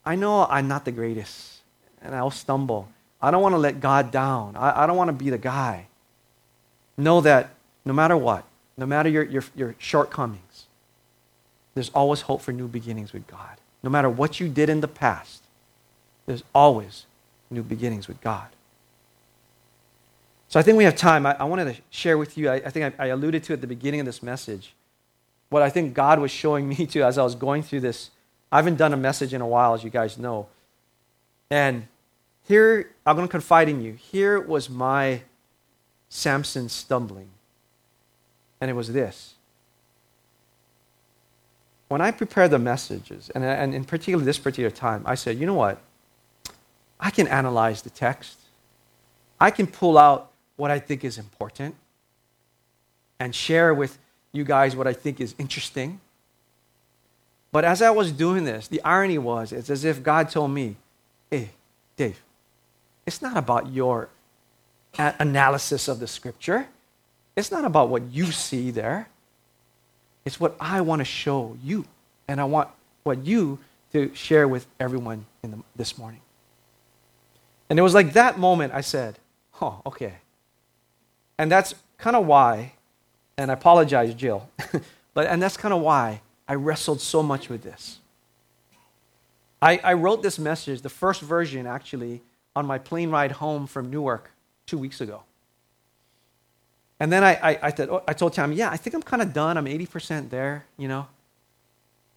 I 0.04 0.14
know 0.14 0.44
I'm 0.44 0.68
not 0.68 0.84
the 0.84 0.92
greatest 0.92 1.60
and 2.02 2.14
I'll 2.14 2.30
stumble. 2.30 2.86
I 3.22 3.30
don't 3.30 3.40
want 3.40 3.54
to 3.54 3.58
let 3.58 3.80
God 3.80 4.10
down. 4.10 4.56
I, 4.56 4.82
I 4.82 4.86
don't 4.86 4.98
want 4.98 5.08
to 5.08 5.14
be 5.14 5.30
the 5.30 5.38
guy. 5.38 5.86
Know 6.98 7.22
that 7.22 7.48
no 7.86 7.94
matter 7.94 8.14
what, 8.14 8.44
no 8.76 8.84
matter 8.84 9.08
your, 9.08 9.22
your, 9.22 9.44
your 9.56 9.74
shortcomings, 9.78 10.66
there's 11.72 11.88
always 11.94 12.20
hope 12.20 12.42
for 12.42 12.52
new 12.52 12.68
beginnings 12.68 13.14
with 13.14 13.26
God. 13.26 13.56
No 13.82 13.88
matter 13.88 14.10
what 14.10 14.38
you 14.38 14.50
did 14.50 14.68
in 14.68 14.82
the 14.82 14.88
past, 14.88 15.43
there's 16.26 16.44
always 16.54 17.06
new 17.50 17.62
beginnings 17.62 18.08
with 18.08 18.20
God. 18.20 18.48
So 20.48 20.60
I 20.60 20.62
think 20.62 20.78
we 20.78 20.84
have 20.84 20.96
time. 20.96 21.26
I, 21.26 21.36
I 21.38 21.44
wanted 21.44 21.74
to 21.74 21.80
share 21.90 22.16
with 22.16 22.38
you, 22.38 22.48
I, 22.48 22.56
I 22.56 22.70
think 22.70 22.94
I, 22.98 23.04
I 23.04 23.06
alluded 23.08 23.42
to 23.44 23.52
at 23.52 23.60
the 23.60 23.66
beginning 23.66 24.00
of 24.00 24.06
this 24.06 24.22
message, 24.22 24.74
what 25.50 25.62
I 25.62 25.70
think 25.70 25.94
God 25.94 26.18
was 26.18 26.30
showing 26.30 26.68
me 26.70 26.86
to 26.86 27.02
as 27.02 27.18
I 27.18 27.22
was 27.22 27.34
going 27.34 27.62
through 27.62 27.80
this. 27.80 28.10
I 28.50 28.56
haven't 28.56 28.76
done 28.76 28.92
a 28.92 28.96
message 28.96 29.34
in 29.34 29.40
a 29.40 29.46
while, 29.46 29.74
as 29.74 29.82
you 29.82 29.90
guys 29.90 30.16
know. 30.16 30.46
And 31.50 31.88
here, 32.46 32.90
I'm 33.04 33.16
going 33.16 33.26
to 33.26 33.30
confide 33.30 33.68
in 33.68 33.82
you. 33.82 33.94
Here 33.94 34.40
was 34.40 34.70
my 34.70 35.22
Samson 36.08 36.68
stumbling. 36.68 37.30
And 38.60 38.70
it 38.70 38.74
was 38.74 38.92
this 38.92 39.34
when 41.88 42.00
I 42.00 42.10
prepare 42.10 42.48
the 42.48 42.58
messages, 42.58 43.30
and, 43.36 43.44
and 43.44 43.72
in 43.74 43.84
particular 43.84 44.24
this 44.24 44.38
particular 44.38 44.70
time, 44.70 45.02
I 45.06 45.14
said, 45.14 45.38
you 45.38 45.46
know 45.46 45.54
what? 45.54 45.80
I 47.04 47.10
can 47.10 47.28
analyze 47.28 47.82
the 47.82 47.90
text. 47.90 48.38
I 49.38 49.50
can 49.50 49.66
pull 49.66 49.98
out 49.98 50.32
what 50.56 50.70
I 50.70 50.78
think 50.78 51.04
is 51.04 51.18
important 51.18 51.74
and 53.20 53.34
share 53.34 53.74
with 53.74 53.98
you 54.32 54.42
guys 54.42 54.74
what 54.74 54.86
I 54.86 54.94
think 54.94 55.20
is 55.20 55.34
interesting. 55.38 56.00
But 57.52 57.64
as 57.64 57.82
I 57.82 57.90
was 57.90 58.10
doing 58.10 58.44
this, 58.44 58.68
the 58.68 58.82
irony 58.82 59.18
was, 59.18 59.52
it's 59.52 59.68
as 59.68 59.84
if 59.84 60.02
God 60.02 60.30
told 60.30 60.50
me, 60.50 60.76
hey, 61.30 61.50
Dave, 61.96 62.20
it's 63.06 63.20
not 63.20 63.36
about 63.36 63.70
your 63.70 64.08
analysis 64.96 65.88
of 65.88 66.00
the 66.00 66.06
scripture. 66.06 66.66
It's 67.36 67.50
not 67.50 67.66
about 67.66 67.90
what 67.90 68.02
you 68.10 68.32
see 68.32 68.70
there. 68.70 69.08
It's 70.24 70.40
what 70.40 70.56
I 70.58 70.80
want 70.80 71.00
to 71.00 71.04
show 71.04 71.56
you. 71.62 71.84
And 72.26 72.40
I 72.40 72.44
want 72.44 72.70
what 73.02 73.26
you 73.26 73.58
to 73.92 74.12
share 74.14 74.48
with 74.48 74.66
everyone 74.80 75.26
in 75.42 75.50
the, 75.50 75.58
this 75.76 75.98
morning. 75.98 76.20
And 77.68 77.78
it 77.78 77.82
was 77.82 77.94
like 77.94 78.12
that 78.12 78.38
moment 78.38 78.72
I 78.72 78.80
said, 78.80 79.18
oh, 79.60 79.80
okay. 79.86 80.14
And 81.38 81.50
that's 81.50 81.74
kind 81.98 82.16
of 82.16 82.26
why, 82.26 82.74
and 83.36 83.50
I 83.50 83.54
apologize, 83.54 84.14
Jill, 84.14 84.48
but 85.14 85.26
and 85.26 85.42
that's 85.42 85.56
kind 85.56 85.74
of 85.74 85.80
why 85.80 86.20
I 86.46 86.54
wrestled 86.54 87.00
so 87.00 87.22
much 87.22 87.48
with 87.48 87.62
this. 87.62 87.98
I, 89.60 89.80
I 89.82 89.94
wrote 89.94 90.22
this 90.22 90.38
message, 90.38 90.82
the 90.82 90.90
first 90.90 91.22
version 91.22 91.66
actually, 91.66 92.20
on 92.54 92.66
my 92.66 92.78
plane 92.78 93.10
ride 93.10 93.32
home 93.32 93.66
from 93.66 93.90
Newark 93.90 94.30
two 94.66 94.78
weeks 94.78 95.00
ago. 95.00 95.22
And 97.00 97.12
then 97.12 97.24
I, 97.24 97.34
I, 97.34 97.58
I, 97.62 97.70
th- 97.70 97.88
oh, 97.88 98.02
I 98.06 98.12
told 98.12 98.34
Tam, 98.34 98.52
yeah, 98.52 98.70
I 98.70 98.76
think 98.76 98.94
I'm 98.94 99.02
kind 99.02 99.20
of 99.22 99.32
done. 99.32 99.56
I'm 99.56 99.66
80% 99.66 100.30
there, 100.30 100.64
you 100.76 100.86
know. 100.86 101.08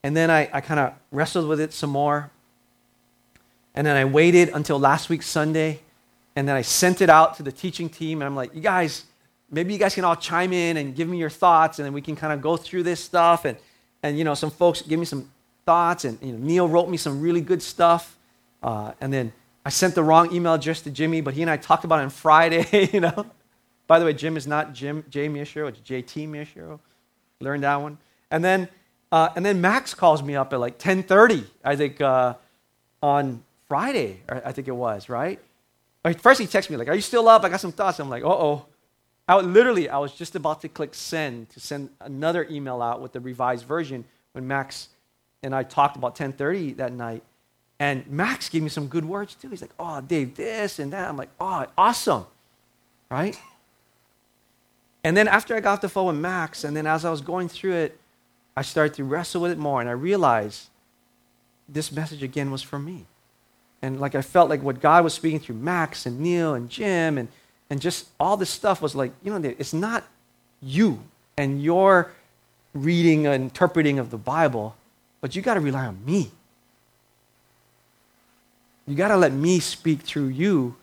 And 0.04 0.16
then 0.16 0.30
I, 0.30 0.50
I 0.54 0.62
kind 0.62 0.80
of 0.80 0.94
wrestled 1.12 1.48
with 1.48 1.60
it 1.60 1.74
some 1.74 1.90
more. 1.90 2.32
And 3.78 3.86
then 3.86 3.96
I 3.96 4.06
waited 4.06 4.50
until 4.50 4.80
last 4.80 5.08
week, 5.08 5.22
Sunday. 5.22 5.80
And 6.36 6.48
then 6.48 6.56
I 6.56 6.64
sent 6.64 7.00
it 7.00 7.12
out 7.12 7.38
to 7.38 7.44
the 7.44 7.52
teaching 7.52 7.90
team. 7.90 8.22
And 8.22 8.28
I'm 8.28 8.36
like, 8.36 8.56
you 8.56 8.60
guys, 8.60 9.04
maybe 9.52 9.72
you 9.72 9.78
guys 9.78 9.94
can 9.94 10.04
all 10.04 10.16
chime 10.16 10.52
in 10.52 10.78
and 10.78 10.96
give 10.96 11.08
me 11.08 11.20
your 11.20 11.30
thoughts. 11.30 11.78
And 11.78 11.86
then 11.86 11.94
we 11.94 12.02
can 12.02 12.16
kind 12.16 12.34
of 12.34 12.42
go 12.42 12.58
through 12.58 12.82
this 12.82 13.00
stuff. 13.00 13.46
And, 13.46 13.56
and 14.02 14.18
you 14.18 14.24
know, 14.24 14.34
some 14.34 14.50
folks 14.50 14.82
give 14.82 15.00
me 15.00 15.06
some 15.06 15.30
thoughts. 15.64 16.06
And 16.06 16.18
you 16.24 16.32
know, 16.32 16.40
Neil 16.40 16.68
wrote 16.68 16.90
me 16.90 16.98
some 16.98 17.22
really 17.22 17.40
good 17.40 17.62
stuff. 17.62 18.18
Uh, 18.64 18.94
and 19.00 19.14
then 19.14 19.32
I 19.64 19.70
sent 19.70 19.94
the 19.94 20.04
wrong 20.04 20.34
email 20.34 20.56
address 20.56 20.82
to 20.82 20.90
Jimmy, 20.90 21.22
but 21.22 21.36
he 21.36 21.44
and 21.44 21.52
I 21.52 21.58
talked 21.58 21.84
about 21.84 22.00
it 22.00 22.04
on 22.04 22.10
Friday, 22.10 22.90
you 22.94 23.00
know. 23.00 23.28
By 23.86 24.00
the 24.00 24.06
way, 24.06 24.14
Jim 24.14 24.38
is 24.38 24.48
not 24.48 24.74
Jim 24.74 25.06
J 25.08 25.30
Mishiro, 25.30 25.70
it's 25.70 25.80
JT 25.80 26.28
Mishiro. 26.28 26.80
Learned 27.40 27.62
that 27.62 27.76
one. 27.76 28.00
And 28.32 28.44
then, 28.44 28.70
uh, 29.12 29.30
and 29.36 29.46
then 29.46 29.62
Max 29.62 29.94
calls 29.94 30.24
me 30.24 30.36
up 30.36 30.52
at 30.52 30.60
like 30.60 30.80
10:30, 30.80 31.46
I 31.64 31.76
think, 31.76 32.02
uh, 32.02 32.34
on 33.04 33.44
Friday, 33.68 34.22
I 34.30 34.52
think 34.52 34.68
it 34.68 34.76
was, 34.76 35.10
right? 35.10 35.40
First, 36.20 36.40
he 36.40 36.48
texts 36.48 36.70
me 36.70 36.78
like, 36.78 36.88
"Are 36.88 36.96
you 36.96 37.02
still 37.02 37.28
up? 37.28 37.44
I 37.44 37.50
got 37.50 37.60
some 37.60 37.74
thoughts." 37.74 38.00
I'm 38.00 38.10
like, 38.10 38.24
"Uh 38.24 38.30
oh." 38.30 38.66
I 39.28 39.36
literally, 39.36 39.90
I 39.90 39.98
was 39.98 40.14
just 40.14 40.36
about 40.36 40.62
to 40.62 40.70
click 40.70 40.96
send 40.96 41.50
to 41.50 41.60
send 41.60 41.90
another 42.00 42.48
email 42.50 42.82
out 42.82 43.02
with 43.02 43.12
the 43.12 43.20
revised 43.20 43.66
version 43.66 44.06
when 44.32 44.48
Max 44.48 44.88
and 45.44 45.54
I 45.54 45.64
talked 45.64 45.98
about 45.98 46.16
10:30 46.16 46.78
that 46.78 46.94
night, 46.94 47.24
and 47.78 48.08
Max 48.08 48.48
gave 48.48 48.64
me 48.64 48.70
some 48.70 48.88
good 48.88 49.04
words 49.04 49.36
too. 49.36 49.50
He's 49.50 49.62
like, 49.62 49.74
"Oh, 49.78 50.00
Dave, 50.00 50.36
this 50.36 50.80
and 50.80 50.94
that." 50.94 51.10
I'm 51.10 51.18
like, 51.18 51.30
"Oh, 51.40 51.66
awesome," 51.78 52.26
right? 53.12 53.38
And 55.04 55.18
then 55.18 55.28
after 55.28 55.56
I 55.56 55.60
got 55.60 55.74
off 55.74 55.82
the 55.82 55.90
phone 55.90 56.08
with 56.08 56.16
Max, 56.16 56.64
and 56.64 56.76
then 56.76 56.88
as 56.88 57.04
I 57.04 57.12
was 57.12 57.22
going 57.22 57.50
through 57.50 57.74
it, 57.74 58.00
I 58.56 58.62
started 58.62 58.94
to 58.96 59.04
wrestle 59.04 59.42
with 59.42 59.52
it 59.52 59.58
more, 59.58 59.82
and 59.82 59.90
I 59.90 59.94
realized 59.94 60.70
this 61.68 61.92
message 61.92 62.24
again 62.24 62.50
was 62.50 62.62
for 62.62 62.80
me. 62.80 63.06
And 63.82 64.00
like 64.00 64.16
I 64.16 64.22
felt 64.22 64.50
like 64.50 64.64
what 64.64 64.82
God 64.82 65.04
was 65.04 65.14
speaking 65.14 65.40
through 65.40 65.56
Max 65.56 66.06
and 66.06 66.20
Neil 66.20 66.54
and 66.56 66.70
Jim 66.70 67.18
and, 67.18 67.28
and 67.70 67.80
just 67.80 68.08
all 68.20 68.38
this 68.38 68.50
stuff 68.50 68.82
was 68.82 68.96
like, 68.96 69.12
you 69.24 69.38
know, 69.38 69.56
it's 69.58 69.74
not 69.74 70.04
you 70.62 71.00
and 71.38 71.62
your 71.62 72.12
reading 72.74 73.28
and 73.28 73.44
interpreting 73.44 74.00
of 74.00 74.10
the 74.10 74.18
Bible, 74.18 74.76
but 75.22 75.36
you 75.36 75.42
got 75.42 75.56
to 75.56 75.60
rely 75.60 75.86
on 75.86 76.04
me. 76.06 76.32
You 78.88 78.96
got 78.96 79.10
to 79.10 79.18
let 79.18 79.34
me 79.34 79.60
speak 79.60 80.02
through 80.02 80.28
you 80.28 80.76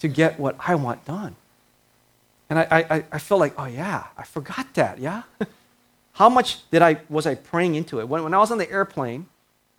to 0.00 0.08
get 0.08 0.38
what 0.38 0.56
I 0.66 0.74
want 0.74 1.04
done. 1.06 1.34
And 2.48 2.58
I, 2.58 2.66
I, 2.70 3.04
I 3.12 3.18
felt 3.18 3.40
like, 3.40 3.54
oh 3.58 3.64
yeah, 3.64 4.04
I 4.16 4.22
forgot 4.22 4.72
that, 4.74 4.98
yeah? 4.98 5.22
How 6.12 6.28
much 6.28 6.68
did 6.70 6.82
I 6.82 6.98
was 7.08 7.26
I 7.26 7.34
praying 7.34 7.74
into 7.74 8.00
it? 8.00 8.08
When, 8.08 8.22
when 8.22 8.34
I 8.34 8.38
was 8.38 8.50
on 8.50 8.58
the 8.58 8.70
airplane, 8.70 9.26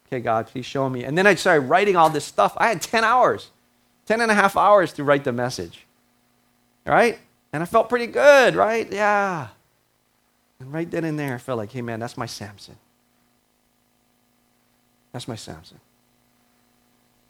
okay, 0.07 0.19
God, 0.19 0.47
please 0.47 0.65
show 0.65 0.89
me. 0.89 1.03
And 1.03 1.17
then 1.17 1.27
I 1.27 1.35
started 1.35 1.61
writing 1.61 1.95
all 1.95 2.09
this 2.09 2.25
stuff. 2.25 2.53
I 2.57 2.69
had 2.69 2.81
10 2.81 3.03
hours, 3.03 3.51
10 4.05 4.21
and 4.21 4.31
a 4.31 4.33
half 4.33 4.57
hours 4.57 4.93
to 4.93 5.03
write 5.03 5.23
the 5.23 5.31
message. 5.31 5.85
Right? 6.85 7.19
And 7.51 7.61
I 7.61 7.65
felt 7.65 7.89
pretty 7.89 8.07
good, 8.07 8.55
right? 8.55 8.91
Yeah. 8.91 9.47
And 10.59 10.73
right 10.73 10.89
then 10.89 11.03
and 11.03 11.19
there, 11.19 11.35
I 11.35 11.37
felt 11.37 11.57
like, 11.57 11.71
hey 11.71 11.81
man, 11.81 11.99
that's 11.99 12.17
my 12.17 12.25
Samson. 12.25 12.77
That's 15.11 15.27
my 15.27 15.35
Samson. 15.35 15.79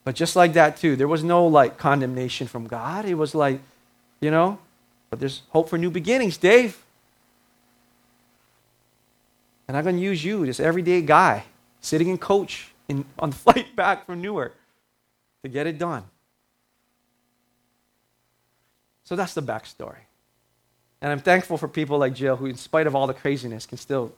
But 0.03 0.15
just 0.15 0.35
like 0.35 0.53
that, 0.53 0.77
too, 0.77 0.95
there 0.95 1.07
was 1.07 1.23
no 1.23 1.45
like 1.45 1.77
condemnation 1.77 2.47
from 2.47 2.67
God. 2.67 3.05
It 3.05 3.15
was 3.15 3.35
like, 3.35 3.59
you 4.21 4.31
know, 4.31 4.59
but 5.09 5.19
there's 5.19 5.41
hope 5.49 5.69
for 5.69 5.77
new 5.77 5.89
beginnings, 5.89 6.37
Dave. 6.37 6.81
And 9.67 9.75
I'm 9.75 9.83
going 9.83 9.97
to 9.97 10.01
use 10.01 10.23
you, 10.23 10.45
this 10.45 10.61
everyday 10.61 11.01
guy, 11.01 11.43
sitting 11.87 12.09
in 12.09 12.17
coach 12.17 12.71
in, 12.87 13.05
on 13.19 13.31
the 13.31 13.35
flight 13.35 13.75
back 13.75 14.05
from 14.05 14.21
Newark, 14.21 14.55
to 15.43 15.49
get 15.49 15.67
it 15.67 15.77
done. 15.77 16.03
So 19.03 19.15
that's 19.15 19.33
the 19.33 19.41
backstory. 19.41 20.03
And 21.01 21.11
I'm 21.11 21.19
thankful 21.19 21.57
for 21.57 21.67
people 21.67 21.97
like 21.97 22.13
Jill, 22.13 22.35
who, 22.35 22.47
in 22.47 22.57
spite 22.57 22.87
of 22.87 22.95
all 22.95 23.07
the 23.07 23.13
craziness, 23.13 23.65
can 23.65 23.77
still 23.77 24.11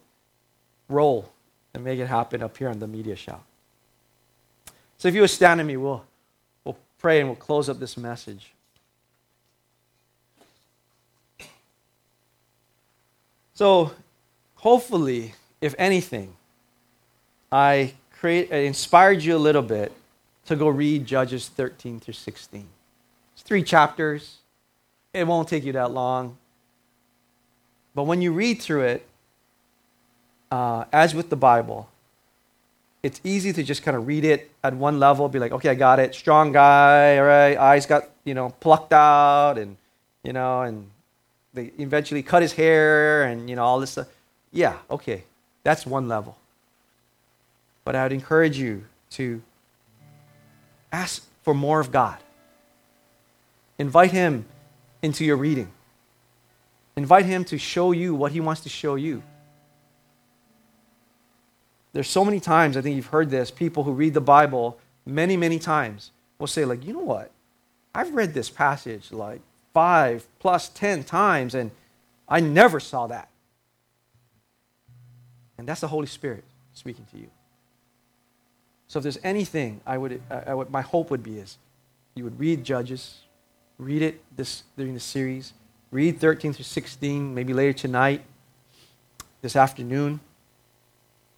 roll 0.88 1.30
and 1.74 1.84
make 1.84 1.99
it 1.99 2.07
happen 2.07 2.41
up 2.41 2.57
here 2.57 2.70
on 2.70 2.80
the 2.80 2.88
media 2.88 3.15
show. 3.15 3.39
So 4.97 5.07
if 5.07 5.13
you 5.13 5.22
would 5.22 5.30
stand 5.30 5.59
with 5.59 5.67
me, 5.67 5.78
we'll, 5.78 6.03
we'll 6.63 6.78
pray 6.97 7.20
and 7.20 7.30
we'll 7.30 7.36
close 7.36 7.70
up 7.70 7.80
this 7.80 7.97
message. 7.97 8.53
So, 13.53 13.91
hopefully, 14.55 15.34
if 15.59 15.76
anything, 15.78 16.34
I 17.52 17.93
create, 18.20 18.52
I 18.52 18.58
inspired 18.60 19.24
you 19.24 19.36
a 19.36 19.39
little 19.39 19.62
bit 19.62 19.91
to 20.45 20.56
go 20.56 20.68
read 20.68 21.06
Judges 21.06 21.47
13 21.50 22.00
through 22.00 22.14
16. 22.14 22.66
It's 23.34 23.41
three 23.41 23.64
chapters. 23.64 24.38
It 25.14 25.26
won't 25.26 25.47
take 25.47 25.64
you 25.64 25.74
that 25.74 25.91
long. 25.91 26.38
But 27.95 28.04
when 28.04 28.22
you 28.22 28.32
read 28.32 28.62
through 28.62 28.84
it, 28.84 29.08
uh, 30.52 30.86
as 30.91 31.14
with 31.14 31.30
the 31.30 31.36
Bible, 31.36 31.89
it's 33.02 33.22
easy 33.24 33.54
to 33.54 33.64
just 33.64 33.84
kind 33.84 33.95
of 33.95 34.08
read 34.08 34.26
it 34.26 34.52
at 34.64 34.74
one 34.74 35.00
level, 35.00 35.30
be 35.30 35.39
like, 35.39 35.52
okay, 35.52 35.70
I 35.70 35.76
got 35.76 36.00
it. 36.00 36.14
Strong 36.14 36.52
guy, 36.52 37.18
all 37.18 37.26
right. 37.26 37.58
Eyes 37.58 37.86
got, 37.86 38.10
you 38.26 38.34
know, 38.34 38.50
plucked 38.60 38.93
out 38.93 39.58
and, 39.58 39.78
you 40.24 40.34
know, 40.34 40.62
and 40.62 40.89
they 41.54 41.72
eventually 41.80 42.24
cut 42.24 42.41
his 42.41 42.54
hair 42.54 43.24
and 43.24 43.50
you 43.50 43.56
know 43.56 43.64
all 43.64 43.80
this 43.80 43.91
stuff. 43.91 44.08
Yeah, 44.52 44.78
okay, 44.89 45.24
that's 45.64 45.86
one 45.86 46.08
level. 46.08 46.38
But 47.90 47.96
I 47.96 48.04
would 48.04 48.14
encourage 48.14 48.56
you 48.56 48.86
to 49.14 49.42
ask 50.92 51.28
for 51.42 51.56
more 51.56 51.80
of 51.80 51.92
God. 51.92 52.20
Invite 53.80 54.12
Him 54.12 54.46
into 55.02 55.26
your 55.26 55.38
reading. 55.38 55.72
Invite 56.96 57.26
Him 57.26 57.44
to 57.46 57.58
show 57.58 57.92
you 57.92 58.14
what 58.14 58.32
He 58.32 58.42
wants 58.42 58.62
to 58.62 58.70
show 58.70 58.94
you. 58.94 59.24
There's 61.92 62.08
so 62.08 62.24
many 62.24 62.40
times, 62.40 62.78
I 62.78 62.82
think 62.82 62.96
you've 62.96 63.08
heard 63.08 63.32
this, 63.32 63.50
people 63.50 63.84
who 63.84 63.94
read 63.94 64.14
the 64.14 64.22
Bible 64.22 64.78
many, 65.04 65.36
many 65.36 65.58
times 65.58 66.12
will 66.38 66.46
say, 66.46 66.66
like, 66.66 66.86
you 66.86 66.94
know 66.94 67.00
what? 67.00 67.32
I've 67.96 68.14
read 68.14 68.36
this 68.36 68.52
passage 68.52 69.12
like 69.12 69.42
five 69.74 70.28
plus 70.38 70.70
ten 70.70 71.04
times, 71.04 71.56
and 71.56 71.72
I 72.28 72.40
never 72.40 72.80
saw 72.80 73.08
that. 73.08 73.30
And 75.58 75.68
that's 75.68 75.82
the 75.82 75.88
Holy 75.88 76.06
Spirit 76.06 76.44
speaking 76.72 77.08
to 77.14 77.18
you. 77.18 77.32
So 78.90 79.00
if 79.00 79.04
there's 79.04 79.20
anything 79.24 79.80
I 79.86 79.98
would, 79.98 80.22
I 80.30 80.54
would, 80.54 80.70
my 80.70 80.82
hope 80.82 81.10
would 81.12 81.24
be 81.24 81.40
is 81.40 81.58
you 82.16 82.26
would 82.26 82.38
read 82.38 82.66
Judges, 82.66 83.20
read 83.78 84.02
it 84.02 84.22
this 84.36 84.64
during 84.76 84.94
the 84.94 85.00
series, 85.00 85.54
read 85.92 86.20
13 86.20 86.52
through 86.52 86.66
16, 86.66 87.34
maybe 87.34 87.54
later 87.54 87.72
tonight, 87.72 88.24
this 89.42 89.56
afternoon, 89.56 90.20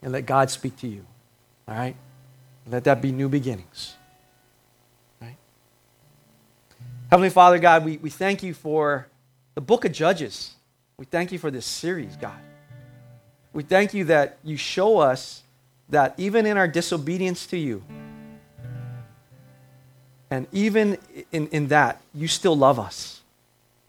and 0.01 0.11
let 0.11 0.25
God 0.25 0.49
speak 0.49 0.75
to 0.77 0.87
you. 0.87 1.05
All 1.67 1.75
right? 1.75 1.95
Let 2.65 2.85
that 2.85 2.99
be 3.03 3.11
new 3.11 3.29
beginnings. 3.29 3.95
Heavenly 7.11 7.29
Father, 7.29 7.59
God, 7.59 7.83
we, 7.83 7.97
we 7.97 8.09
thank 8.09 8.41
you 8.41 8.53
for 8.53 9.05
the 9.53 9.59
book 9.59 9.83
of 9.83 9.91
Judges. 9.91 10.53
We 10.95 11.03
thank 11.03 11.33
you 11.33 11.39
for 11.39 11.51
this 11.51 11.65
series, 11.65 12.15
God. 12.15 12.39
We 13.51 13.63
thank 13.63 13.93
you 13.93 14.05
that 14.05 14.37
you 14.45 14.55
show 14.55 14.99
us 14.99 15.43
that 15.91 16.15
even 16.17 16.45
in 16.45 16.57
our 16.57 16.67
disobedience 16.67 17.45
to 17.47 17.57
you, 17.57 17.83
and 20.31 20.47
even 20.53 20.97
in, 21.31 21.47
in 21.49 21.67
that, 21.67 22.01
you 22.13 22.27
still 22.27 22.55
love 22.55 22.79
us. 22.79 23.21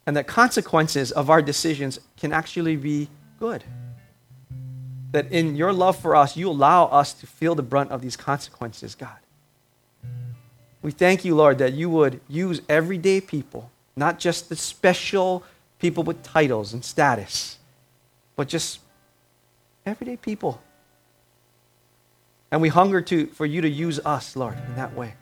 And 0.05 0.17
that 0.17 0.27
consequences 0.27 1.11
of 1.11 1.29
our 1.29 1.41
decisions 1.41 1.99
can 2.17 2.33
actually 2.33 2.75
be 2.75 3.07
good. 3.39 3.63
That 5.13 5.31
in 5.31 5.55
your 5.55 5.71
love 5.71 5.97
for 5.97 6.15
us, 6.15 6.35
you 6.35 6.49
allow 6.49 6.85
us 6.87 7.13
to 7.13 7.27
feel 7.27 7.55
the 7.55 7.63
brunt 7.63 7.91
of 7.91 8.01
these 8.01 8.17
consequences, 8.17 8.93
God. 8.95 9.15
We 10.81 10.91
thank 10.91 11.23
you, 11.23 11.33
Lord, 11.33 11.59
that 11.59 11.71
you 11.71 11.89
would 11.89 12.19
use 12.27 12.61
everyday 12.67 13.21
people, 13.21 13.71
not 13.95 14.19
just 14.19 14.49
the 14.49 14.57
special 14.57 15.43
people 15.79 16.03
with 16.03 16.21
titles 16.23 16.73
and 16.73 16.83
status, 16.83 17.57
but 18.35 18.49
just 18.49 18.79
everyday 19.85 20.17
people. 20.17 20.61
And 22.53 22.61
we 22.61 22.69
hunger 22.69 23.01
to, 23.01 23.25
for 23.25 23.47
you 23.47 23.61
to 23.61 23.67
use 23.67 23.99
us, 24.05 24.35
Lord, 24.35 24.55
in 24.67 24.75
that 24.75 24.93
way. 24.93 25.15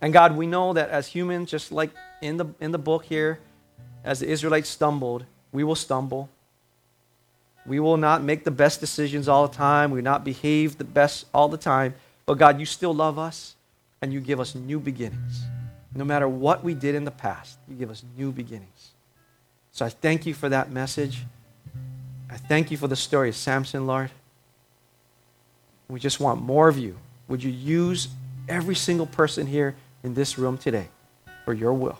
And 0.00 0.12
God, 0.12 0.36
we 0.36 0.48
know 0.48 0.72
that 0.72 0.90
as 0.90 1.06
humans, 1.06 1.48
just 1.48 1.70
like 1.70 1.90
in 2.20 2.38
the, 2.38 2.46
in 2.58 2.72
the 2.72 2.78
book 2.78 3.04
here, 3.04 3.38
as 4.02 4.18
the 4.18 4.26
Israelites 4.26 4.68
stumbled, 4.68 5.24
we 5.52 5.62
will 5.62 5.76
stumble. 5.76 6.28
We 7.64 7.78
will 7.78 7.96
not 7.96 8.24
make 8.24 8.42
the 8.42 8.50
best 8.50 8.80
decisions 8.80 9.28
all 9.28 9.46
the 9.46 9.54
time. 9.54 9.92
We 9.92 9.98
will 9.98 10.04
not 10.04 10.24
behave 10.24 10.76
the 10.76 10.82
best 10.82 11.26
all 11.32 11.48
the 11.48 11.56
time. 11.56 11.94
But 12.26 12.34
God, 12.34 12.58
you 12.58 12.66
still 12.66 12.92
love 12.92 13.16
us 13.16 13.54
and 14.02 14.12
you 14.12 14.18
give 14.18 14.40
us 14.40 14.56
new 14.56 14.80
beginnings. 14.80 15.44
No 15.94 16.04
matter 16.04 16.26
what 16.26 16.64
we 16.64 16.74
did 16.74 16.96
in 16.96 17.04
the 17.04 17.12
past, 17.12 17.58
you 17.68 17.76
give 17.76 17.90
us 17.90 18.02
new 18.18 18.32
beginnings. 18.32 18.90
So 19.70 19.86
I 19.86 19.90
thank 19.90 20.26
you 20.26 20.34
for 20.34 20.48
that 20.48 20.72
message. 20.72 21.22
I 22.28 22.38
thank 22.38 22.72
you 22.72 22.76
for 22.76 22.88
the 22.88 22.96
story 22.96 23.28
of 23.28 23.36
Samson, 23.36 23.86
Lord. 23.86 24.10
We 25.88 26.00
just 26.00 26.20
want 26.20 26.42
more 26.42 26.68
of 26.68 26.78
you. 26.78 26.96
Would 27.28 27.42
you 27.42 27.50
use 27.50 28.08
every 28.48 28.74
single 28.74 29.06
person 29.06 29.46
here 29.46 29.74
in 30.02 30.14
this 30.14 30.38
room 30.38 30.58
today 30.58 30.88
for 31.44 31.54
your 31.54 31.72
will? 31.72 31.98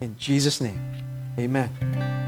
In 0.00 0.16
Jesus' 0.18 0.60
name, 0.60 0.80
amen. 1.38 2.23